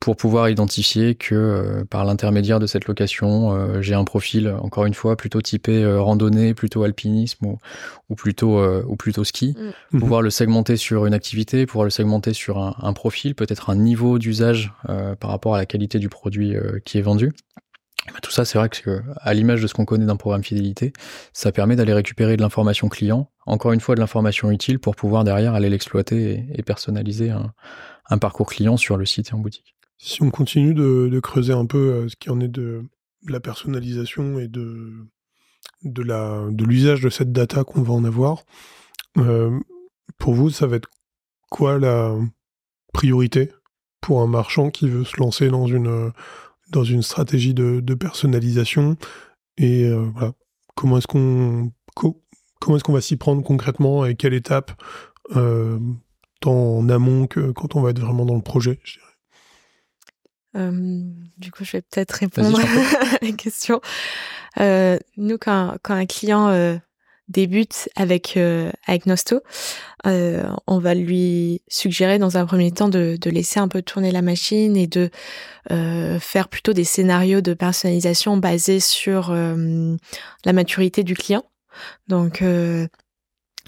pour 0.00 0.16
pouvoir 0.16 0.50
identifier 0.50 1.14
que 1.14 1.82
par 1.88 2.04
l'intermédiaire 2.04 2.58
de 2.58 2.66
cette 2.66 2.86
location, 2.88 3.80
j'ai 3.80 3.94
un 3.94 4.04
profil, 4.04 4.54
encore 4.60 4.84
une 4.84 4.92
fois, 4.92 5.16
plutôt 5.16 5.40
typé 5.40 5.86
randonnée, 5.96 6.52
plutôt 6.52 6.82
alpinisme 6.82 7.46
ou, 7.46 7.58
ou 8.10 8.14
plutôt, 8.14 8.62
ou 8.84 8.96
plutôt 8.96 9.24
ski, 9.24 9.56
mm. 9.92 10.00
pouvoir 10.00 10.20
le 10.20 10.28
segmenter 10.28 10.76
sur 10.76 11.06
une 11.06 11.14
activité, 11.14 11.64
pouvoir 11.64 11.84
le 11.84 11.90
segmenter 11.90 12.34
sur 12.34 12.58
un, 12.58 12.76
un 12.82 12.92
profil, 12.92 13.34
peut-être 13.34 13.70
un 13.70 13.76
niveau 13.76 14.18
d'usage 14.18 14.74
par 15.20 15.30
rapport 15.30 15.54
à 15.54 15.58
la 15.58 15.64
qualité 15.64 15.98
du 15.98 16.10
produit 16.10 16.54
qui 16.84 16.98
est 16.98 17.02
vendu. 17.02 17.32
Bah, 18.12 18.20
tout 18.22 18.30
ça, 18.30 18.44
c'est 18.44 18.58
vrai 18.58 18.68
que, 18.68 19.02
à 19.20 19.32
l'image 19.32 19.62
de 19.62 19.66
ce 19.66 19.74
qu'on 19.74 19.86
connaît 19.86 20.04
d'un 20.04 20.16
programme 20.16 20.44
fidélité, 20.44 20.92
ça 21.32 21.52
permet 21.52 21.74
d'aller 21.74 21.94
récupérer 21.94 22.36
de 22.36 22.42
l'information 22.42 22.88
client, 22.88 23.30
encore 23.46 23.72
une 23.72 23.80
fois 23.80 23.94
de 23.94 24.00
l'information 24.00 24.50
utile 24.50 24.78
pour 24.78 24.94
pouvoir 24.94 25.24
derrière 25.24 25.54
aller 25.54 25.70
l'exploiter 25.70 26.44
et, 26.52 26.62
personnaliser 26.62 27.30
un, 27.30 28.18
parcours 28.18 28.46
client 28.46 28.76
sur 28.76 28.96
le 28.96 29.06
site 29.06 29.30
et 29.30 29.34
en 29.34 29.38
boutique. 29.38 29.74
Si 29.96 30.22
on 30.22 30.30
continue 30.30 30.74
de, 30.74 31.18
creuser 31.20 31.54
un 31.54 31.66
peu 31.66 31.78
euh, 31.78 32.08
ce 32.08 32.16
qui 32.16 32.28
en 32.28 32.40
est 32.40 32.48
de, 32.48 32.82
la 33.26 33.40
personnalisation 33.40 34.38
et 34.38 34.48
de, 34.48 34.92
de 35.82 36.64
l'usage 36.64 37.00
de 37.00 37.08
cette 37.08 37.32
data 37.32 37.64
qu'on 37.64 37.82
va 37.82 37.94
en 37.94 38.04
avoir, 38.04 38.42
euh, 39.16 39.58
pour 40.18 40.34
vous, 40.34 40.50
ça 40.50 40.66
va 40.66 40.76
être 40.76 40.90
quoi 41.50 41.78
la 41.78 42.14
priorité 42.92 43.50
pour 44.02 44.20
un 44.20 44.26
marchand 44.26 44.68
qui 44.68 44.90
veut 44.90 45.04
se 45.04 45.18
lancer 45.18 45.48
dans 45.48 45.66
une 45.66 46.12
dans 46.70 46.84
une 46.84 47.02
stratégie 47.02 47.54
de, 47.54 47.94
personnalisation 47.94 48.96
et 49.56 49.84
euh, 49.84 50.08
voilà 50.14 50.32
comment 50.74 50.98
est-ce 50.98 51.06
qu'on 51.06 51.72
comment 51.94 52.76
est-ce 52.76 52.84
qu'on 52.84 52.92
va 52.92 53.00
s'y 53.00 53.16
prendre 53.16 53.42
concrètement 53.42 54.04
et 54.04 54.16
quelle 54.16 54.34
étape 54.34 54.72
euh, 55.36 55.78
tant 56.40 56.78
en 56.78 56.88
amont 56.88 57.26
que 57.26 57.52
quand 57.52 57.76
on 57.76 57.82
va 57.82 57.90
être 57.90 58.00
vraiment 58.00 58.26
dans 58.26 58.34
le 58.34 58.42
projet 58.42 58.80
je 58.84 58.94
dirais? 58.94 59.04
Euh, 60.56 61.02
du 61.36 61.50
coup, 61.50 61.64
je 61.64 61.72
vais 61.72 61.82
peut-être 61.82 62.12
répondre 62.12 62.60
à 63.20 63.24
la 63.24 63.32
question. 63.32 63.80
nous, 64.56 65.38
quand, 65.38 65.76
quand, 65.82 65.94
un 65.94 66.06
client 66.06 66.78
débute 67.28 67.88
avec 67.96 68.36
euh, 68.36 68.70
avec 68.86 69.06
Nosto, 69.06 69.40
euh, 70.06 70.44
on 70.66 70.78
va 70.78 70.94
lui 70.94 71.62
suggérer 71.68 72.18
dans 72.18 72.36
un 72.36 72.46
premier 72.46 72.70
temps 72.70 72.88
de, 72.88 73.16
de 73.20 73.30
laisser 73.30 73.60
un 73.60 73.68
peu 73.68 73.82
tourner 73.82 74.10
la 74.10 74.22
machine 74.22 74.76
et 74.76 74.86
de 74.86 75.10
euh, 75.70 76.18
faire 76.20 76.48
plutôt 76.48 76.72
des 76.72 76.84
scénarios 76.84 77.40
de 77.40 77.54
personnalisation 77.54 78.36
basés 78.36 78.80
sur 78.80 79.32
la 79.32 80.52
maturité 80.52 81.02
du 81.02 81.14
client. 81.14 81.44
Donc 82.08 82.42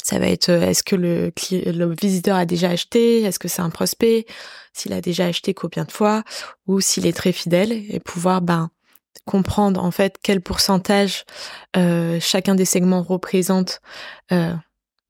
ça 0.02 0.18
va 0.18 0.28
être 0.28 0.50
est-ce 0.50 0.82
que 0.82 0.96
le, 0.96 1.32
le 1.50 1.94
visiteur 1.94 2.36
a 2.36 2.46
déjà 2.46 2.70
acheté, 2.70 3.22
est-ce 3.22 3.38
que 3.38 3.48
c'est 3.48 3.62
un 3.62 3.70
prospect, 3.70 4.26
s'il 4.72 4.92
a 4.92 5.00
déjà 5.00 5.26
acheté 5.26 5.54
combien 5.54 5.84
de 5.84 5.92
fois, 5.92 6.22
ou 6.66 6.80
s'il 6.80 7.06
est 7.06 7.16
très 7.16 7.32
fidèle 7.32 7.72
et 7.72 7.98
pouvoir 8.00 8.42
ben 8.42 8.70
comprendre 9.24 9.82
en 9.82 9.90
fait 9.90 10.16
quel 10.22 10.40
pourcentage 10.40 11.24
euh, 11.76 12.18
chacun 12.20 12.54
des 12.54 12.64
segments 12.64 13.02
représente 13.02 13.80
euh, 14.32 14.54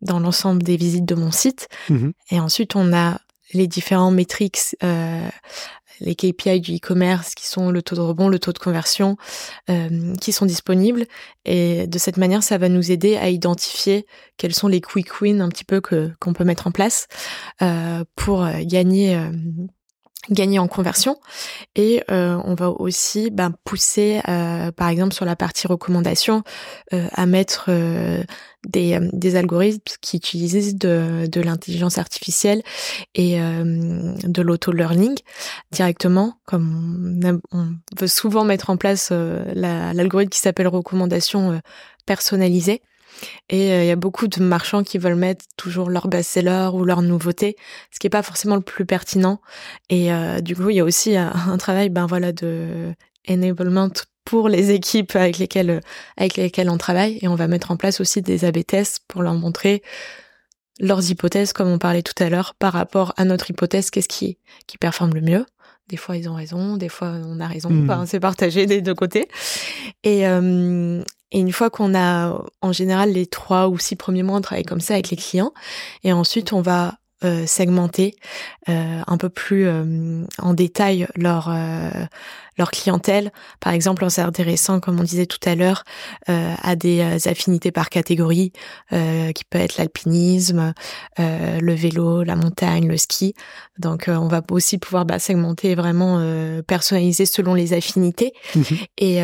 dans 0.00 0.20
l'ensemble 0.20 0.62
des 0.62 0.76
visites 0.76 1.04
de 1.04 1.14
mon 1.14 1.30
site. 1.30 1.68
Mhm. 1.88 2.12
Et 2.30 2.40
ensuite, 2.40 2.76
on 2.76 2.92
a 2.92 3.18
les 3.52 3.66
différents 3.66 4.10
métriques, 4.10 4.58
euh, 4.82 5.28
les 6.00 6.14
KPI 6.14 6.60
du 6.60 6.76
e-commerce 6.76 7.34
qui 7.34 7.46
sont 7.46 7.70
le 7.70 7.80
taux 7.80 7.96
de 7.96 8.00
rebond, 8.00 8.28
le 8.28 8.38
taux 8.38 8.52
de 8.52 8.58
conversion, 8.58 9.16
qui 10.20 10.32
sont 10.32 10.44
disponibles. 10.44 11.06
Et 11.46 11.86
de 11.86 11.98
cette 11.98 12.18
manière, 12.18 12.42
ça 12.42 12.58
va 12.58 12.68
nous 12.68 12.90
aider 12.90 13.16
à 13.16 13.30
identifier 13.30 14.04
quels 14.36 14.52
sont 14.52 14.68
les 14.68 14.82
quick 14.82 15.22
wins 15.22 15.40
un 15.40 15.48
petit 15.48 15.64
peu 15.64 15.80
que 15.80 16.12
qu'on 16.20 16.34
peut 16.34 16.44
mettre 16.44 16.66
en 16.66 16.70
place 16.70 17.06
pour 18.14 18.46
gagner 18.66 19.18
gagner 20.30 20.58
en 20.58 20.68
conversion. 20.68 21.18
Et 21.74 22.02
euh, 22.10 22.40
on 22.44 22.54
va 22.54 22.70
aussi 22.70 23.30
ben, 23.30 23.52
pousser 23.64 24.20
euh, 24.28 24.72
par 24.72 24.88
exemple 24.88 25.14
sur 25.14 25.24
la 25.24 25.36
partie 25.36 25.66
recommandation 25.66 26.42
euh, 26.92 27.06
à 27.12 27.26
mettre 27.26 27.70
des, 28.66 28.98
des, 29.12 29.36
algorithmes 29.36 29.80
qui 30.00 30.16
utilisent 30.16 30.76
de, 30.76 31.26
de 31.30 31.40
l'intelligence 31.40 31.98
artificielle 31.98 32.62
et 33.14 33.38
de 33.38 34.42
l'auto-learning 34.42 35.16
directement 35.70 36.34
comme 36.44 37.40
on, 37.52 37.68
veut 37.98 38.08
souvent 38.08 38.44
mettre 38.44 38.70
en 38.70 38.76
place 38.76 39.12
l'algorithme 39.12 40.30
qui 40.30 40.38
s'appelle 40.38 40.68
recommandation 40.68 41.60
personnalisée 42.06 42.82
et 43.48 43.72
euh, 43.72 43.84
il 43.84 43.86
y 43.86 43.90
a 43.90 43.96
beaucoup 43.96 44.28
de 44.28 44.42
marchands 44.42 44.82
qui 44.82 44.98
veulent 44.98 45.14
mettre 45.14 45.44
toujours 45.56 45.90
leur 45.90 46.08
best-seller 46.08 46.70
ou 46.72 46.84
leur 46.84 47.02
nouveauté, 47.02 47.56
ce 47.90 47.98
qui 47.98 48.06
est 48.06 48.10
pas 48.10 48.22
forcément 48.22 48.56
le 48.56 48.62
plus 48.62 48.86
pertinent. 48.86 49.40
Et 49.90 50.12
euh, 50.12 50.40
du 50.40 50.56
coup, 50.56 50.70
il 50.70 50.76
y 50.76 50.80
a 50.80 50.84
aussi 50.84 51.16
un, 51.16 51.32
un, 51.48 51.56
travail, 51.58 51.88
ben 51.88 52.06
voilà, 52.06 52.32
de 52.32 52.94
enablement 53.28 53.90
pour 54.24 54.48
les 54.48 54.72
équipes 54.72 55.14
avec 55.14 55.38
lesquelles 55.38 55.80
avec 56.16 56.36
lesquelles 56.36 56.70
on 56.70 56.78
travaille. 56.78 57.18
Et 57.22 57.28
on 57.28 57.34
va 57.34 57.48
mettre 57.48 57.70
en 57.70 57.76
place 57.76 58.00
aussi 58.00 58.22
des 58.22 58.44
A/B 58.44 58.64
tests 58.66 59.00
pour 59.08 59.22
leur 59.22 59.34
montrer 59.34 59.82
leurs 60.78 61.10
hypothèses, 61.10 61.52
comme 61.52 61.68
on 61.68 61.78
parlait 61.78 62.02
tout 62.02 62.22
à 62.22 62.28
l'heure, 62.28 62.54
par 62.54 62.72
rapport 62.72 63.14
à 63.16 63.24
notre 63.24 63.50
hypothèse, 63.50 63.90
qu'est-ce 63.90 64.08
qui 64.08 64.38
qui 64.66 64.78
performe 64.78 65.14
le 65.14 65.22
mieux. 65.22 65.46
Des 65.88 65.96
fois, 65.96 66.16
ils 66.16 66.28
ont 66.28 66.34
raison, 66.34 66.76
des 66.76 66.88
fois, 66.88 67.12
on 67.24 67.38
a 67.38 67.46
raison. 67.46 67.70
Mmh. 67.70 67.84
Enfin, 67.84 68.06
c'est 68.06 68.18
partagé 68.18 68.66
des 68.66 68.82
deux 68.82 68.94
côtés. 68.94 69.28
Et, 70.02 70.26
euh, 70.26 71.00
et 71.32 71.40
une 71.40 71.52
fois 71.52 71.70
qu'on 71.70 71.94
a, 71.94 72.40
en 72.62 72.72
général, 72.72 73.12
les 73.12 73.26
trois 73.26 73.68
ou 73.68 73.78
six 73.78 73.96
premiers 73.96 74.22
mois, 74.22 74.38
on 74.38 74.40
travaille 74.40 74.64
comme 74.64 74.80
ça 74.80 74.94
avec 74.94 75.10
les 75.10 75.16
clients. 75.16 75.52
Et 76.04 76.12
ensuite, 76.12 76.52
on 76.52 76.62
va 76.62 76.94
euh, 77.24 77.46
segmenter 77.46 78.14
euh, 78.68 79.00
un 79.06 79.16
peu 79.16 79.30
plus 79.30 79.66
euh, 79.66 80.22
en 80.38 80.52
détail 80.52 81.08
leur 81.16 81.50
leur 82.58 82.70
clientèle. 82.70 83.32
Par 83.60 83.72
exemple, 83.72 84.04
on 84.04 84.08
s'est 84.08 84.22
intéressant, 84.22 84.80
comme 84.80 85.00
on 85.00 85.02
disait 85.02 85.26
tout 85.26 85.40
à 85.46 85.54
l'heure, 85.54 85.84
à 86.26 86.74
des 86.74 87.28
affinités 87.28 87.70
par 87.70 87.90
catégorie, 87.90 88.52
qui 88.90 89.44
peut 89.50 89.58
être 89.58 89.76
l'alpinisme, 89.76 90.72
le 91.18 91.74
vélo, 91.74 92.22
la 92.22 92.34
montagne, 92.34 92.88
le 92.88 92.96
ski. 92.96 93.34
Donc, 93.78 94.06
on 94.08 94.26
va 94.26 94.40
aussi 94.50 94.78
pouvoir 94.78 95.04
bah, 95.04 95.18
segmenter 95.18 95.74
vraiment 95.74 96.18
personnaliser 96.66 97.26
selon 97.26 97.52
les 97.52 97.74
affinités. 97.74 98.32
Mmh 98.54 98.62
Et 98.96 99.20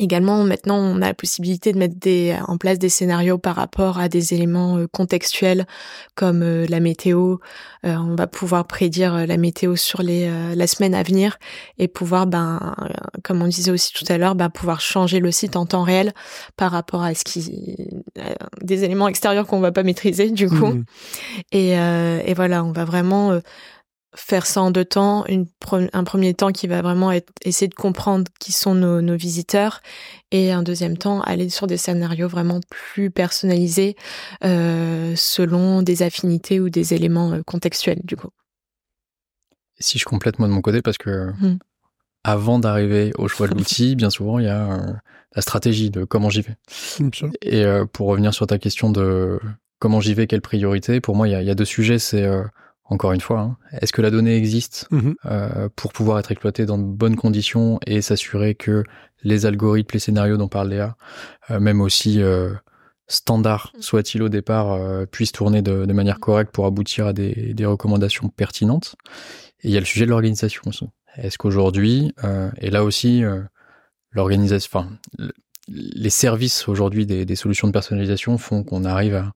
Également, 0.00 0.44
maintenant, 0.44 0.78
on 0.78 1.02
a 1.02 1.08
la 1.08 1.14
possibilité 1.14 1.72
de 1.72 1.78
mettre 1.78 1.96
des, 1.98 2.36
en 2.46 2.56
place 2.56 2.78
des 2.78 2.88
scénarios 2.88 3.36
par 3.36 3.56
rapport 3.56 3.98
à 3.98 4.08
des 4.08 4.32
éléments 4.32 4.78
euh, 4.78 4.86
contextuels 4.86 5.66
comme 6.14 6.42
euh, 6.42 6.66
la 6.68 6.78
météo. 6.78 7.38
Euh, 7.84 7.96
on 7.96 8.14
va 8.14 8.28
pouvoir 8.28 8.66
prédire 8.68 9.26
la 9.26 9.36
météo 9.36 9.74
sur 9.74 10.02
les 10.02 10.28
la 10.54 10.66
semaine 10.66 10.94
à 10.94 11.02
venir 11.02 11.38
et 11.78 11.88
pouvoir, 11.88 12.26
ben, 12.26 12.74
comme 13.24 13.42
on 13.42 13.46
disait 13.46 13.70
aussi 13.70 13.92
tout 13.92 14.04
à 14.08 14.18
l'heure, 14.18 14.34
ben, 14.34 14.50
pouvoir 14.50 14.80
changer 14.80 15.20
le 15.20 15.32
site 15.32 15.56
en 15.56 15.66
temps 15.66 15.82
réel 15.82 16.12
par 16.56 16.70
rapport 16.70 17.02
à 17.02 17.14
ce 17.14 17.24
qui 17.24 17.76
des 18.62 18.84
éléments 18.84 19.08
extérieurs 19.08 19.46
qu'on 19.46 19.60
va 19.60 19.72
pas 19.72 19.82
maîtriser 19.82 20.30
du 20.30 20.48
coup. 20.48 20.66
Mmh 20.66 20.84
et, 21.52 21.70
et 21.72 22.34
voilà, 22.34 22.64
on 22.64 22.72
va 22.72 22.84
vraiment 22.84 23.40
faire 24.14 24.46
ça 24.46 24.62
en 24.62 24.70
deux 24.70 24.84
temps. 24.84 25.24
Une 25.26 25.46
un 25.92 26.04
premier 26.04 26.34
temps 26.34 26.50
qui 26.50 26.66
va 26.66 26.82
vraiment 26.82 27.12
être 27.12 27.32
essayer 27.44 27.68
de 27.68 27.74
comprendre 27.74 28.24
qui 28.40 28.52
sont 28.52 28.74
nos, 28.74 29.02
nos, 29.02 29.16
visiteurs 29.16 29.80
et 30.30 30.52
un 30.52 30.62
deuxième 30.62 30.96
temps 30.96 31.20
aller 31.22 31.50
sur 31.50 31.66
des 31.66 31.76
scénarios 31.76 32.28
vraiment 32.28 32.60
plus 32.70 33.10
personnalisés 33.10 33.96
euh, 34.44 35.12
selon 35.16 35.82
des 35.82 36.02
affinités 36.02 36.60
ou 36.60 36.70
des 36.70 36.94
éléments 36.94 37.32
euh, 37.32 37.42
contextuels 37.42 38.00
du 38.04 38.16
coup. 38.16 38.30
Si 39.78 39.98
je 39.98 40.04
complète 40.04 40.38
moi 40.38 40.48
de 40.48 40.52
mon 40.52 40.62
côté 40.62 40.80
parce 40.80 40.98
que 40.98 41.30
mmh. 41.30 41.58
avant 42.24 42.58
d'arriver 42.58 43.12
au 43.18 43.28
choix 43.28 43.46
de 43.46 43.54
l'outil, 43.54 43.94
bien 43.96 44.10
souvent 44.10 44.38
il 44.38 44.46
y 44.46 44.48
a 44.48 44.72
euh, 44.72 44.92
la 45.34 45.42
stratégie 45.42 45.90
de 45.90 46.04
comment 46.04 46.30
j'y 46.30 46.42
vais. 46.42 46.56
Et 47.42 47.64
euh, 47.64 47.84
pour 47.84 48.08
revenir 48.08 48.32
sur 48.32 48.46
ta 48.46 48.58
question 48.58 48.90
de 48.90 49.38
comment 49.78 50.00
j'y 50.00 50.14
vais, 50.14 50.26
quelle 50.26 50.40
priorité, 50.40 51.00
pour 51.00 51.14
moi 51.14 51.28
il 51.28 51.32
y 51.32 51.34
a, 51.34 51.42
y 51.42 51.50
a 51.50 51.54
deux 51.54 51.66
sujets, 51.66 51.98
c'est 51.98 52.26
encore 52.90 53.12
une 53.12 53.20
fois, 53.20 53.40
hein, 53.40 53.56
est-ce 53.80 53.92
que 53.92 54.00
la 54.00 54.10
donnée 54.10 54.36
existe 54.36 54.86
mhm. 54.90 55.14
euh, 55.26 55.68
pour 55.76 55.92
pouvoir 55.92 56.18
être 56.18 56.32
exploitée 56.32 56.64
dans 56.64 56.78
de 56.78 56.84
bonnes 56.84 57.16
conditions 57.16 57.78
et 57.86 58.00
s'assurer 58.00 58.54
que 58.54 58.82
les 59.22 59.46
algorithmes, 59.46 59.90
les 59.92 59.98
scénarios 59.98 60.36
dont 60.36 60.48
parle 60.48 60.70
Léa, 60.70 60.96
euh, 61.50 61.60
même 61.60 61.80
aussi 61.80 62.22
euh, 62.22 62.54
standards 63.06 63.72
soit-il 63.80 64.22
au 64.22 64.28
départ, 64.28 64.72
euh, 64.72 65.04
puissent 65.06 65.32
tourner 65.32 65.60
de, 65.60 65.84
de, 65.84 65.92
manière 65.92 66.18
correcte 66.18 66.52
pour 66.52 66.66
aboutir 66.66 67.06
à 67.06 67.12
des, 67.12 67.52
des, 67.52 67.66
recommandations 67.66 68.28
pertinentes? 68.28 68.96
Et 69.62 69.68
il 69.68 69.70
y 69.70 69.76
a 69.76 69.80
le 69.80 69.86
sujet 69.86 70.04
de 70.04 70.10
l'organisation 70.10 70.62
aussi. 70.66 70.86
Est-ce 71.16 71.36
qu'aujourd'hui, 71.36 72.14
euh, 72.24 72.50
et 72.58 72.70
là 72.70 72.84
aussi, 72.84 73.22
l'organisation, 74.12 74.70
enfin, 74.72 74.88
les 75.66 76.10
services 76.10 76.68
aujourd'hui 76.68 77.06
des, 77.06 77.24
des, 77.24 77.36
solutions 77.36 77.66
de 77.66 77.72
personnalisation 77.72 78.38
font 78.38 78.62
qu'on 78.62 78.84
arrive 78.84 79.16
à 79.16 79.32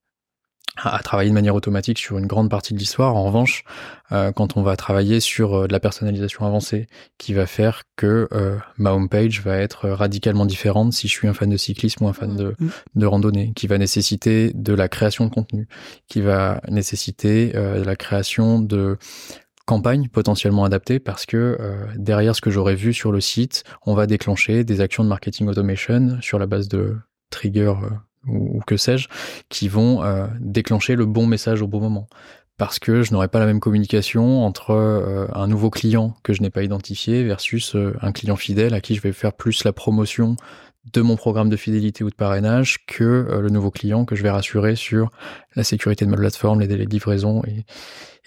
à, 0.77 0.99
travailler 1.03 1.29
de 1.29 1.35
manière 1.35 1.55
automatique 1.55 1.99
sur 1.99 2.19
une 2.19 2.27
grande 2.27 2.49
partie 2.49 2.73
de 2.73 2.79
l'histoire. 2.79 3.15
En 3.15 3.25
revanche, 3.25 3.65
euh, 4.11 4.33
quand 4.33 4.57
on 4.57 4.63
va 4.63 4.77
travailler 4.77 5.21
sur 5.21 5.55
euh, 5.55 5.67
de 5.67 5.73
la 5.73 5.81
personnalisation 5.81 6.47
avancée, 6.47 6.87
qui 7.19 7.35
va 7.35 7.47
faire 7.47 7.83
que 7.97 8.29
euh, 8.33 8.57
ma 8.79 8.93
homepage 8.93 9.43
va 9.43 9.59
être 9.59 9.89
radicalement 9.91 10.47
différente 10.47 10.93
si 10.93 11.09
je 11.09 11.13
suis 11.13 11.29
un 11.29 11.35
fan 11.35 11.51
de 11.51 11.57
cyclisme 11.57 12.05
ou 12.05 12.09
un 12.09 12.13
fan 12.13 12.37
de, 12.37 12.55
mm. 12.59 12.69
de 12.95 13.07
randonnée, 13.07 13.53
qui 13.55 13.67
va 13.67 13.77
nécessiter 13.77 14.53
de 14.55 14.73
la 14.73 14.89
création 14.89 15.27
de 15.27 15.31
contenu, 15.31 15.69
qui 16.09 16.23
va 16.23 16.61
nécessiter 16.69 17.53
de 17.53 17.83
la 17.83 17.97
création 17.97 18.59
de 18.59 18.97
campagnes 19.67 20.09
potentiellement 20.09 20.65
adaptées 20.65 20.99
parce 20.99 21.27
que 21.27 21.59
derrière 21.97 22.35
ce 22.35 22.41
que 22.41 22.51
j'aurais 22.51 22.75
vu 22.75 22.93
sur 22.93 23.13
le 23.13 23.21
site, 23.21 23.63
on 23.87 23.95
va 23.95 24.07
déclencher 24.07 24.65
des 24.65 24.81
actions 24.81 25.05
de 25.05 25.09
marketing 25.09 25.49
automation 25.49 26.19
sur 26.21 26.39
la 26.39 26.47
base 26.47 26.69
de 26.69 26.97
triggers 27.31 27.75
ou, 28.27 28.61
que 28.67 28.77
sais-je, 28.77 29.09
qui 29.49 29.69
vont 29.69 30.03
euh, 30.05 30.27
déclencher 30.41 30.97
le 30.97 31.07
bon 31.07 31.27
message 31.27 31.63
au 31.63 31.67
bon 31.67 31.81
moment. 31.81 32.09
Parce 32.59 32.79
que 32.79 33.03
je 33.03 33.13
n'aurai 33.13 33.29
pas 33.29 33.39
la 33.39 33.47
même 33.47 33.61
communication 33.61 34.45
entre 34.45 34.71
euh, 34.71 35.27
un 35.35 35.47
nouveau 35.47 35.71
client 35.71 36.15
que 36.23 36.33
je 36.33 36.43
n'ai 36.43 36.51
pas 36.51 36.63
identifié 36.63 37.25
versus 37.25 37.75
euh, 37.75 37.97
un 38.03 38.13
client 38.13 38.37
fidèle 38.37 38.75
à 38.75 38.81
qui 38.81 38.95
je 38.95 39.01
vais 39.01 39.13
faire 39.13 39.33
plus 39.33 39.65
la 39.65 39.73
promotion 39.73 40.37
de 40.93 41.01
mon 41.01 41.17
programme 41.17 41.49
de 41.49 41.57
fidélité 41.57 42.05
ou 42.05 42.11
de 42.11 42.15
parrainage 42.15 42.85
que 42.87 43.39
le 43.41 43.51
nouveau 43.51 43.71
client 43.71 44.05
que 44.05 44.17
je 44.17 44.23
vais 44.25 44.31
rassurer 44.31 44.75
sur 44.75 45.11
la 45.55 45.63
sécurité 45.63 46.05
de 46.05 46.11
ma 46.11 46.17
plateforme, 46.17 46.61
les 46.61 46.67
délais 46.67 46.87
de 46.87 46.91
livraison 46.91 47.41
et, 47.45 47.65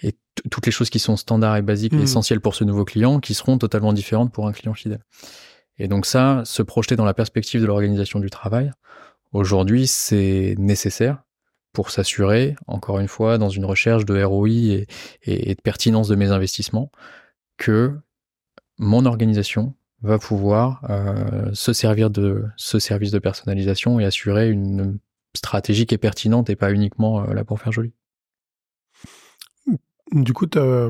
et 0.02 0.14
toutes 0.50 0.64
les 0.64 0.72
choses 0.72 0.88
qui 0.88 0.98
sont 0.98 1.18
standards 1.18 1.56
et 1.56 1.62
basiques 1.62 1.92
et 1.92 1.96
mmh. 1.96 2.02
essentielles 2.02 2.40
pour 2.40 2.54
ce 2.54 2.64
nouveau 2.64 2.86
client 2.86 3.20
qui 3.20 3.34
seront 3.34 3.58
totalement 3.58 3.92
différentes 3.92 4.32
pour 4.32 4.46
un 4.46 4.52
client 4.52 4.72
fidèle. 4.72 5.04
Et 5.78 5.88
donc 5.88 6.06
ça, 6.06 6.42
se 6.44 6.62
projeter 6.62 6.96
dans 6.96 7.04
la 7.04 7.14
perspective 7.14 7.60
de 7.60 7.66
l'organisation 7.66 8.20
du 8.20 8.30
travail, 8.30 8.72
Aujourd'hui, 9.36 9.86
c'est 9.86 10.54
nécessaire 10.56 11.22
pour 11.74 11.90
s'assurer, 11.90 12.56
encore 12.66 13.00
une 13.00 13.06
fois, 13.06 13.36
dans 13.36 13.50
une 13.50 13.66
recherche 13.66 14.06
de 14.06 14.22
ROI 14.22 14.48
et, 14.48 14.86
de 15.26 15.60
pertinence 15.62 16.08
de 16.08 16.14
mes 16.14 16.30
investissements, 16.30 16.90
que 17.58 17.94
mon 18.78 19.04
organisation 19.04 19.74
va 20.00 20.18
pouvoir 20.18 20.86
euh, 20.88 21.50
se 21.52 21.74
servir 21.74 22.08
de 22.08 22.44
ce 22.56 22.78
service 22.78 23.10
de 23.10 23.18
personnalisation 23.18 24.00
et 24.00 24.06
assurer 24.06 24.48
une 24.48 24.98
stratégie 25.36 25.84
qui 25.84 25.94
est 25.94 25.98
pertinente 25.98 26.48
et 26.48 26.56
pas 26.56 26.72
uniquement 26.72 27.22
euh, 27.22 27.34
là 27.34 27.44
pour 27.44 27.60
faire 27.60 27.72
joli. 27.72 27.92
Du 30.12 30.32
coup, 30.32 30.46
tu 30.46 30.58
as 30.58 30.88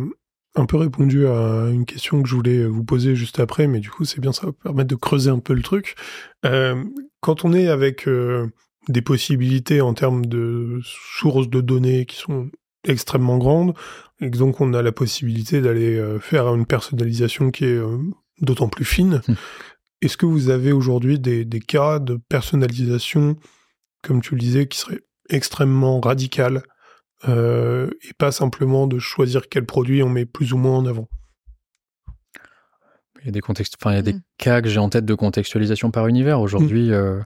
un 0.54 0.66
peu 0.66 0.76
répondu 0.76 1.26
à 1.26 1.68
une 1.68 1.84
question 1.84 2.22
que 2.22 2.28
je 2.28 2.36
voulais 2.36 2.64
vous 2.64 2.84
poser 2.84 3.16
juste 3.16 3.40
après, 3.40 3.66
mais 3.66 3.80
du 3.80 3.90
coup, 3.90 4.04
c'est 4.04 4.20
bien, 4.20 4.32
ça 4.32 4.46
va 4.46 4.52
permettre 4.52 4.88
de 4.88 4.94
creuser 4.94 5.30
un 5.30 5.40
peu 5.40 5.52
le 5.52 5.62
truc. 5.62 5.96
Euh, 6.44 6.84
quand 7.26 7.44
on 7.44 7.52
est 7.52 7.66
avec 7.66 8.06
euh, 8.06 8.46
des 8.88 9.02
possibilités 9.02 9.80
en 9.80 9.94
termes 9.94 10.26
de 10.26 10.78
sources 10.84 11.48
de 11.48 11.60
données 11.60 12.06
qui 12.06 12.14
sont 12.14 12.50
extrêmement 12.84 13.36
grandes, 13.36 13.74
et 14.20 14.30
donc 14.30 14.60
on 14.60 14.72
a 14.74 14.80
la 14.80 14.92
possibilité 14.92 15.60
d'aller 15.60 15.96
euh, 15.96 16.20
faire 16.20 16.54
une 16.54 16.66
personnalisation 16.66 17.50
qui 17.50 17.64
est 17.64 17.80
d'autant 18.40 18.68
plus 18.68 18.84
fine, 18.84 19.22
hum. 19.26 19.34
est-ce 20.02 20.16
que 20.16 20.24
vous 20.24 20.50
avez 20.50 20.70
aujourd'hui 20.70 21.18
des, 21.18 21.44
des, 21.44 21.58
cas 21.58 21.98
de 21.98 22.14
personnalisation, 22.28 23.34
comme 24.04 24.22
tu 24.22 24.36
le 24.36 24.40
disais, 24.40 24.68
qui 24.68 24.78
seraient 24.78 25.02
extrêmement 25.28 26.00
radicales 26.00 26.62
euh, 27.28 27.90
et 28.08 28.14
pas 28.14 28.30
simplement 28.30 28.86
de 28.86 29.00
choisir 29.00 29.48
quel 29.48 29.66
produit 29.66 30.00
on 30.04 30.08
met 30.08 30.26
plus 30.26 30.52
ou 30.52 30.58
moins 30.58 30.78
en 30.78 30.86
avant? 30.86 31.08
Il 33.26 33.30
y 33.30 33.30
a 33.30 33.32
des 33.32 33.40
contextes, 33.40 33.74
enfin 33.80 33.90
il 33.92 33.96
y 33.96 33.98
a 33.98 34.02
des 34.02 34.12
mm. 34.12 34.22
cas 34.38 34.62
que 34.62 34.68
j'ai 34.68 34.78
en 34.78 34.88
tête 34.88 35.04
de 35.04 35.14
contextualisation 35.14 35.90
par 35.90 36.06
univers 36.06 36.40
aujourd'hui. 36.40 36.90
Mm. 36.90 36.92
Euh, 36.92 37.20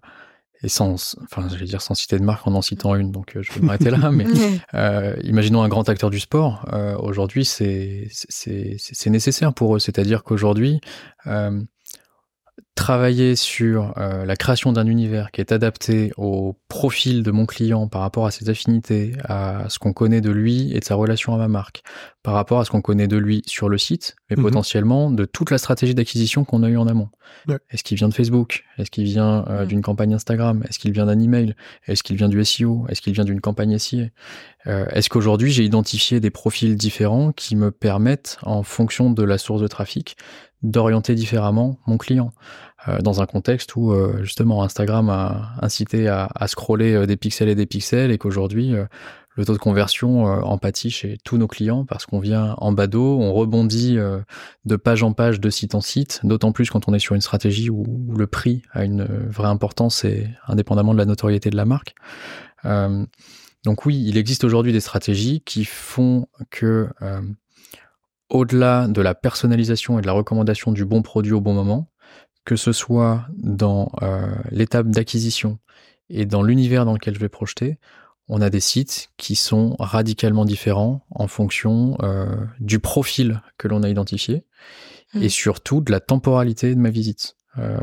et 0.62 0.68
sans, 0.68 1.16
enfin, 1.22 1.46
dire 1.46 1.80
sans 1.80 1.94
citer 1.94 2.18
de 2.18 2.22
marque 2.22 2.46
en 2.46 2.54
en 2.54 2.60
citant 2.60 2.94
une, 2.94 3.10
donc 3.10 3.34
euh, 3.36 3.42
je 3.42 3.52
vais 3.52 3.60
m'arrêter 3.60 3.90
là. 3.90 4.10
Mais 4.10 4.26
euh, 4.74 5.16
imaginons 5.22 5.62
un 5.62 5.68
grand 5.68 5.88
acteur 5.88 6.10
du 6.10 6.20
sport. 6.20 6.68
Euh, 6.72 6.96
aujourd'hui, 6.98 7.44
c'est 7.44 8.08
c'est 8.10 9.10
nécessaire 9.10 9.54
pour 9.54 9.76
eux. 9.76 9.78
C'est-à-dire 9.78 10.22
qu'aujourd'hui, 10.22 10.80
travailler 12.74 13.36
sur 13.36 13.92
euh, 13.98 14.24
la 14.24 14.36
création 14.36 14.72
d'un 14.72 14.86
univers 14.86 15.30
qui 15.30 15.40
est 15.40 15.52
adapté 15.52 16.12
au 16.16 16.56
profil 16.68 17.22
de 17.22 17.30
mon 17.30 17.44
client 17.44 17.88
par 17.88 18.00
rapport 18.00 18.26
à 18.26 18.30
ses 18.30 18.48
affinités, 18.48 19.12
à 19.24 19.68
ce 19.68 19.78
qu'on 19.78 19.92
connaît 19.92 20.20
de 20.20 20.30
lui 20.30 20.74
et 20.74 20.80
de 20.80 20.84
sa 20.84 20.94
relation 20.94 21.34
à 21.34 21.36
ma 21.36 21.48
marque, 21.48 21.82
par 22.22 22.34
rapport 22.34 22.60
à 22.60 22.64
ce 22.64 22.70
qu'on 22.70 22.80
connaît 22.80 23.06
de 23.06 23.16
lui 23.16 23.42
sur 23.46 23.68
le 23.68 23.78
site, 23.78 24.16
mais 24.30 24.36
mhm. 24.36 24.42
potentiellement 24.42 25.10
de 25.10 25.24
toute 25.24 25.50
la 25.50 25.58
stratégie 25.58 25.94
d'acquisition 25.94 26.44
qu'on 26.44 26.62
a 26.62 26.68
eu 26.68 26.76
en 26.76 26.86
amont. 26.86 27.10
Est-ce 27.70 27.84
qu'il 27.84 27.96
vient 27.96 28.08
de 28.08 28.14
Facebook? 28.14 28.64
Est-ce 28.76 28.90
qu'il 28.90 29.04
vient 29.04 29.44
euh, 29.48 29.62
mhm. 29.62 29.66
d'une 29.68 29.82
campagne 29.82 30.14
Instagram? 30.14 30.64
Est-ce 30.68 30.78
qu'il 30.78 30.92
vient 30.92 31.06
d'un 31.06 31.18
email? 31.18 31.54
Est-ce 31.86 32.02
qu'il 32.02 32.16
vient 32.16 32.28
du 32.28 32.44
SEO 32.44 32.86
Est-ce 32.88 33.00
qu'il 33.00 33.12
vient 33.12 33.24
d'une 33.24 33.40
campagne 33.40 33.78
SIA 33.78 34.06
euh, 34.66 34.86
Est-ce 34.86 35.08
qu'aujourd'hui 35.08 35.52
j'ai 35.52 35.64
identifié 35.64 36.20
des 36.20 36.30
profils 36.30 36.76
différents 36.76 37.32
qui 37.32 37.56
me 37.56 37.70
permettent, 37.70 38.38
en 38.42 38.62
fonction 38.62 39.10
de 39.10 39.22
la 39.22 39.38
source 39.38 39.62
de 39.62 39.68
trafic, 39.68 40.16
d'orienter 40.62 41.14
différemment 41.14 41.78
mon 41.86 41.96
client 41.96 42.32
euh, 42.88 42.98
dans 43.00 43.20
un 43.20 43.26
contexte 43.26 43.76
où 43.76 43.92
euh, 43.92 44.22
justement 44.22 44.62
Instagram 44.62 45.10
a 45.10 45.52
incité 45.60 46.08
à, 46.08 46.28
à 46.34 46.48
scroller 46.48 46.94
euh, 46.94 47.06
des 47.06 47.16
pixels 47.16 47.48
et 47.48 47.54
des 47.54 47.66
pixels 47.66 48.10
et 48.10 48.18
qu'aujourd'hui 48.18 48.74
le 49.36 49.44
taux 49.44 49.52
de 49.52 49.58
conversion 49.58 50.24
en 50.24 50.58
pâtit 50.58 50.90
chez 50.90 51.16
tous 51.24 51.38
nos 51.38 51.46
clients 51.46 51.84
parce 51.86 52.04
qu'on 52.04 52.18
vient 52.18 52.54
en 52.58 52.72
bas 52.72 52.88
d'eau, 52.88 53.16
on 53.18 53.32
rebondit 53.32 53.96
de 54.64 54.76
page 54.76 55.02
en 55.02 55.12
page, 55.12 55.40
de 55.40 55.48
site 55.50 55.74
en 55.74 55.80
site, 55.80 56.20
d'autant 56.24 56.52
plus 56.52 56.68
quand 56.68 56.88
on 56.88 56.94
est 56.94 56.98
sur 56.98 57.14
une 57.14 57.20
stratégie 57.20 57.70
où, 57.70 58.12
le 58.14 58.26
prix 58.26 58.62
a 58.72 58.84
une 58.84 59.04
vraie 59.04 59.48
importance 59.48 60.04
et 60.04 60.28
indépendamment 60.48 60.92
de 60.92 60.98
la 60.98 61.06
notoriété 61.06 61.48
de 61.48 61.56
la 61.56 61.64
marque. 61.64 61.94
donc 63.64 63.86
oui, 63.86 64.04
il 64.04 64.18
existe 64.18 64.42
aujourd'hui 64.44 64.72
des 64.72 64.80
stratégies 64.80 65.40
qui 65.42 65.64
font 65.64 66.26
que 66.50 66.88
au-delà 68.30 68.88
de 68.88 69.02
la 69.02 69.14
personnalisation 69.14 69.98
et 69.98 70.02
de 70.02 70.06
la 70.06 70.12
recommandation 70.12 70.72
du 70.72 70.84
bon 70.84 71.02
produit 71.02 71.32
au 71.32 71.40
bon 71.40 71.52
moment, 71.52 71.90
que 72.44 72.56
ce 72.56 72.72
soit 72.72 73.26
dans 73.36 73.92
euh, 74.02 74.26
l'étape 74.50 74.88
d'acquisition 74.88 75.58
et 76.08 76.24
dans 76.24 76.42
l'univers 76.42 76.84
dans 76.84 76.94
lequel 76.94 77.14
je 77.14 77.20
vais 77.20 77.28
projeter, 77.28 77.78
on 78.28 78.40
a 78.40 78.48
des 78.48 78.60
sites 78.60 79.10
qui 79.16 79.34
sont 79.34 79.76
radicalement 79.78 80.44
différents 80.44 81.04
en 81.10 81.26
fonction 81.26 81.98
euh, 82.02 82.26
du 82.60 82.78
profil 82.78 83.42
que 83.58 83.68
l'on 83.68 83.82
a 83.82 83.88
identifié 83.88 84.44
et 85.14 85.26
mmh. 85.26 85.30
surtout 85.30 85.80
de 85.80 85.90
la 85.90 86.00
temporalité 86.00 86.74
de 86.74 86.80
ma 86.80 86.90
visite. 86.90 87.36
Euh, 87.58 87.76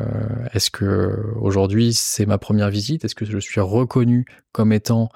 est-ce 0.54 0.72
que 0.72 1.34
aujourd'hui 1.42 1.94
c'est 1.94 2.26
ma 2.26 2.38
première 2.38 2.70
visite? 2.70 3.04
Est-ce 3.04 3.16
que 3.16 3.26
je 3.26 3.38
suis 3.38 3.60
reconnu 3.60 4.26
comme 4.54 4.72
étant 4.72 5.10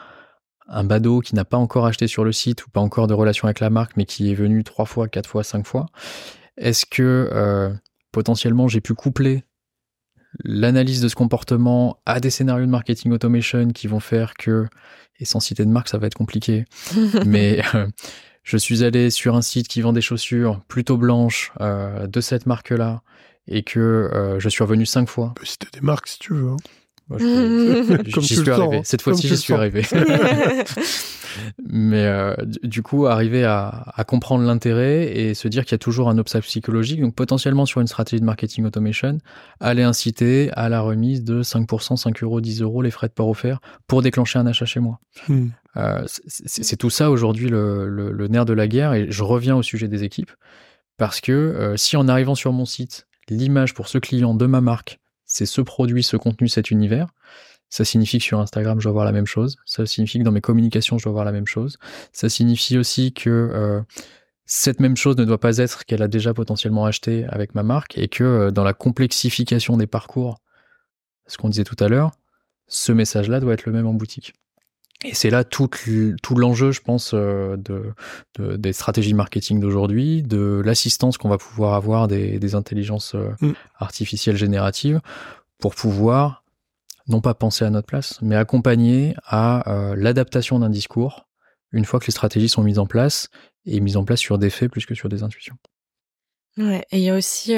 un 0.72 0.84
badaud 0.84 1.20
qui 1.20 1.36
n'a 1.36 1.46
pas 1.46 1.58
encore 1.58 1.86
acheté 1.86 2.08
sur 2.08 2.24
le 2.24 2.32
site 2.32 2.66
ou 2.66 2.70
pas 2.70 2.82
encore 2.82 3.08
de 3.08 3.14
relation 3.14 3.46
avec 3.46 3.60
la 3.60 3.70
marque, 3.70 3.98
mais 3.98 4.06
qui 4.06 4.32
est 4.32 4.36
venu 4.36 4.64
trois 4.64 4.86
fois, 4.86 5.08
quatre 5.08 5.30
fois, 5.30 5.44
cinq 5.44 5.68
fois, 5.68 5.88
est-ce 6.58 6.86
que 6.86 7.30
euh, 7.32 7.74
potentiellement 8.12 8.68
j'ai 8.68 8.82
pu 8.82 8.94
coupler 8.94 9.44
l'analyse 10.44 11.02
de 11.02 11.10
ce 11.10 11.16
comportement 11.16 12.00
à 12.06 12.22
des 12.22 12.30
scénarios 12.30 12.66
de 12.66 12.72
marketing 12.72 13.12
automation 13.12 13.68
qui 13.70 13.88
vont 13.88 14.00
faire 14.00 14.34
que, 14.36 14.68
et 15.20 15.26
sans 15.26 15.42
citer 15.42 15.66
de 15.66 15.70
marque, 15.70 15.90
ça 15.90 15.98
va 15.98 16.08
être 16.08 16.16
compliqué, 16.16 16.66
mais 17.26 17.62
euh, 17.76 17.88
je 18.44 18.58
suis 18.58 18.84
allé 18.84 19.10
sur 19.10 19.36
un 19.36 19.42
site 19.42 19.68
qui 19.68 19.82
vend 19.82 19.92
des 19.92 20.02
chaussures 20.02 20.62
plutôt 20.68 20.98
blanches 20.98 21.52
euh, 21.60 22.08
de 22.08 22.22
cette 22.22 22.46
marque-là 22.46 23.02
et 23.48 23.64
que 23.64 24.38
je 24.38 24.50
suis 24.50 24.64
revenu 24.64 24.86
cinq 24.86 25.10
fois. 25.10 25.34
Tu 25.36 25.42
peux 25.42 25.48
citer 25.48 25.68
des 25.74 25.82
marques 25.82 26.08
si 26.08 26.20
tu 26.20 26.34
veux. 26.34 26.52
Hein. 26.52 26.58
j'y 28.20 28.36
suis 28.36 28.50
arrivé. 28.50 28.82
Cette 28.84 29.02
fois-ci, 29.02 29.28
j'y 29.28 29.38
suis 29.38 29.54
arrivé. 29.54 29.84
Mais 31.66 32.06
euh, 32.06 32.36
du 32.64 32.82
coup, 32.84 33.08
arriver 33.08 33.44
à, 33.44 33.86
à 33.96 34.04
comprendre 34.04 34.44
l'intérêt 34.44 35.16
et 35.16 35.34
se 35.34 35.48
dire 35.48 35.64
qu'il 35.64 35.74
y 35.74 35.76
a 35.76 35.80
toujours 35.80 36.10
un 36.10 36.18
obstacle 36.18 36.46
psychologique, 36.46 37.02
donc 37.02 37.16
potentiellement 37.16 37.66
sur 37.66 37.82
une 37.82 37.88
stratégie 37.88 38.20
de 38.20 38.26
marketing 38.26 38.66
automation, 38.66 39.18
aller 39.60 39.84
inciter 39.84 40.50
à 40.54 40.70
la 40.70 40.82
remise 40.82 41.24
de 41.24 41.42
5%, 41.42 41.98
5 41.98 42.24
euros, 42.24 42.42
10 42.42 42.62
euros, 42.62 42.82
les 42.82 42.92
frais 42.92 43.08
de 43.08 43.14
port 43.14 43.30
offerts 43.30 43.60
pour 43.88 44.02
déclencher 44.02 44.40
un 44.40 44.46
achat 44.46 44.66
chez 44.66 44.80
moi. 44.80 45.00
Hmm. 45.28 45.48
Euh, 45.78 46.04
c'est 46.08 46.76
tout 46.76 46.90
ça 46.90 47.10
aujourd'hui 47.10 47.48
le, 47.48 47.88
le, 47.88 48.12
le, 48.12 48.28
nerf 48.28 48.44
de 48.44 48.52
la 48.52 48.68
guerre 48.68 48.94
et 48.94 49.08
je 49.10 49.24
reviens 49.24 49.56
au 49.56 49.64
sujet 49.64 49.88
des 49.88 50.04
équipes 50.04 50.32
parce 50.98 51.22
que 51.22 51.32
euh, 51.32 51.78
si 51.78 51.96
en 51.96 52.10
arrivant 52.10 52.36
sur 52.36 52.52
mon 52.52 52.66
site, 52.66 53.08
l'image 53.30 53.74
pour 53.74 53.88
ce 53.88 53.98
client 53.98 54.34
de 54.34 54.46
ma 54.46 54.60
marque 54.60 55.00
c'est 55.32 55.46
ce 55.46 55.62
produit, 55.62 56.04
ce 56.04 56.18
contenu, 56.18 56.50
cet 56.50 56.72
univers. 56.72 57.08
Ça 57.70 57.86
signifie 57.86 58.18
que 58.18 58.26
sur 58.26 58.42
Instagram, 58.42 58.82
je 58.82 58.84
dois 58.84 58.92
voir 58.92 59.06
la 59.06 59.14
même 59.14 59.26
chose. 59.26 59.56
Ça 59.66 59.86
signifie 59.86 60.20
que 60.20 60.26
dans 60.26 60.34
mes 60.34 60.42
communications, 60.42 60.98
je 60.98 61.06
dois 61.06 61.14
voir 61.14 61.24
la 61.24 61.32
même 61.32 61.48
chose. 61.48 61.78
Ça 62.12 62.28
signifie 62.28 62.78
aussi 62.78 63.14
que 63.14 63.30
euh, 63.30 63.82
cette 64.46 64.82
même 64.82 64.98
chose 64.98 65.16
ne 65.16 65.24
doit 65.24 65.40
pas 65.40 65.58
être 65.60 65.86
qu'elle 65.86 66.02
a 66.02 66.10
déjà 66.10 66.34
potentiellement 66.34 66.86
acheté 66.86 67.26
avec 67.30 67.56
ma 67.56 67.64
marque 67.64 67.98
et 67.98 68.10
que 68.10 68.26
euh, 68.26 68.52
dans 68.52 68.66
la 68.66 68.74
complexification 68.74 69.78
des 69.78 69.88
parcours, 69.88 70.42
ce 71.28 71.38
qu'on 71.38 71.48
disait 71.48 71.64
tout 71.64 71.82
à 71.82 71.88
l'heure, 71.88 72.12
ce 72.68 72.92
message-là 72.92 73.40
doit 73.40 73.54
être 73.54 73.66
le 73.66 73.72
même 73.72 73.88
en 73.88 73.94
boutique. 73.94 74.34
Et 75.04 75.16
c'est 75.16 75.32
là 75.32 75.44
tout, 75.44 75.68
tout 76.22 76.36
l'enjeu, 76.36 76.72
je 76.72 76.82
pense, 76.82 77.12
euh, 77.14 77.58
de, 77.58 77.94
des 78.58 78.72
stratégies 78.72 79.16
marketing 79.16 79.60
d'aujourd'hui, 79.60 80.22
de 80.22 80.62
l'assistance 80.64 81.18
qu'on 81.18 81.30
va 81.30 81.40
pouvoir 81.40 81.74
avoir 81.74 82.08
des, 82.08 82.38
des 82.38 82.56
intelligences 82.56 83.16
euh, 83.16 83.30
mm. 83.42 83.54
artificielles 83.80 84.36
génératives 84.36 85.02
pour 85.60 85.74
pouvoir, 85.74 86.44
non 87.08 87.20
pas 87.20 87.34
penser 87.34 87.66
à 87.66 87.72
notre 87.72 87.88
place, 87.88 88.20
mais 88.22 88.36
accompagner 88.36 89.16
à 89.26 89.72
euh, 89.72 89.96
l'adaptation 89.96 90.60
d'un 90.60 90.70
discours 90.70 91.28
une 91.72 91.86
fois 91.86 92.00
que 92.00 92.06
les 92.06 92.12
stratégies 92.12 92.50
sont 92.50 92.64
mises 92.64 92.80
en 92.80 92.86
place 92.86 93.30
et 93.66 93.80
mises 93.80 93.98
en 93.98 94.04
place 94.04 94.20
sur 94.20 94.38
des 94.38 94.50
faits 94.50 94.70
plus 94.70 94.86
que 94.86 94.94
sur 94.94 95.10
des 95.10 95.24
intuitions. 95.24 95.56
Ouais, 96.58 96.86
et 96.92 96.98
il 96.98 97.04
y 97.04 97.10
a 97.10 97.16
aussi 97.16 97.56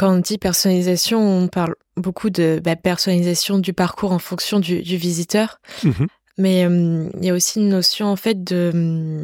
quand 0.00 0.14
on 0.14 0.18
dit 0.18 0.38
personnalisation, 0.38 1.20
on 1.20 1.48
parle 1.48 1.74
beaucoup 2.00 2.30
de 2.30 2.60
bah, 2.62 2.76
personnalisation 2.76 3.58
du 3.58 3.72
parcours 3.72 4.12
en 4.12 4.18
fonction 4.18 4.60
du, 4.60 4.80
visiteur. 4.80 5.60
Mhm. 5.84 6.06
Mais 6.38 6.64
euh, 6.64 7.08
il 7.18 7.24
y 7.24 7.30
a 7.30 7.34
aussi 7.34 7.60
une 7.60 7.68
notion 7.68 8.06
en 8.06 8.16
fait 8.16 8.42
de, 8.42 9.22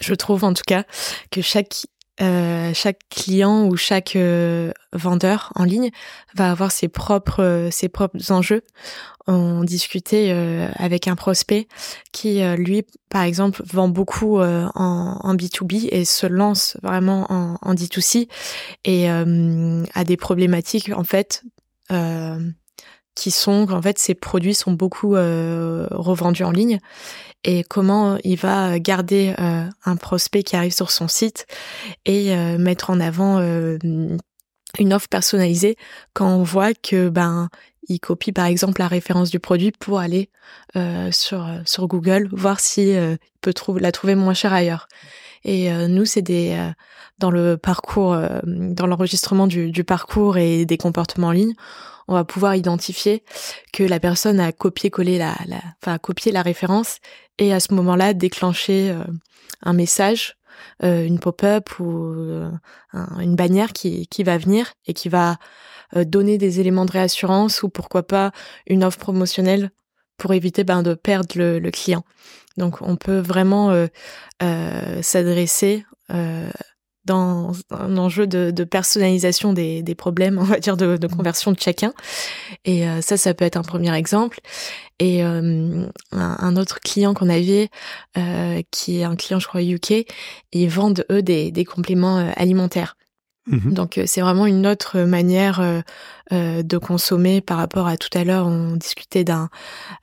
je 0.00 0.14
trouve 0.14 0.44
en 0.44 0.52
tout 0.52 0.64
cas, 0.66 0.84
que 1.30 1.40
chaque 1.40 1.86
euh, 2.20 2.72
chaque 2.74 3.00
client 3.10 3.66
ou 3.66 3.76
chaque 3.76 4.14
euh, 4.14 4.70
vendeur 4.92 5.52
en 5.56 5.64
ligne 5.64 5.90
va 6.36 6.48
avoir 6.48 6.70
ses 6.70 6.86
propres 6.86 7.68
ses 7.72 7.88
propres 7.88 8.30
enjeux 8.30 8.62
on 9.26 9.64
discutait 9.64 10.30
euh, 10.32 10.68
avec 10.74 11.08
un 11.08 11.16
prospect 11.16 11.66
qui, 12.12 12.42
euh, 12.42 12.56
lui, 12.56 12.84
par 13.08 13.22
exemple, 13.22 13.62
vend 13.64 13.88
beaucoup 13.88 14.38
euh, 14.38 14.66
en, 14.74 15.18
en, 15.20 15.34
B2B 15.34 15.88
et 15.90 16.04
se 16.04 16.26
lance 16.26 16.76
vraiment 16.82 17.26
en, 17.30 17.56
en 17.62 17.74
D2C 17.74 18.28
et 18.84 19.08
a 19.08 20.04
des 20.04 20.16
problématiques, 20.16 20.90
en 20.94 21.04
fait, 21.04 21.42
qui 23.14 23.30
sont 23.30 23.66
qu'en 23.66 23.80
fait, 23.80 23.98
ses 23.98 24.14
produits 24.14 24.54
sont 24.54 24.72
beaucoup 24.72 25.12
revendus 25.12 26.44
en 26.44 26.50
ligne. 26.50 26.80
Et 27.44 27.62
comment 27.62 28.18
il 28.24 28.36
va 28.36 28.78
garder 28.78 29.34
un 29.38 29.96
prospect 29.96 30.42
qui 30.42 30.56
arrive 30.56 30.74
sur 30.74 30.90
son 30.90 31.08
site 31.08 31.46
et 32.04 32.34
mettre 32.58 32.90
en 32.90 33.00
avant 33.00 33.38
une 34.78 34.92
offre 34.92 35.08
personnalisée 35.08 35.76
quand 36.12 36.28
on 36.28 36.42
voit 36.42 36.74
que 36.74 37.08
ben 37.08 37.48
il 37.88 38.00
copie 38.00 38.32
par 38.32 38.46
exemple 38.46 38.80
la 38.80 38.88
référence 38.88 39.30
du 39.30 39.40
produit 39.40 39.72
pour 39.72 39.98
aller 39.98 40.30
euh, 40.76 41.10
sur 41.12 41.46
euh, 41.46 41.58
sur 41.64 41.86
Google 41.86 42.28
voir 42.32 42.60
si 42.60 42.94
euh, 42.94 43.16
il 43.20 43.38
peut 43.40 43.52
trouver 43.52 43.80
la 43.80 43.92
trouver 43.92 44.14
moins 44.14 44.34
chère 44.34 44.52
ailleurs. 44.52 44.88
Et 45.46 45.70
nous 45.88 46.06
c'est 46.06 46.22
des 46.22 46.58
dans 47.18 47.30
le 47.30 47.58
parcours 47.58 48.16
dans 48.46 48.86
l'enregistrement 48.86 49.46
du, 49.46 49.70
du, 49.70 49.84
parcours 49.84 50.38
et 50.38 50.64
des 50.64 50.78
comportements 50.78 51.26
en 51.26 51.32
ligne, 51.32 51.52
on 52.08 52.14
va 52.14 52.24
pouvoir 52.24 52.54
identifier 52.54 53.22
que 53.70 53.82
la 53.82 54.00
personne 54.00 54.40
a 54.40 54.52
copié-collé 54.52 55.18
la, 55.18 55.36
la 55.46 55.60
enfin 55.82 55.98
copié 55.98 56.32
la 56.32 56.40
référence 56.40 56.96
et 57.38 57.52
à 57.52 57.60
ce 57.60 57.74
moment-là 57.74 58.14
déclencher 58.14 58.96
un 59.60 59.72
message 59.74 60.38
une 60.82 61.18
pop-up 61.18 61.78
ou 61.80 62.14
une 62.92 63.36
bannière 63.36 63.72
qui, 63.72 64.06
qui 64.06 64.22
va 64.22 64.38
venir 64.38 64.72
et 64.86 64.94
qui 64.94 65.08
va 65.08 65.38
euh, 65.96 66.04
donner 66.04 66.38
des 66.38 66.60
éléments 66.60 66.84
de 66.86 66.92
réassurance 66.92 67.62
ou 67.62 67.68
pourquoi 67.68 68.02
pas 68.04 68.32
une 68.66 68.84
offre 68.84 68.98
promotionnelle 68.98 69.70
pour 70.16 70.32
éviter 70.32 70.64
ben, 70.64 70.82
de 70.82 70.94
perdre 70.94 71.34
le, 71.36 71.70
client. 71.70 72.04
Donc 72.56 72.80
on 72.80 72.96
peut 72.96 73.18
vraiment 73.18 73.70
euh, 73.70 73.86
euh, 74.42 75.02
s'adresser 75.02 75.84
dans 77.04 77.52
un 77.70 77.96
enjeu 77.96 78.26
de, 78.26 78.64
personnalisation 78.64 79.52
des, 79.52 79.94
problèmes, 79.96 80.38
on 80.40 80.44
va 80.44 80.58
dire, 80.58 80.76
de, 80.76 80.96
de 80.96 81.06
conversion 81.06 81.52
de 81.52 81.60
chacun. 81.60 81.92
Et 82.64 82.84
ça, 83.02 83.16
ça 83.16 83.34
peut 83.34 83.44
être 83.44 83.56
un 83.56 83.62
premier 83.62 83.94
exemple. 83.94 84.40
Et 84.98 85.22
un, 85.22 86.56
autre 86.56 86.80
client 86.80 87.14
qu'on 87.14 87.28
avait, 87.28 87.68
qui 88.70 88.98
est 88.98 89.04
un 89.04 89.16
client, 89.16 89.38
je 89.38 89.48
crois, 89.48 89.62
UK, 89.62 90.06
ils 90.52 90.68
vendent, 90.68 91.04
eux, 91.10 91.22
des, 91.22 91.50
des 91.50 91.64
compléments 91.64 92.32
alimentaires. 92.36 92.96
Mhm. 93.46 93.74
Donc 93.74 94.00
c'est 94.06 94.22
vraiment 94.22 94.46
une 94.46 94.66
autre 94.66 95.00
manière 95.00 95.82
de 96.30 96.78
consommer 96.78 97.40
par 97.42 97.58
rapport 97.58 97.86
à 97.86 97.98
tout 97.98 98.16
à 98.16 98.24
l'heure 98.24 98.46
on 98.46 98.76
discutait 98.76 99.24
d'un 99.24 99.50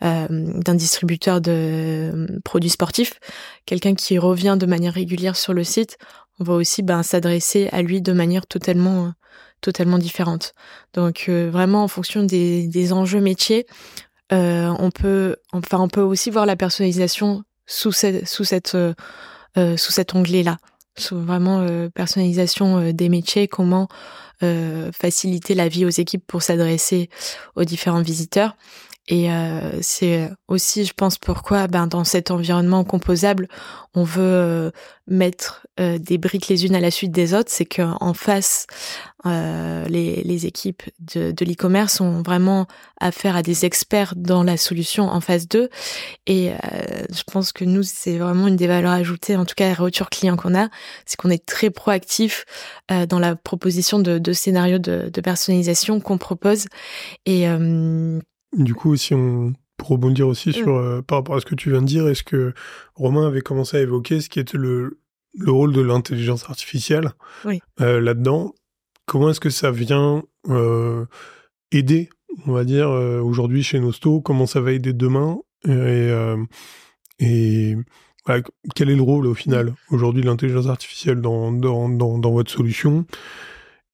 d'un 0.01 0.75
distributeur 0.75 1.41
de 1.41 2.39
produits 2.43 2.69
sportifs, 2.69 3.19
quelqu'un 3.65 3.95
qui 3.95 4.19
revient 4.19 4.57
de 4.59 4.65
manière 4.67 4.93
régulière 4.93 5.35
sur 5.35 5.53
le 5.53 5.63
site, 5.63 5.97
on 6.41 6.43
va 6.43 6.55
aussi 6.55 6.83
ben, 6.83 7.03
s'adresser 7.03 7.69
à 7.71 7.81
lui 7.81 8.01
de 8.01 8.11
manière 8.11 8.45
totalement 8.47 9.13
totalement 9.61 9.99
différente. 9.99 10.53
Donc 10.93 11.29
vraiment 11.29 11.83
en 11.83 11.87
fonction 11.87 12.23
des, 12.23 12.93
enjeux 12.93 13.21
métiers, 13.21 13.67
on 14.31 14.89
peut 14.93 15.35
enfin 15.53 15.77
on 15.79 15.87
peut 15.87 16.01
aussi 16.01 16.31
voir 16.31 16.47
la 16.47 16.55
personnalisation 16.55 17.43
sous 17.67 17.91
cet 17.91 18.75
onglet 20.15 20.43
là 20.43 20.57
vraiment 21.11 21.61
euh, 21.61 21.89
personnalisation 21.89 22.77
euh, 22.77 22.93
des 22.93 23.09
métiers, 23.09 23.47
comment 23.47 23.87
euh, 24.43 24.91
faciliter 24.91 25.53
la 25.55 25.67
vie 25.67 25.85
aux 25.85 25.89
équipes 25.89 26.25
pour 26.25 26.41
s'adresser 26.41 27.09
aux 27.55 27.63
différents 27.63 28.01
visiteurs. 28.01 28.55
Et 29.07 29.27
c'est 29.81 30.29
aussi, 30.47 30.85
je 30.85 30.93
pense, 30.93 31.17
pourquoi 31.17 31.67
ben, 31.67 31.87
dans 31.87 32.03
cet 32.03 32.31
environnement 32.31 32.83
composable, 32.83 33.47
on 33.93 34.03
veut 34.03 34.71
mettre 35.07 35.67
des 35.77 36.17
briques 36.17 36.47
les 36.47 36.65
unes 36.65 36.75
à 36.75 36.79
la 36.79 36.91
suite 36.91 37.11
des 37.11 37.33
autres. 37.33 37.51
C'est 37.51 37.65
qu'en 37.65 38.13
face, 38.13 38.67
les, 39.25 40.21
les, 40.23 40.45
équipes 40.45 40.83
de, 40.99 41.31
de 41.31 41.45
l'e-commerce 41.45 41.99
ont 41.99 42.21
vraiment 42.21 42.67
affaire 43.01 43.35
à 43.35 43.41
des 43.41 43.65
experts 43.65 44.13
dans 44.15 44.43
la 44.43 44.55
solution 44.55 45.09
en 45.09 45.19
phase 45.19 45.47
2. 45.49 45.69
Et 46.27 46.51
je 47.09 47.23
pense 47.29 47.51
que 47.51 47.65
nous, 47.65 47.83
c'est 47.83 48.17
vraiment 48.17 48.47
une 48.47 48.55
des 48.55 48.67
valeurs 48.67 48.91
ajoutées, 48.91 49.35
en 49.35 49.45
tout 49.45 49.55
cas, 49.55 49.67
la 49.67 49.75
retour 49.75 50.09
client 50.09 50.37
qu'on 50.37 50.55
a, 50.55 50.69
c'est 51.05 51.17
qu'on 51.17 51.31
est 51.31 51.45
très 51.45 51.71
proactif 51.71 52.45
dans 53.09 53.19
la 53.19 53.35
proposition 53.35 53.99
de, 53.99 54.19
de 54.19 54.31
scénarios 54.31 54.79
de, 54.79 55.09
de 55.11 55.21
personnalisation 55.21 55.99
qu'on 55.99 56.19
propose. 56.19 56.67
Et 57.25 57.47
du 58.53 58.73
coup, 58.73 58.95
si 58.95 59.13
on 59.13 59.53
pour 59.81 59.89
rebondir 59.89 60.27
aussi 60.27 60.49
mm. 60.49 60.53
sur 60.53 60.75
euh, 60.75 61.01
par 61.01 61.17
rapport 61.17 61.35
à 61.35 61.39
ce 61.39 61.45
que 61.45 61.55
tu 61.55 61.71
viens 61.71 61.81
de 61.81 61.87
dire, 61.87 62.07
est-ce 62.07 62.23
que 62.23 62.53
Romain 62.93 63.25
avait 63.25 63.41
commencé 63.41 63.77
à 63.77 63.81
évoquer 63.81 64.21
ce 64.21 64.29
qui 64.29 64.39
était 64.39 64.57
le, 64.57 64.99
le 65.33 65.51
rôle 65.51 65.73
de 65.73 65.81
l'intelligence 65.81 66.47
artificielle 66.49 67.11
euh, 67.81 67.99
là-dedans? 67.99 68.53
Comment 69.07 69.31
est-ce 69.31 69.39
que 69.39 69.49
ça 69.49 69.71
vient 69.71 70.23
euh, 70.49 71.05
aider, 71.71 72.09
on 72.45 72.51
va 72.51 72.63
dire, 72.63 72.89
aujourd'hui 72.89 73.63
chez 73.63 73.79
Nosto? 73.79 74.21
Comment 74.21 74.45
ça 74.45 74.61
va 74.61 74.71
aider 74.71 74.93
demain? 74.93 75.39
Et, 75.67 76.09
et 77.19 77.75
quel 78.75 78.89
est 78.89 78.95
le 78.95 79.01
rôle 79.01 79.25
au 79.25 79.33
final 79.33 79.67
mm. 79.67 79.75
aujourd'hui 79.89 80.21
de 80.21 80.27
l'intelligence 80.27 80.67
artificielle 80.67 81.21
dans, 81.21 81.51
dans, 81.51 81.89
dans, 81.89 82.19
dans, 82.19 82.31
votre 82.31 82.51
solution? 82.51 83.05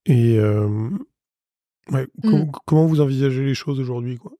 Et 0.05 0.37
ouais, 0.37 2.07
mm. 2.23 2.51
comment 2.65 2.85
vous 2.85 2.99
envisagez 2.99 3.45
les 3.45 3.55
choses 3.55 3.79
aujourd'hui 3.79 4.17
quoi? 4.17 4.33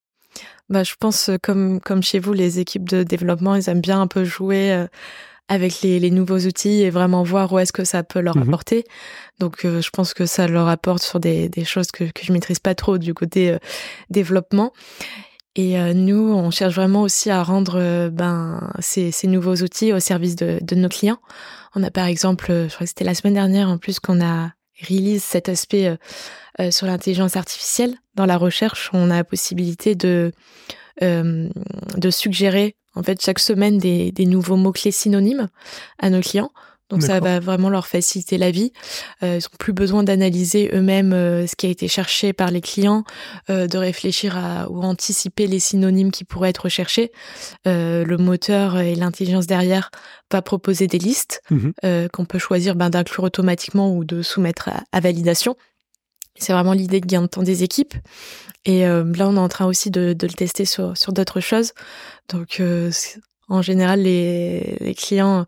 Bah, 0.70 0.84
je 0.84 0.94
pense, 1.00 1.30
euh, 1.30 1.38
comme, 1.42 1.80
comme 1.80 2.04
chez 2.04 2.20
vous, 2.20 2.34
les 2.34 2.60
équipes 2.60 2.88
de 2.88 3.04
développement, 3.04 3.56
ils 3.56 3.70
aiment 3.70 3.82
bien 3.82 4.02
un 4.02 4.08
peu 4.08 4.24
jouer 4.24 4.74
euh, 4.74 4.88
avec 5.48 5.82
les, 5.82 6.00
les 6.00 6.12
nouveaux 6.12 6.40
outils 6.40 6.82
et 6.82 6.90
vraiment 6.90 7.24
voir 7.24 7.54
où 7.54 7.60
est-ce 7.60 7.72
que 7.72 7.86
ça 7.86 8.04
peut 8.04 8.20
leur 8.20 8.38
mmh 8.38 8.44
apporter. 8.44 8.84
Donc, 9.40 9.64
euh, 9.64 9.82
je 9.82 9.90
pense 9.92 10.14
que 10.14 10.26
ça 10.26 10.48
leur 10.48 10.68
apporte 10.68 11.02
sur 11.02 11.20
des, 11.20 11.48
des 11.48 11.64
choses 11.64 11.92
que, 11.92 12.04
que 12.04 12.24
je 12.24 12.34
maîtrise 12.34 12.60
pas 12.60 12.76
trop 12.76 12.98
du 12.98 13.14
côté 13.14 13.56
développement. 14.10 14.74
Et 15.56 15.76
nous, 15.96 16.34
on 16.36 16.52
cherche 16.52 16.76
vraiment 16.76 17.02
aussi 17.02 17.32
à 17.32 17.42
rendre 17.42 18.10
ben, 18.10 18.72
ces, 18.78 19.10
ces, 19.10 19.26
nouveaux 19.26 19.56
outils 19.56 19.92
au 19.92 20.00
service 20.00 20.36
de, 20.36 20.60
de, 20.62 20.76
nos 20.76 20.88
clients. 20.88 21.18
On 21.74 21.82
a 21.82 21.90
par 21.90 22.06
exemple, 22.06 22.52
je 22.52 22.68
crois 22.68 22.86
que 22.86 22.90
c'était 22.90 23.04
la 23.04 23.16
semaine 23.16 23.34
dernière 23.34 23.68
en 23.68 23.80
plus 23.80 24.00
qu'on 24.00 24.24
a 24.24 24.52
release 24.88 25.24
cet 25.24 25.50
aspect 25.50 25.98
euh, 26.60 26.72
sur 26.72 26.88
l'intelligence 26.88 27.36
artificielle. 27.36 27.96
Dans 28.18 28.26
la 28.26 28.38
recherche, 28.38 28.90
on 28.94 29.10
a 29.10 29.16
la 29.16 29.24
possibilité 29.24 29.96
de, 29.96 30.34
euh, 31.02 31.48
de 31.96 32.10
suggérer 32.10 32.76
en 32.96 33.04
fait 33.04 33.24
chaque 33.24 33.40
semaine 33.40 33.78
des, 33.78 34.12
des 34.12 34.26
nouveaux 34.26 34.58
mots-clés 34.58 34.92
synonymes 34.92 35.48
à 36.00 36.10
nos 36.10 36.20
clients. 36.20 36.52
Donc 36.90 37.04
ça 37.04 37.20
va 37.20 37.40
vraiment 37.40 37.70
leur 37.70 37.86
faciliter 37.86 38.38
la 38.38 38.50
vie. 38.50 38.72
Euh, 39.22 39.40
ils 39.40 39.44
n'ont 39.44 39.58
plus 39.60 39.74
besoin 39.74 40.04
d'analyser 40.04 40.70
eux-mêmes 40.74 41.12
euh, 41.12 41.46
ce 41.46 41.56
qui 41.56 41.66
a 41.66 41.70
été 41.70 41.88
cherché 41.90 42.32
par 42.32 42.50
les 42.50 42.62
clients, 42.62 43.04
euh, 43.50 43.68
de 43.68 43.78
réfléchir 43.78 44.38
à 44.38 44.72
ou 44.72 44.82
anticiper 44.82 45.48
les 45.48 45.60
synonymes 45.60 46.12
qui 46.12 46.24
pourraient 46.24 46.50
être 46.50 46.64
recherchés. 46.64 47.12
Le 47.66 48.16
moteur 48.16 48.80
et 48.80 48.96
l'intelligence 48.96 49.48
derrière 49.48 49.92
va 50.32 50.42
proposer 50.42 50.88
des 50.88 50.98
listes 50.98 51.42
mmh 51.52 51.72
qu'on 52.14 52.26
peut 52.26 52.40
choisir 52.40 52.76
ben, 52.76 52.90
d'inclure 52.90 53.26
automatiquement 53.26 53.94
ou 53.94 54.06
de 54.06 54.22
soumettre 54.22 54.70
à 54.92 55.00
validation. 55.00 55.56
C'est 56.40 56.54
vraiment 56.54 56.74
l'idée 56.74 57.02
de 57.02 57.06
gain 57.06 57.22
de 57.22 57.28
temps 57.28 57.44
des 57.44 57.64
équipes. 57.64 57.94
Et 58.66 58.86
euh, 58.86 59.04
là, 59.16 59.28
on 59.30 59.36
est 59.36 59.40
en 59.40 59.48
train 59.48 59.66
aussi 59.66 59.92
de, 59.92 60.16
le 60.20 60.34
tester 60.34 60.66
sur, 60.66 60.94
d'autres 61.10 61.40
choses. 61.40 61.74
Donc, 62.30 62.60
euh, 62.60 62.92
en 63.48 63.62
général, 63.62 64.02
les, 64.02 64.96
clients 64.98 65.46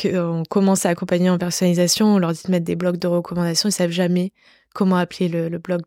qu'on 0.00 0.42
commence 0.48 0.86
à 0.86 0.88
accompagner 0.88 1.30
en 1.30 1.38
personnalisation, 1.38 2.14
on 2.14 2.18
leur 2.18 2.32
dit 2.32 2.42
de 2.46 2.50
mettre 2.50 2.64
des 2.64 2.74
blocs 2.74 2.98
de 2.98 3.06
recommandations, 3.06 3.68
ils 3.68 3.72
savent 3.72 3.90
jamais 3.90 4.32
comment 4.74 4.96
appeler 4.96 5.28
le, 5.28 5.58
bloc 5.58 5.82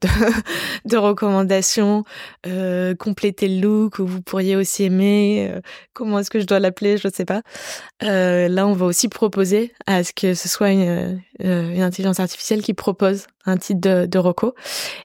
de, 0.86 0.98
recommandations, 0.98 2.06
euh, 2.48 2.96
compléter 2.96 3.48
le 3.48 3.62
look 3.62 4.00
vous 4.00 4.22
pourriez 4.22 4.56
aussi 4.56 4.86
aimer, 4.86 5.50
euh, 5.52 5.62
comment 5.94 6.20
est-ce 6.20 6.32
que 6.32 6.40
je 6.40 6.46
dois 6.46 6.60
l'appeler, 6.60 6.98
je 6.98 7.08
ne 7.08 7.14
sais 7.14 7.26
pas. 7.26 7.42
Euh, 8.04 8.48
là, 8.48 8.66
on 8.66 8.74
va 8.74 8.86
aussi 8.86 9.10
proposer 9.10 9.74
à 9.86 10.04
ce 10.04 10.14
que 10.14 10.34
ce 10.34 10.48
soit 10.48 10.72
une, 10.72 11.22
intelligence 11.40 12.20
artificielle 12.20 12.64
qui 12.64 12.74
propose 12.74 13.28
un 13.46 13.58
titre 13.58 14.06
de, 14.06 14.18
reco 14.18 14.56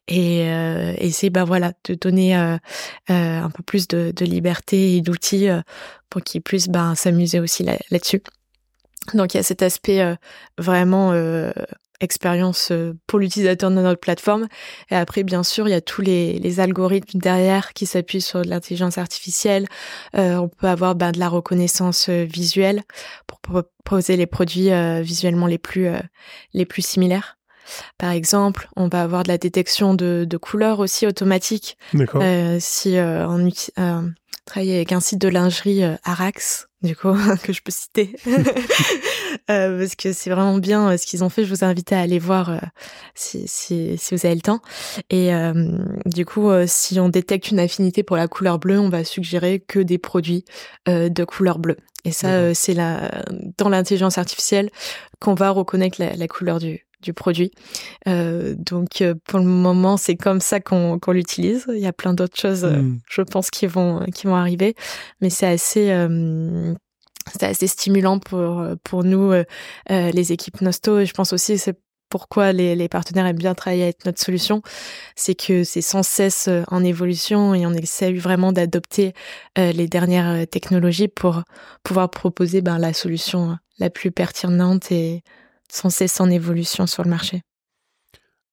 et, 0.08 0.46
et 0.46 1.10
c'est 1.10 1.28
ben 1.28 1.44
voilà 1.44 1.72
de 1.84 1.94
donner 1.94 2.34
un 2.34 3.50
peu 3.54 3.62
plus 3.62 3.86
de, 3.88 4.12
de 4.16 4.24
liberté 4.24 4.96
et 4.96 5.02
d'outils 5.02 5.48
pour 6.08 6.22
qu'ils 6.22 6.40
puissent 6.40 6.68
ben 6.68 6.94
s'amuser 6.94 7.38
aussi 7.40 7.64
là-dessus. 7.64 8.22
Donc 9.12 9.34
il 9.34 9.36
y 9.36 9.40
a 9.40 9.42
cet 9.42 9.62
aspect 9.62 10.16
vraiment 10.56 11.12
expérience 12.02 12.70
euh, 12.70 12.94
pour 13.06 13.18
l'utilisateur 13.18 13.70
de 13.70 13.76
notre 13.76 14.00
plateforme. 14.00 14.48
Et 14.90 14.96
après, 14.96 15.22
bien 15.22 15.42
sûr, 15.42 15.68
il 15.68 15.70
y 15.70 15.74
a 15.74 15.80
tous 15.80 16.02
les, 16.02 16.38
les 16.38 16.60
algorithmes 16.60 17.18
derrière 17.18 17.72
qui 17.72 17.86
s'appuient 17.86 18.20
sur 18.20 18.42
de 18.42 18.48
l'intelligence 18.48 18.98
artificielle. 18.98 19.66
Euh, 20.16 20.36
on 20.36 20.48
peut 20.48 20.66
avoir 20.66 20.94
ben, 20.94 21.12
de 21.12 21.18
la 21.18 21.28
reconnaissance 21.28 22.08
euh, 22.08 22.24
visuelle 22.24 22.82
pour 23.26 23.40
proposer 23.40 24.16
les 24.16 24.26
produits 24.26 24.70
visuellement 25.02 25.46
les 25.46 25.58
plus 25.58 25.88
les 26.52 26.64
plus 26.64 26.82
similaires. 26.86 27.38
Par 27.98 28.10
exemple, 28.10 28.68
on 28.76 28.88
va 28.88 29.02
avoir 29.02 29.22
de 29.22 29.28
la 29.28 29.38
détection 29.38 29.94
de, 29.94 30.24
de 30.28 30.36
couleurs 30.36 30.80
aussi 30.80 31.06
automatique. 31.06 31.76
Euh, 31.94 32.58
si 32.60 32.96
on 32.98 33.46
travaille 34.44 34.74
avec 34.74 34.92
un 34.92 35.00
site 35.00 35.20
de 35.20 35.28
lingerie 35.28 35.82
Arax, 36.04 36.68
du 36.82 36.96
coup, 36.96 37.14
que 37.42 37.52
je 37.52 37.62
peux 37.62 37.72
citer, 37.72 38.14
euh, 39.50 39.78
parce 39.78 39.94
que 39.94 40.12
c'est 40.12 40.30
vraiment 40.30 40.58
bien 40.58 40.90
euh, 40.90 40.96
ce 40.96 41.06
qu'ils 41.06 41.24
ont 41.24 41.28
fait. 41.28 41.44
Je 41.44 41.50
vous 41.54 41.64
invite 41.64 41.92
à 41.92 42.00
aller 42.00 42.18
voir 42.18 42.50
euh, 42.50 42.58
si, 43.14 43.44
si, 43.46 43.96
si, 43.98 44.14
vous 44.14 44.26
avez 44.26 44.34
le 44.34 44.40
temps. 44.40 44.60
Et 45.10 45.30
du 46.06 46.24
coup, 46.24 46.50
si 46.66 46.98
on 47.00 47.08
détecte 47.08 47.50
une 47.50 47.60
affinité 47.60 48.02
pour 48.02 48.16
la 48.16 48.28
couleur 48.28 48.58
bleue, 48.58 48.78
on 48.78 48.88
va 48.88 49.04
suggérer 49.04 49.60
que 49.60 49.78
des 49.78 49.98
produits 49.98 50.44
de 50.86 51.24
couleur 51.24 51.58
bleue. 51.58 51.76
Et 52.04 52.12
ça, 52.12 52.54
c'est 52.54 52.74
la, 52.74 53.22
dans 53.58 53.68
l'intelligence 53.68 54.18
artificielle 54.18 54.70
qu'on 55.20 55.34
va 55.34 55.50
reconnaître 55.50 56.00
la, 56.00 56.14
la 56.14 56.28
couleur 56.28 56.58
du, 56.58 56.86
du 57.02 57.12
produit. 57.12 57.50
Euh, 58.08 58.54
donc 58.56 59.02
pour 59.26 59.38
le 59.38 59.44
moment, 59.44 59.96
c'est 59.96 60.16
comme 60.16 60.40
ça 60.40 60.60
qu'on 60.60 60.98
l'utilise. 61.08 61.66
Il 61.68 61.80
y 61.80 61.86
a 61.86 61.92
plein 61.92 62.14
d'autres 62.14 62.38
choses, 62.38 62.64
hmm. 62.64 62.98
je 63.08 63.22
pense, 63.22 63.50
qui 63.50 63.66
vont 63.66 64.04
qui 64.14 64.26
vont 64.26 64.36
arriver, 64.36 64.74
mais 65.20 65.30
c'est 65.30 65.46
assez 65.46 65.94
c'est 67.32 67.46
assez 67.46 67.66
stimulant 67.66 68.18
pour 68.18 68.64
pour 68.84 69.04
nous 69.04 69.32
euh, 69.32 69.44
les 69.88 70.32
équipes 70.32 70.60
Nosto 70.60 70.98
et 70.98 71.06
je 71.06 71.14
pense 71.14 71.32
aussi 71.32 71.58
c'est 71.58 71.78
pourquoi 72.08 72.52
les, 72.52 72.76
les, 72.76 72.90
partenaires 72.90 73.24
aiment 73.24 73.38
bien 73.38 73.54
travailler 73.54 73.84
avec 73.84 74.04
notre 74.04 74.20
solution, 74.20 74.60
c'est 75.16 75.34
que 75.34 75.64
c'est 75.64 75.80
sans 75.80 76.02
cesse 76.02 76.50
en 76.68 76.84
évolution 76.84 77.54
et 77.54 77.64
on 77.64 77.72
essaie 77.72 78.12
vraiment 78.12 78.52
d'adopter 78.52 79.14
les 79.56 79.88
dernières 79.88 80.46
technologies 80.46 81.08
pour 81.08 81.42
pouvoir 81.82 82.10
proposer 82.10 82.60
ben, 82.60 82.76
la 82.76 82.92
solution 82.92 83.56
la 83.78 83.90
plus 83.90 84.10
pertinente 84.10 84.92
et 84.92 85.22
sans 85.72 85.90
cesse 85.90 86.20
en 86.20 86.30
évolution 86.30 86.86
sur 86.86 87.02
le 87.02 87.10
marché. 87.10 87.42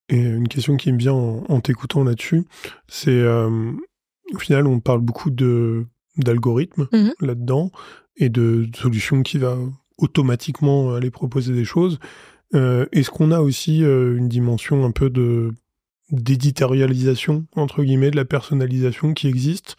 Et 0.08 0.18
une 0.18 0.48
question 0.48 0.78
qui 0.78 0.92
me 0.92 0.98
vient 0.98 1.14
en, 1.14 1.60
t'écoutant 1.62 2.04
là-dessus, 2.04 2.46
c'est 2.88 3.24
au 3.24 4.40
final 4.40 4.66
on 4.66 4.80
parle 4.80 5.02
beaucoup 5.02 5.30
de 5.30 5.86
d'algorithmes 6.18 6.88
mmh 6.92 7.10
là-dedans 7.22 7.72
et 8.18 8.30
de, 8.30 8.68
solutions 8.76 9.24
qui 9.24 9.38
va 9.38 9.58
automatiquement 9.98 10.94
aller 10.94 11.10
proposer 11.10 11.54
des 11.54 11.66
choses. 11.66 12.00
Euh, 12.54 12.86
Est-ce 12.92 13.10
qu'on 13.10 13.32
a 13.32 13.40
aussi 13.40 13.84
euh, 13.84 14.18
une 14.18 14.28
dimension 14.28 14.86
un 14.86 14.92
peu 14.92 15.10
de 15.10 15.54
d'éditorialisation 16.12 17.46
entre 17.56 17.84
guillemets 17.84 18.10
de 18.10 18.16
la 18.16 18.26
personnalisation 18.26 19.14
qui 19.14 19.28
existe 19.28 19.76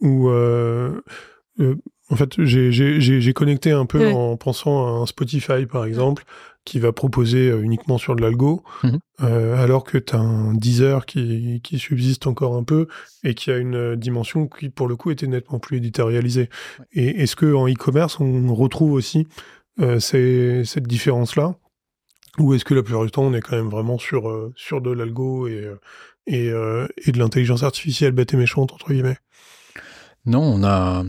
ou 0.00 0.28
euh, 0.30 1.00
euh 1.60 1.76
En 2.08 2.16
fait, 2.16 2.42
j'ai 2.42 3.32
connecté 3.32 3.70
un 3.70 3.86
peu 3.86 4.10
en 4.10 4.36
pensant 4.36 4.86
à 4.86 4.90
un 5.02 5.06
Spotify, 5.06 5.66
par 5.66 5.84
exemple, 5.84 6.24
qui 6.64 6.78
va 6.78 6.92
proposer 6.92 7.50
euh, 7.50 7.60
uniquement 7.60 7.98
sur 7.98 8.16
de 8.16 8.22
l'algo, 8.22 8.62
mhm. 8.82 8.98
euh, 9.22 9.62
alors 9.62 9.84
que 9.84 9.98
tu 9.98 10.14
as 10.14 10.18
un 10.18 10.54
Deezer 10.54 11.06
qui, 11.06 11.60
qui 11.62 11.78
subsiste 11.78 12.26
encore 12.26 12.56
un 12.56 12.64
peu 12.64 12.88
et 13.22 13.34
qui 13.34 13.50
a 13.50 13.58
une 13.58 13.74
euh, 13.74 13.96
dimension 13.96 14.48
qui, 14.48 14.70
pour 14.70 14.88
le 14.88 14.96
coup, 14.96 15.10
était 15.10 15.26
nettement 15.26 15.58
plus 15.58 15.76
éditorialisée. 15.76 16.48
Et 16.92 17.22
est-ce 17.22 17.36
qu'en 17.36 17.68
e-commerce, 17.68 18.18
on 18.20 18.54
retrouve 18.54 18.92
aussi 18.92 19.26
cette 19.98 20.86
différence-là? 20.86 21.56
Ou 22.38 22.54
est-ce 22.54 22.64
que 22.64 22.74
la 22.74 22.82
plupart 22.82 23.04
du 23.04 23.10
temps, 23.10 23.24
on 23.24 23.34
est 23.34 23.40
quand 23.40 23.56
même 23.56 23.70
vraiment 23.70 23.98
sur, 23.98 24.52
sur 24.56 24.80
de 24.80 24.90
l'algo 24.90 25.48
et, 25.48 25.68
et, 26.26 26.46
et 26.46 27.12
de 27.12 27.18
l'intelligence 27.18 27.64
artificielle 27.64 28.12
bête 28.12 28.34
et 28.34 28.36
méchante, 28.36 28.72
entre 28.72 28.92
guillemets? 28.92 29.18
Non, 30.26 30.42
on 30.42 30.64
a 30.64 31.04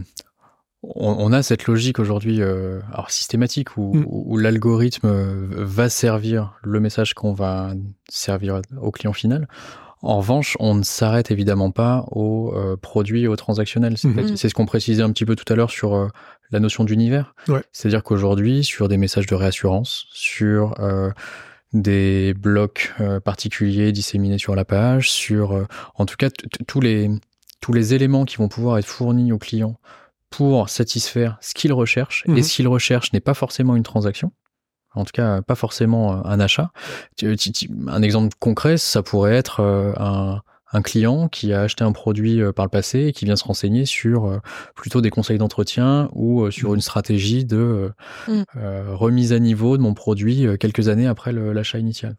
on, 0.95 1.33
a 1.33 1.43
cette 1.43 1.65
logique 1.65 1.99
aujourd'hui, 1.99 2.41
euh, 2.41 2.79
alors 2.91 3.11
systématique, 3.11 3.77
où, 3.77 3.95
mm. 3.95 4.05
où, 4.07 4.37
l'algorithme 4.37 5.07
euh, 5.07 5.47
va 5.51 5.89
servir 5.89 6.53
le 6.63 6.79
message 6.79 7.13
qu'on 7.13 7.33
va 7.33 7.73
servir 8.09 8.61
au 8.81 8.91
client 8.91 9.13
final. 9.13 9.47
En 10.01 10.17
revanche, 10.17 10.55
on 10.59 10.75
ne 10.75 10.83
s'arrête 10.83 11.31
évidemment 11.31 11.71
pas 11.71 12.05
aux 12.11 12.53
euh, 12.53 12.77
produits 12.77 13.23
et 13.23 13.27
aux 13.27 13.35
transactionnels. 13.35 13.93
Mm-hmm. 13.95 14.35
C'est 14.35 14.49
ce 14.49 14.53
qu'on 14.53 14.65
précisait 14.65 15.01
un 15.01 15.11
petit 15.11 15.25
peu 15.25 15.35
tout 15.35 15.51
à 15.51 15.55
l'heure 15.55 15.71
sur 15.71 15.95
euh, 15.95 16.09
la 16.51 16.59
notion 16.59 16.83
d'univers. 16.83 17.33
C'est-à-dire 17.71 18.03
qu'aujourd'hui, 18.03 18.63
sur 18.63 18.87
des 18.87 18.97
messages 18.97 19.25
de 19.25 19.35
réassurance, 19.35 20.05
sur 20.11 20.75
des 21.73 22.35
blocs 22.35 22.93
particuliers 23.23 23.91
disséminés 23.91 24.37
sur 24.37 24.55
la 24.55 24.63
page, 24.63 25.09
sur 25.09 25.65
en 25.95 26.05
tout 26.05 26.15
cas 26.17 26.29
tous 26.67 26.79
les 26.79 27.09
tous 27.61 27.73
les 27.73 27.95
éléments 27.95 28.25
qui 28.25 28.37
vont 28.37 28.47
pouvoir 28.47 28.77
être 28.77 28.85
fournis 28.85 29.31
aux 29.31 29.39
clients 29.39 29.79
pour 30.29 30.69
satisfaire 30.69 31.37
ce 31.41 31.53
qu'il 31.53 31.73
recherche. 31.73 32.23
Et 32.27 32.31
mhm. 32.31 32.43
ce 32.43 32.53
qu'il 32.53 32.67
recherche 32.67 33.13
n'est 33.13 33.19
pas 33.19 33.33
forcément 33.33 33.75
une 33.75 33.83
transaction. 33.83 34.31
En 34.95 35.03
tout 35.03 35.11
cas, 35.13 35.41
pas 35.41 35.55
forcément 35.55 36.13
euh, 36.13 36.21
un 36.23 36.39
achat. 36.39 36.71
Un 37.21 38.01
exemple 38.01 38.35
concret, 38.39 38.77
ça 38.77 39.03
pourrait 39.03 39.35
être 39.35 39.59
euh, 39.59 39.93
un, 39.97 40.41
client 40.83 41.29
qui 41.29 41.53
a 41.53 41.61
acheté 41.61 41.85
un 41.85 41.93
produit 41.93 42.41
euh, 42.41 42.51
par 42.51 42.65
le 42.65 42.69
passé 42.69 43.05
et 43.05 43.13
qui 43.13 43.23
vient 43.23 43.37
se 43.37 43.45
renseigner 43.45 43.85
sur 43.85 44.41
plutôt 44.75 44.99
des 44.99 45.09
conseils 45.09 45.37
d'entretien 45.37 46.09
ou 46.11 46.51
sur 46.51 46.73
une 46.73 46.81
stratégie 46.81 47.45
de 47.45 47.91
mm. 48.27 48.43
remise 48.89 49.31
à 49.31 49.39
niveau 49.39 49.77
de 49.77 49.81
mon 49.81 49.93
produit 49.93 50.45
quelques 50.59 50.89
années 50.89 51.07
après 51.07 51.31
l'achat 51.31 51.79
initial. 51.79 52.17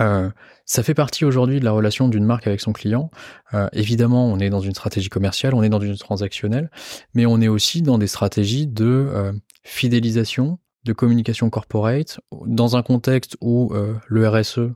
Euh, 0.00 0.30
ça 0.64 0.82
fait 0.82 0.94
partie 0.94 1.24
aujourd'hui 1.24 1.60
de 1.60 1.64
la 1.64 1.72
relation 1.72 2.08
d'une 2.08 2.24
marque 2.24 2.46
avec 2.46 2.60
son 2.60 2.72
client. 2.72 3.10
Euh, 3.54 3.68
évidemment, 3.72 4.26
on 4.26 4.38
est 4.38 4.50
dans 4.50 4.60
une 4.60 4.74
stratégie 4.74 5.08
commerciale, 5.08 5.54
on 5.54 5.62
est 5.62 5.68
dans 5.68 5.80
une 5.80 5.96
transactionnelle, 5.96 6.70
mais 7.14 7.26
on 7.26 7.40
est 7.40 7.48
aussi 7.48 7.82
dans 7.82 7.98
des 7.98 8.06
stratégies 8.06 8.66
de 8.66 8.84
euh, 8.84 9.32
fidélisation, 9.64 10.58
de 10.84 10.92
communication 10.92 11.50
corporate, 11.50 12.20
dans 12.46 12.76
un 12.76 12.82
contexte 12.82 13.36
où 13.40 13.74
le 14.06 14.28
RSE, 14.28 14.70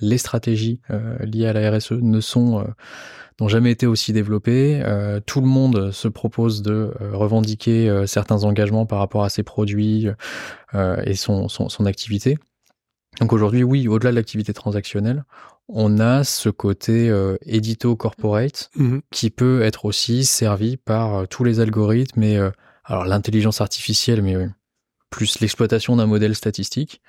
les 0.00 0.18
stratégies 0.18 0.80
liées 1.20 1.46
à 1.46 1.52
la 1.52 1.76
RSE 1.76 1.92
ne 1.92 2.20
sont 2.20 2.64
n'ont 3.40 3.48
jamais 3.48 3.72
été 3.72 3.86
aussi 3.86 4.12
développées. 4.12 4.80
tout 5.26 5.40
le 5.40 5.48
monde 5.48 5.90
se 5.90 6.06
propose 6.06 6.62
de 6.62 6.92
revendiquer 7.12 8.04
certains 8.06 8.44
engagements 8.44 8.86
par 8.86 9.00
rapport 9.00 9.24
à 9.24 9.28
ses 9.28 9.42
produits 9.42 10.06
et 10.74 11.14
son, 11.14 11.48
son, 11.48 11.68
son 11.68 11.86
activité. 11.86 12.38
Donc 13.18 13.32
aujourd'hui, 13.32 13.62
oui, 13.62 13.88
au-delà 13.88 14.10
de 14.10 14.16
l'activité 14.16 14.52
transactionnelle, 14.52 15.24
on 15.68 15.98
a 15.98 16.24
ce 16.24 16.48
côté 16.48 17.08
euh, 17.08 17.36
édito 17.42 17.96
corporate 17.96 18.70
mhm. 18.76 19.02
qui 19.10 19.30
peut 19.30 19.62
être 19.62 19.84
aussi 19.84 20.24
servi 20.24 20.76
par 20.76 21.14
euh, 21.14 21.26
tous 21.26 21.44
les 21.44 21.60
algorithmes 21.60 22.22
et 22.22 22.36
euh, 22.36 22.50
alors 22.84 23.04
l'intelligence 23.04 23.60
artificielle, 23.60 24.22
mais 24.22 24.36
plus 25.10 25.40
l'exploitation 25.40 25.96
d'un 25.96 26.06
modèle 26.06 26.34
statistique 26.34 27.02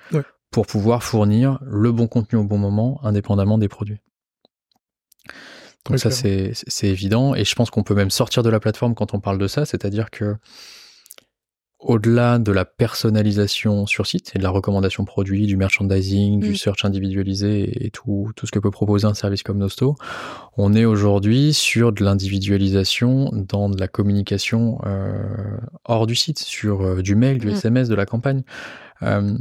pour 0.50 0.66
pouvoir 0.66 1.02
fournir 1.02 1.58
le 1.64 1.92
bon 1.92 2.06
contenu 2.06 2.38
au 2.38 2.44
bon 2.44 2.58
moment, 2.58 3.00
indépendamment 3.04 3.58
des 3.58 3.68
produits. 3.68 4.00
Donc 5.86 5.98
ça, 5.98 6.10
c'est 6.10 6.54
évident. 6.86 7.34
Et 7.34 7.44
je 7.44 7.54
pense 7.54 7.70
qu'on 7.70 7.82
peut 7.82 7.94
même 7.94 8.10
sortir 8.10 8.42
de 8.42 8.50
la 8.50 8.60
plateforme 8.60 8.94
quand 8.94 9.14
on 9.14 9.20
parle 9.20 9.38
de 9.38 9.48
ça, 9.48 9.64
c'est-à-dire 9.64 10.10
que 10.10 10.36
au-delà 11.82 12.38
de 12.38 12.52
la 12.52 12.64
personnalisation 12.64 13.86
sur 13.86 14.06
site 14.06 14.32
et 14.34 14.38
de 14.38 14.42
la 14.42 14.50
recommandation 14.50 15.04
produit, 15.04 15.46
du 15.46 15.56
merchandising, 15.56 16.40
du 16.40 16.50
mm. 16.50 16.56
search 16.56 16.84
individualisé 16.84 17.84
et 17.84 17.90
tout, 17.90 18.30
tout 18.36 18.46
ce 18.46 18.52
que 18.52 18.58
peut 18.58 18.70
proposer 18.70 19.06
un 19.06 19.14
service 19.14 19.42
comme 19.42 19.58
Nosto, 19.58 19.96
on 20.56 20.74
est 20.74 20.84
aujourd'hui 20.84 21.52
sur 21.52 21.92
de 21.92 22.04
l'individualisation 22.04 23.30
dans 23.32 23.68
de 23.68 23.78
la 23.78 23.88
communication 23.88 24.80
euh, 24.86 25.58
hors 25.84 26.06
du 26.06 26.14
site, 26.14 26.38
sur 26.38 26.82
euh, 26.82 27.02
du 27.02 27.16
mail, 27.16 27.38
du 27.38 27.50
SMS, 27.50 27.88
mm. 27.88 27.90
de 27.90 27.96
la 27.96 28.06
campagne. 28.06 28.42
Euh, 29.02 29.36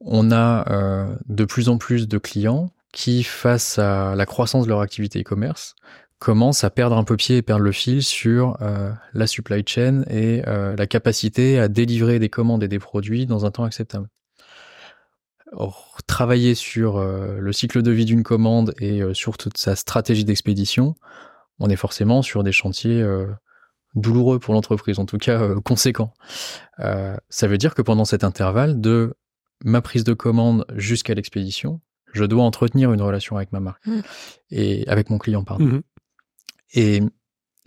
on 0.00 0.30
a 0.30 1.08
de 1.28 1.44
plus 1.44 1.68
en 1.68 1.78
plus 1.78 2.08
de 2.08 2.18
clients 2.18 2.70
qui, 2.92 3.22
face 3.22 3.78
à 3.78 4.14
la 4.14 4.26
croissance 4.26 4.64
de 4.64 4.68
leur 4.68 4.80
activité 4.80 5.20
e-commerce, 5.20 5.74
commence 6.22 6.62
à 6.62 6.70
perdre 6.70 6.96
un 6.96 7.02
peu 7.02 7.16
pied 7.16 7.38
et 7.38 7.42
perdre 7.42 7.64
le 7.64 7.72
fil 7.72 8.00
sur 8.00 8.56
euh, 8.62 8.92
la 9.12 9.26
supply 9.26 9.64
chain 9.66 10.04
et 10.08 10.44
euh, 10.46 10.76
la 10.76 10.86
capacité 10.86 11.58
à 11.58 11.66
délivrer 11.66 12.20
des 12.20 12.28
commandes 12.28 12.62
et 12.62 12.68
des 12.68 12.78
produits 12.78 13.26
dans 13.26 13.44
un 13.44 13.50
temps 13.50 13.64
acceptable. 13.64 14.06
travailler 16.06 16.54
sur 16.54 16.98
euh, 16.98 17.38
le 17.40 17.52
cycle 17.52 17.82
de 17.82 17.90
vie 17.90 18.04
d'une 18.04 18.22
commande 18.22 18.72
et 18.78 19.02
sur 19.14 19.36
toute 19.36 19.58
sa 19.58 19.74
stratégie 19.74 20.24
d'expédition, 20.24 20.94
on 21.58 21.68
est 21.68 21.76
forcément 21.76 22.22
sur 22.22 22.44
des 22.44 22.52
chantiers 22.52 23.04
douloureux 23.96 24.38
pour 24.38 24.54
l'entreprise, 24.54 25.00
en 25.00 25.06
tout 25.06 25.18
cas 25.18 25.48
conséquents. 25.64 26.14
ça 26.78 27.46
veut 27.48 27.58
dire 27.58 27.74
que 27.74 27.82
pendant 27.82 28.04
cet 28.04 28.22
intervalle 28.22 28.80
de 28.80 29.16
ma 29.64 29.82
prise 29.82 30.04
de 30.04 30.14
commande 30.14 30.66
jusqu'à 30.76 31.14
l'expédition, 31.14 31.80
je 32.12 32.24
dois 32.24 32.44
entretenir 32.44 32.92
une 32.92 33.02
relation 33.02 33.36
avec 33.36 33.52
ma 33.52 33.60
marque 33.60 33.86
mmh. 33.86 34.00
et 34.50 34.86
avec 34.86 35.10
mon 35.10 35.18
client, 35.18 35.44
pardon. 35.44 35.64
Mmh. 35.64 35.82
Et 36.74 37.00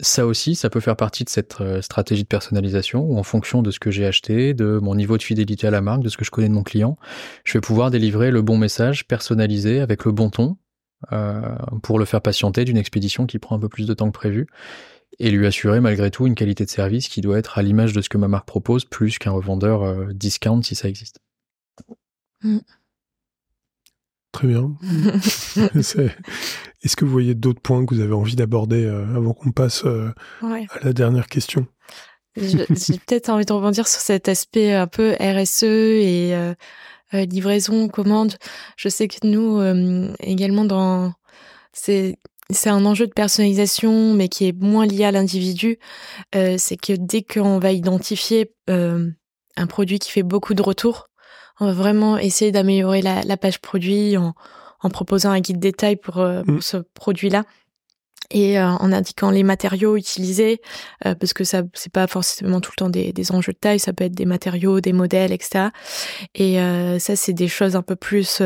ça 0.00 0.26
aussi, 0.26 0.54
ça 0.54 0.68
peut 0.68 0.80
faire 0.80 0.96
partie 0.96 1.24
de 1.24 1.28
cette 1.28 1.60
euh, 1.60 1.80
stratégie 1.80 2.22
de 2.22 2.28
personnalisation 2.28 3.02
où 3.02 3.18
en 3.18 3.22
fonction 3.22 3.62
de 3.62 3.70
ce 3.70 3.80
que 3.80 3.90
j'ai 3.90 4.04
acheté, 4.04 4.52
de 4.52 4.78
mon 4.82 4.94
niveau 4.94 5.16
de 5.16 5.22
fidélité 5.22 5.66
à 5.66 5.70
la 5.70 5.80
marque, 5.80 6.02
de 6.02 6.08
ce 6.08 6.16
que 6.16 6.24
je 6.24 6.30
connais 6.30 6.48
de 6.48 6.54
mon 6.54 6.62
client, 6.62 6.98
je 7.44 7.54
vais 7.54 7.60
pouvoir 7.60 7.90
délivrer 7.90 8.30
le 8.30 8.42
bon 8.42 8.58
message 8.58 9.06
personnalisé 9.06 9.80
avec 9.80 10.04
le 10.04 10.12
bon 10.12 10.28
ton 10.28 10.56
euh, 11.12 11.40
pour 11.82 11.98
le 11.98 12.04
faire 12.04 12.20
patienter 12.20 12.64
d'une 12.64 12.76
expédition 12.76 13.26
qui 13.26 13.38
prend 13.38 13.56
un 13.56 13.58
peu 13.58 13.68
plus 13.68 13.86
de 13.86 13.94
temps 13.94 14.06
que 14.06 14.18
prévu 14.18 14.46
et 15.18 15.30
lui 15.30 15.46
assurer 15.46 15.80
malgré 15.80 16.10
tout 16.10 16.26
une 16.26 16.34
qualité 16.34 16.64
de 16.64 16.70
service 16.70 17.08
qui 17.08 17.20
doit 17.20 17.38
être 17.38 17.58
à 17.58 17.62
l'image 17.62 17.92
de 17.92 18.02
ce 18.02 18.08
que 18.08 18.18
ma 18.18 18.28
marque 18.28 18.46
propose 18.46 18.84
plus 18.84 19.18
qu'un 19.18 19.30
revendeur 19.30 19.82
euh, 19.82 20.12
discount 20.12 20.62
si 20.62 20.74
ça 20.74 20.88
existe. 20.88 21.20
Mm. 22.42 22.58
Très 24.32 24.48
bien. 24.48 24.76
Est-ce 26.86 26.94
que 26.94 27.04
vous 27.04 27.10
voyez 27.10 27.34
d'autres 27.34 27.60
points 27.60 27.84
que 27.84 27.92
vous 27.92 28.00
avez 28.00 28.12
envie 28.12 28.36
d'aborder 28.36 28.84
euh, 28.84 29.16
avant 29.16 29.32
qu'on 29.32 29.50
passe 29.50 29.84
euh, 29.86 30.12
à 30.40 30.84
la 30.84 30.92
dernière 30.92 31.26
question? 31.26 31.66
J'ai 32.36 32.64
peut-être 32.68 33.28
envie 33.28 33.44
de 33.44 33.52
rebondir 33.52 33.88
sur 33.88 34.00
cet 34.00 34.28
aspect 34.28 34.72
un 34.72 34.86
peu 34.86 35.16
RSE 35.18 35.64
et 35.64 36.32
euh, 36.32 36.54
livraison, 37.12 37.88
commande. 37.88 38.36
Je 38.76 38.88
sais 38.88 39.08
que 39.08 39.26
nous, 39.26 39.60
également, 40.20 40.64
dans 40.64 41.12
c'est 41.72 42.18
c'est 42.50 42.70
un 42.70 42.86
enjeu 42.86 43.08
de 43.08 43.12
personnalisation, 43.12 44.14
mais 44.14 44.28
qui 44.28 44.46
est 44.46 44.56
moins 44.56 44.86
lié 44.86 45.06
à 45.06 45.10
l'individu. 45.10 45.78
c'est 46.32 46.76
que 46.76 46.92
dès 46.92 47.22
qu'on 47.22 47.58
va 47.58 47.72
identifier 47.72 48.52
un 48.68 49.66
produit 49.66 49.98
qui 49.98 50.12
fait 50.12 50.22
beaucoup 50.22 50.54
de 50.54 50.62
retours, 50.62 51.08
on 51.58 51.66
va 51.66 51.72
vraiment 51.72 52.16
essayer 52.16 52.52
d'améliorer 52.52 53.02
la, 53.02 53.36
page 53.36 53.60
produit 53.60 54.16
en, 54.16 54.34
proposant 54.88 55.30
un 55.30 55.40
guide 55.40 55.58
détail 55.58 55.96
pour, 55.96 56.18
euh, 56.18 56.42
mm. 56.46 56.60
ce 56.60 56.76
produit-là 56.94 57.44
et 58.30 58.58
euh, 58.58 58.66
en 58.66 58.92
indiquant 58.92 59.30
les 59.30 59.44
matériaux 59.44 59.96
utilisés 59.96 60.60
euh, 61.04 61.14
parce 61.14 61.32
que 61.32 61.44
ça 61.44 61.62
c'est 61.74 61.92
pas 61.92 62.08
forcément 62.08 62.60
tout 62.60 62.72
le 62.72 62.76
temps 62.76 62.90
des, 62.90 63.32
enjeux 63.32 63.52
de 63.52 63.58
taille 63.58 63.78
ça 63.78 63.92
peut 63.92 64.04
être 64.04 64.14
des 64.14 64.24
matériaux 64.24 64.80
des 64.80 64.92
modèles 64.92 65.32
etc 65.32 65.66
et 66.34 66.58
ça 66.98 67.14
c'est 67.14 67.34
des 67.34 67.46
choses 67.46 67.76
un 67.76 67.82
peu 67.82 67.94
plus 67.94 68.42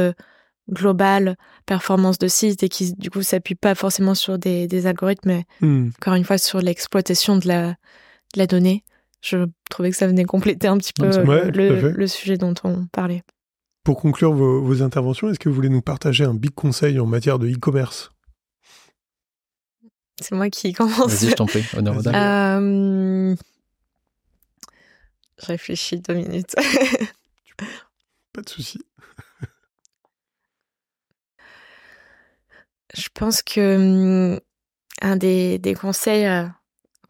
globales 0.70 1.36
performance 1.64 2.18
de 2.18 2.28
site 2.28 2.62
et 2.62 2.68
qui 2.68 2.92
du 2.92 3.10
coup 3.10 3.22
s'appuient 3.22 3.54
pas 3.54 3.74
forcément 3.74 4.14
sur 4.14 4.38
des, 4.38 4.86
algorithmes 4.86 5.30
mais 5.30 5.44
mm. 5.62 5.92
encore 5.98 6.14
une 6.14 6.24
fois 6.24 6.36
sur 6.36 6.60
l'exploitation 6.60 7.38
de 7.38 7.48
la, 7.48 7.68
de 7.70 8.38
la 8.38 8.46
donnée 8.46 8.84
je 9.20 9.46
trouvais 9.68 9.90
que 9.90 9.96
ça 9.96 10.06
venait 10.06 10.24
compléter 10.24 10.66
un 10.66 10.78
petit 10.78 10.92
peu 10.92 11.06
le, 11.06 12.06
sujet 12.06 12.36
dont 12.36 12.54
on 12.64 12.86
parlait. 12.86 13.22
Pour 13.82 14.00
conclure 14.00 14.32
vos, 14.34 14.82
interventions, 14.82 15.30
est-ce 15.30 15.38
que 15.38 15.48
vous 15.48 15.54
voulez 15.54 15.70
nous 15.70 15.80
partager 15.80 16.24
un 16.24 16.34
big 16.34 16.54
conseil 16.54 17.00
en 17.00 17.06
matière 17.06 17.38
de 17.38 17.48
e-commerce? 17.48 18.10
C'est 20.20 20.34
moi 20.34 20.50
qui 20.50 20.74
commence. 20.74 21.10
Vas-y, 21.10 21.30
je 21.30 21.34
t'en 21.34 21.46
prie. 21.46 21.64
Euh, 21.74 23.34
je 25.40 25.46
réfléchis 25.46 25.98
deux 26.00 26.14
minutes. 26.14 26.54
Pas 28.32 28.42
de 28.42 28.48
souci. 28.48 28.78
je 32.94 33.08
pense 33.14 33.42
que 33.42 33.76
hum, 34.34 34.40
un 35.00 35.16
des, 35.16 35.58
des 35.58 35.74
conseils 35.74 36.26
euh, 36.26 36.44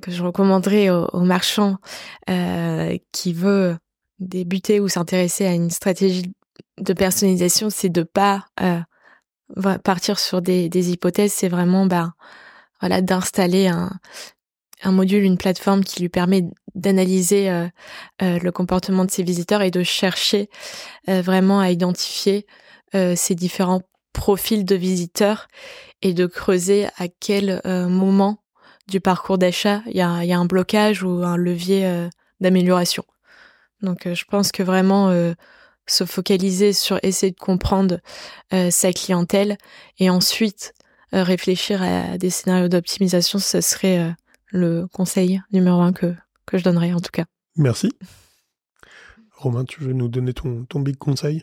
que 0.02 0.12
je 0.12 0.22
recommanderais 0.22 0.88
aux, 0.90 1.24
marchands 1.24 1.78
qui 3.12 3.32
veut 3.32 3.76
débuter 4.20 4.78
ou 4.78 4.88
s'intéresser 4.88 5.46
à 5.46 5.52
une 5.52 5.70
stratégie 5.70 6.32
de 6.80 6.92
personnalisation, 6.92 7.70
c'est 7.70 7.88
de 7.88 8.02
pas 8.02 8.46
partir 9.84 10.18
sur 10.18 10.42
des, 10.42 10.92
hypothèses, 10.92 11.32
c'est 11.32 11.48
vraiment 11.48 11.86
bah, 11.86 12.12
voilà 12.80 13.00
d'installer 13.00 13.68
un, 13.68 13.90
module, 14.84 15.22
une 15.22 15.38
plateforme 15.38 15.84
qui 15.84 16.00
lui 16.00 16.08
permet 16.08 16.44
d'analyser 16.74 17.50
euh, 17.50 17.66
euh, 18.22 18.38
le 18.38 18.52
comportement 18.52 19.04
de 19.04 19.10
ses 19.10 19.22
visiteurs 19.22 19.62
et 19.62 19.70
de 19.70 19.82
chercher 19.82 20.48
euh, 21.08 21.20
vraiment 21.20 21.60
à 21.60 21.70
identifier 21.70 22.46
ces 23.14 23.36
différents 23.36 23.82
profils 24.12 24.64
de 24.64 24.74
visiteurs 24.74 25.46
et 26.02 26.12
de 26.12 26.26
creuser 26.26 26.88
à 26.98 27.06
quel 27.06 27.60
moment 27.64 28.42
du 28.88 28.98
parcours 29.00 29.38
d'achat 29.38 29.82
il 29.86 29.94
y 29.96 30.00
a, 30.00 30.08
un 30.08 30.44
blocage 30.44 31.04
ou 31.04 31.22
un 31.22 31.36
levier 31.36 32.08
d'amélioration. 32.40 33.04
Donc 33.80 34.12
je 34.12 34.24
pense 34.24 34.50
que 34.50 34.64
vraiment 34.64 35.08
se 35.90 36.04
focaliser 36.04 36.72
sur 36.72 36.98
essayer 37.02 37.32
de 37.32 37.38
comprendre 37.38 37.98
sa 38.70 38.92
clientèle 38.92 39.58
et 39.98 40.10
ensuite 40.10 40.72
réfléchir 41.12 41.82
à 41.82 42.18
des 42.18 42.30
scénarios 42.30 42.68
d'optimisation, 42.68 43.38
ce 43.38 43.60
serait 43.60 44.14
le 44.46 44.86
conseil 44.92 45.40
numéro 45.52 45.80
un 45.80 45.92
que, 45.92 46.14
que 46.46 46.58
je 46.58 46.64
donnerais 46.64 46.92
en 46.92 47.00
tout 47.00 47.10
cas. 47.12 47.24
Merci. 47.56 47.92
Romain, 49.36 49.64
tu 49.64 49.80
veux 49.80 49.92
nous 49.92 50.08
donner 50.08 50.34
ton, 50.34 50.64
ton 50.66 50.80
big 50.80 50.96
conseil? 50.96 51.40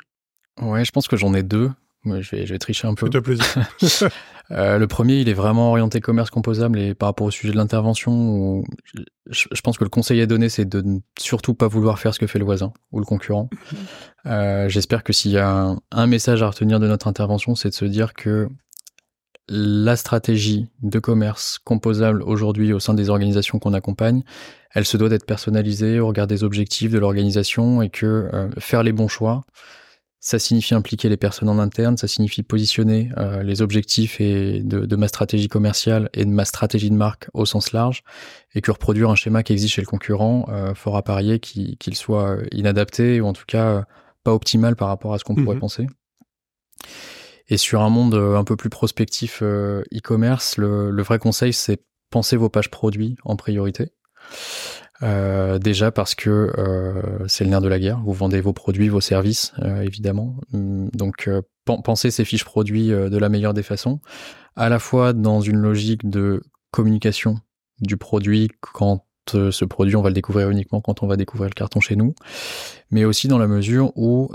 Ouais, 0.62 0.86
je 0.86 0.92
pense 0.92 1.08
que 1.08 1.18
j'en 1.18 1.34
ai 1.34 1.44
deux. 1.44 1.72
Je, 2.06 2.36
vais, 2.36 2.46
je 2.46 2.54
vais 2.54 2.60
tricher 2.60 2.88
un 2.88 2.94
peu. 2.94 3.08
Fais-toi 3.08 3.22
plaisir. 3.22 3.46
euh, 4.52 4.78
le 4.78 4.88
premier, 4.88 5.20
il 5.20 5.30
est 5.30 5.34
vraiment 5.34 5.70
orienté 5.70 6.02
commerce 6.02 6.30
composable 6.30 6.80
et 6.80 6.94
par 6.94 7.10
rapport 7.10 7.28
au 7.28 7.32
sujet 7.32 7.52
de 7.52 7.58
l'intervention, 7.58 8.64
je, 9.30 9.48
je, 9.52 9.62
pense 9.62 9.78
que 9.78 9.84
le 9.84 9.90
conseil 9.90 10.22
à 10.22 10.26
donner, 10.26 10.50
c'est 10.50 10.66
de 10.66 10.82
ne 10.82 11.00
surtout 11.20 11.54
pas 11.54 11.68
vouloir 11.68 12.00
faire 12.00 12.14
ce 12.14 12.20
que 12.20 12.28
fait 12.28 12.40
le 12.40 12.46
voisin 12.46 12.74
ou 12.92 13.00
le 13.00 13.06
concurrent. 13.06 13.50
Euh, 14.26 14.68
J'espère 14.68 15.06
que 15.06 15.14
s'il 15.14 15.32
y 15.32 15.38
a 15.38 15.50
un, 15.50 15.78
un, 15.92 16.06
message 16.06 16.44
à 16.44 16.50
retenir 16.50 16.82
de 16.82 16.88
notre 16.88 17.08
intervention, 17.08 17.56
c'est 17.56 17.70
de 17.70 17.74
se 17.74 17.86
dire 17.86 18.14
que 18.14 18.50
la 19.48 19.96
stratégie 19.96 20.68
de 20.82 21.00
commerce 21.00 21.60
composable 21.64 22.22
aujourd'hui 22.24 22.74
au 22.74 22.80
sein 22.80 22.94
des 22.94 23.10
organisations 23.10 23.60
qu'on 23.60 23.74
accompagne, 23.74 24.24
elle 24.74 24.86
se 24.86 24.98
doit 24.98 25.10
d'être 25.10 25.26
personnalisée 25.26 26.00
au 26.00 26.08
regard 26.08 26.28
des 26.28 26.44
objectifs 26.44 26.92
de 26.92 27.00
l'organisation 27.00 27.82
et 27.82 27.90
que 27.90 28.30
euh, 28.34 28.50
faire 28.60 28.84
les 28.84 28.92
bons 28.92 29.08
choix, 29.08 29.46
ça 30.20 30.40
signifie 30.40 30.74
impliquer 30.74 31.10
les 31.10 31.18
personnes 31.18 31.50
en 31.50 31.60
interne, 31.60 31.98
ça 31.98 32.08
signifie 32.08 32.44
positionner 32.44 33.12
euh, 33.18 33.44
les 33.44 33.62
objectifs 33.62 34.20
et 34.20 34.62
de, 34.62 34.96
ma 34.96 35.08
stratégie 35.08 35.48
commerciale 35.48 36.10
et 36.14 36.26
de 36.26 36.30
ma 36.30 36.46
stratégie 36.46 36.90
de 36.90 36.96
marque 36.96 37.30
au 37.34 37.46
sens 37.46 37.72
large, 37.72 38.04
et 38.56 38.62
que 38.62 38.72
reproduire 38.72 39.10
un 39.10 39.16
schéma 39.16 39.44
qui 39.44 39.54
existe 39.54 39.76
chez 39.76 39.82
le 39.82 39.88
concurrent, 39.88 40.48
euh, 40.50 40.74
fort 40.74 40.98
à 40.98 41.04
parier 41.04 41.40
qu'il 41.40 41.96
soit 41.96 42.38
inadapté 42.52 43.22
ou 43.22 43.28
en 43.28 43.34
tout 43.34 43.46
cas 43.46 43.86
pas 44.24 44.34
optimal 44.34 44.76
par 44.76 44.90
rapport 44.90 45.14
à 45.14 45.20
ce 45.20 45.24
qu'on 45.24 45.36
pourrait 45.36 45.56
mmh 45.56 45.60
penser. 45.60 45.88
Et 47.50 47.58
sur 47.58 47.82
un 47.82 47.90
monde 47.90 48.16
euh, 48.16 48.36
un 48.36 48.44
peu 48.44 48.56
plus 48.56 48.70
prospectif 48.70 49.40
euh, 49.42 49.82
e-commerce, 49.96 50.58
le, 50.58 50.92
le, 50.92 51.04
vrai 51.04 51.18
conseil, 51.18 51.54
c'est 51.54 51.82
penser 52.10 52.36
vos 52.36 52.50
pages 52.50 52.70
produits 52.70 53.16
en 53.24 53.36
priorité. 53.36 53.94
Euh, 55.04 55.60
déjà 55.60 55.92
parce 55.92 56.16
que 56.16 56.52
euh, 56.58 57.28
c'est 57.28 57.44
le 57.44 57.52
nerf 57.52 57.62
de 57.62 57.68
la 57.68 57.80
guerre. 57.80 58.02
Vous 58.04 58.14
vendez 58.14 58.42
vos 58.42 58.54
produits, 58.54 58.90
vos 58.90 59.02
services, 59.02 59.54
euh, 59.60 59.82
évidemment. 59.82 60.36
Hum, 60.54 60.90
donc 60.92 61.30
pensez 61.66 62.12
ces 62.12 62.26
fiches 62.26 62.46
produits 62.46 62.90
de 62.90 63.18
la 63.18 63.30
meilleure 63.30 63.54
des 63.54 63.64
façons, 63.64 64.00
à 64.56 64.70
la 64.70 64.80
fois 64.80 65.14
dans 65.14 65.42
une 65.42 65.58
logique 65.58 66.10
de 66.10 66.42
communication 66.72 67.40
du 67.82 67.98
produit 67.98 68.50
quand 68.62 69.04
ce 69.30 69.66
produit, 69.66 69.98
on 69.98 70.02
va 70.02 70.08
le 70.08 70.16
découvrir 70.16 70.50
uniquement 70.50 70.80
quand 70.80 71.04
on 71.04 71.08
va 71.08 71.18
découvrir 71.18 71.50
le 71.50 71.54
carton 71.54 71.82
chez 71.82 71.98
nous, 71.98 72.16
mais 72.90 73.04
aussi 73.04 73.28
dans 73.28 73.38
la 73.38 73.48
mesure 73.48 73.92
où 73.98 74.32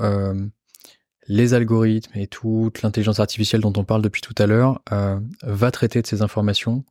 les 1.28 1.54
algorithmes 1.54 2.18
et 2.18 2.26
toute 2.26 2.82
l'intelligence 2.82 3.20
artificielle 3.20 3.60
dont 3.60 3.72
on 3.76 3.84
parle 3.84 4.02
depuis 4.02 4.20
tout 4.20 4.34
à 4.38 4.46
l'heure 4.46 4.82
euh, 4.92 5.18
va 5.42 5.70
traiter 5.70 6.02
de 6.02 6.06
ces 6.06 6.22
informations 6.22 6.84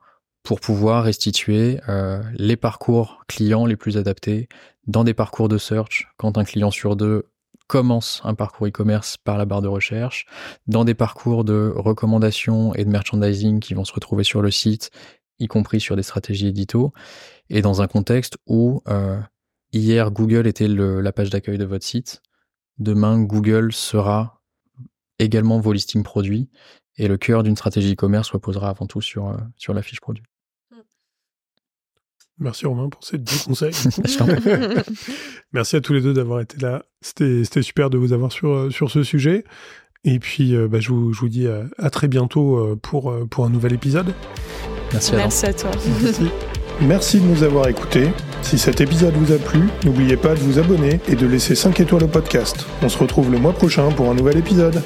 pour 0.44 0.60
pouvoir 0.60 1.04
restituer 1.04 1.80
euh, 1.90 2.22
les 2.34 2.58
parcours 2.58 3.24
clients 3.28 3.66
les 3.66 3.76
plus 3.76 3.98
adaptés 3.98 4.50
dans 4.88 5.04
des 5.04 5.14
parcours 5.14 5.50
de 5.50 5.58
search 5.58 6.08
quand 6.18 6.38
un 6.38 6.44
client 6.44 6.72
sur 6.72 6.96
deux 6.96 7.28
commence 7.68 8.22
un 8.26 8.34
parcours 8.34 8.68
e-commerce 8.68 9.18
par 9.18 9.38
la 9.38 9.46
barre 9.46 9.62
de 9.62 9.68
recherche, 9.68 10.26
dans 10.68 10.84
des 10.84 10.94
parcours 10.94 11.46
de 11.46 11.72
recommandation 11.76 12.74
et 12.76 12.84
de 12.84 12.90
merchandising 12.90 13.60
qui 13.62 13.74
vont 13.74 13.86
se 13.86 13.94
retrouver 13.94 14.26
sur 14.26 14.42
le 14.42 14.52
site, 14.52 14.92
y 15.40 15.48
compris 15.48 15.80
sur 15.80 15.96
des 15.96 16.04
stratégies 16.04 16.48
édito, 16.48 16.92
et 17.50 17.62
dans 17.62 17.82
un 17.82 17.88
contexte 17.88 18.38
où 18.46 18.82
euh, 18.90 19.18
hier 19.72 20.12
Google 20.12 20.48
était 20.48 20.68
la 20.68 21.12
page 21.14 21.30
d'accueil 21.30 21.58
de 21.58 21.64
votre 21.64 21.86
site, 21.86 22.22
Demain, 22.82 23.22
Google 23.22 23.74
sera 23.74 24.42
également 25.20 25.60
vos 25.60 25.72
listings 25.72 26.02
produits 26.02 26.50
et 26.98 27.08
le 27.08 27.16
cœur 27.18 27.44
d'une 27.44 27.56
stratégie 27.56 27.94
e-commerce 27.94 28.32
reposera 28.32 28.70
avant 28.70 28.88
tout 28.88 29.02
sur, 29.02 29.28
euh, 29.28 29.38
sur 29.56 29.76
la 29.76 29.84
fiche 29.84 30.02
produit. 30.02 30.24
Merci 32.42 32.66
Romain 32.66 32.90
pour 32.90 33.04
ces 33.04 33.18
deux 33.18 33.38
conseils. 33.46 33.72
Merci 35.54 35.76
à 35.76 35.82
tous 35.82 35.94
les 35.94 36.02
deux 36.02 36.14
d'avoir 36.14 36.42
été 36.42 36.58
là. 36.60 36.84
C'était 37.02 37.62
super 37.62 37.90
de 37.90 37.98
vous 37.98 38.14
avoir 38.14 38.32
sur, 38.32 38.50
euh, 38.50 38.70
sur 38.70 38.90
ce 38.90 39.04
sujet. 39.04 39.44
Et 40.04 40.18
puis, 40.18 40.56
euh, 40.56 40.68
bah, 40.68 40.80
je, 40.80 40.90
vous, 40.90 41.14
je, 41.14 41.20
vous, 41.20 41.30
dis 41.30 41.48
à, 41.48 41.90
très 41.92 42.08
bientôt 42.08 42.78
pour, 42.82 43.14
pour 43.30 43.46
un 43.46 43.50
nouvel 43.50 43.74
épisode. 43.74 44.14
Merci, 44.92 45.14
Merci 45.16 45.46
à 45.46 45.54
toi. 45.54 45.72
Merci. 46.02 46.24
Merci 46.82 47.20
de 47.20 47.26
nous 47.26 47.44
avoir 47.44 47.68
écoutés. 47.68 48.10
Si 48.42 48.58
cet 48.58 48.82
épisode 48.82 49.14
vous 49.14 49.32
a 49.32 49.38
plu, 49.38 49.62
n'oubliez 49.86 50.18
pas 50.18 50.34
de 50.34 50.40
vous 50.40 50.58
abonner 50.58 51.00
et 51.08 51.16
de 51.16 51.28
laisser 51.28 51.54
5 51.54 51.80
étoiles 51.80 52.04
au 52.06 52.08
podcast. 52.08 52.66
On 52.82 52.90
se 52.90 52.98
retrouve 52.98 53.32
le 53.32 53.38
mois 53.38 53.54
prochain 53.54 53.92
pour 53.92 54.10
un 54.10 54.16
nouvel 54.16 54.38
épisode. 54.38 54.82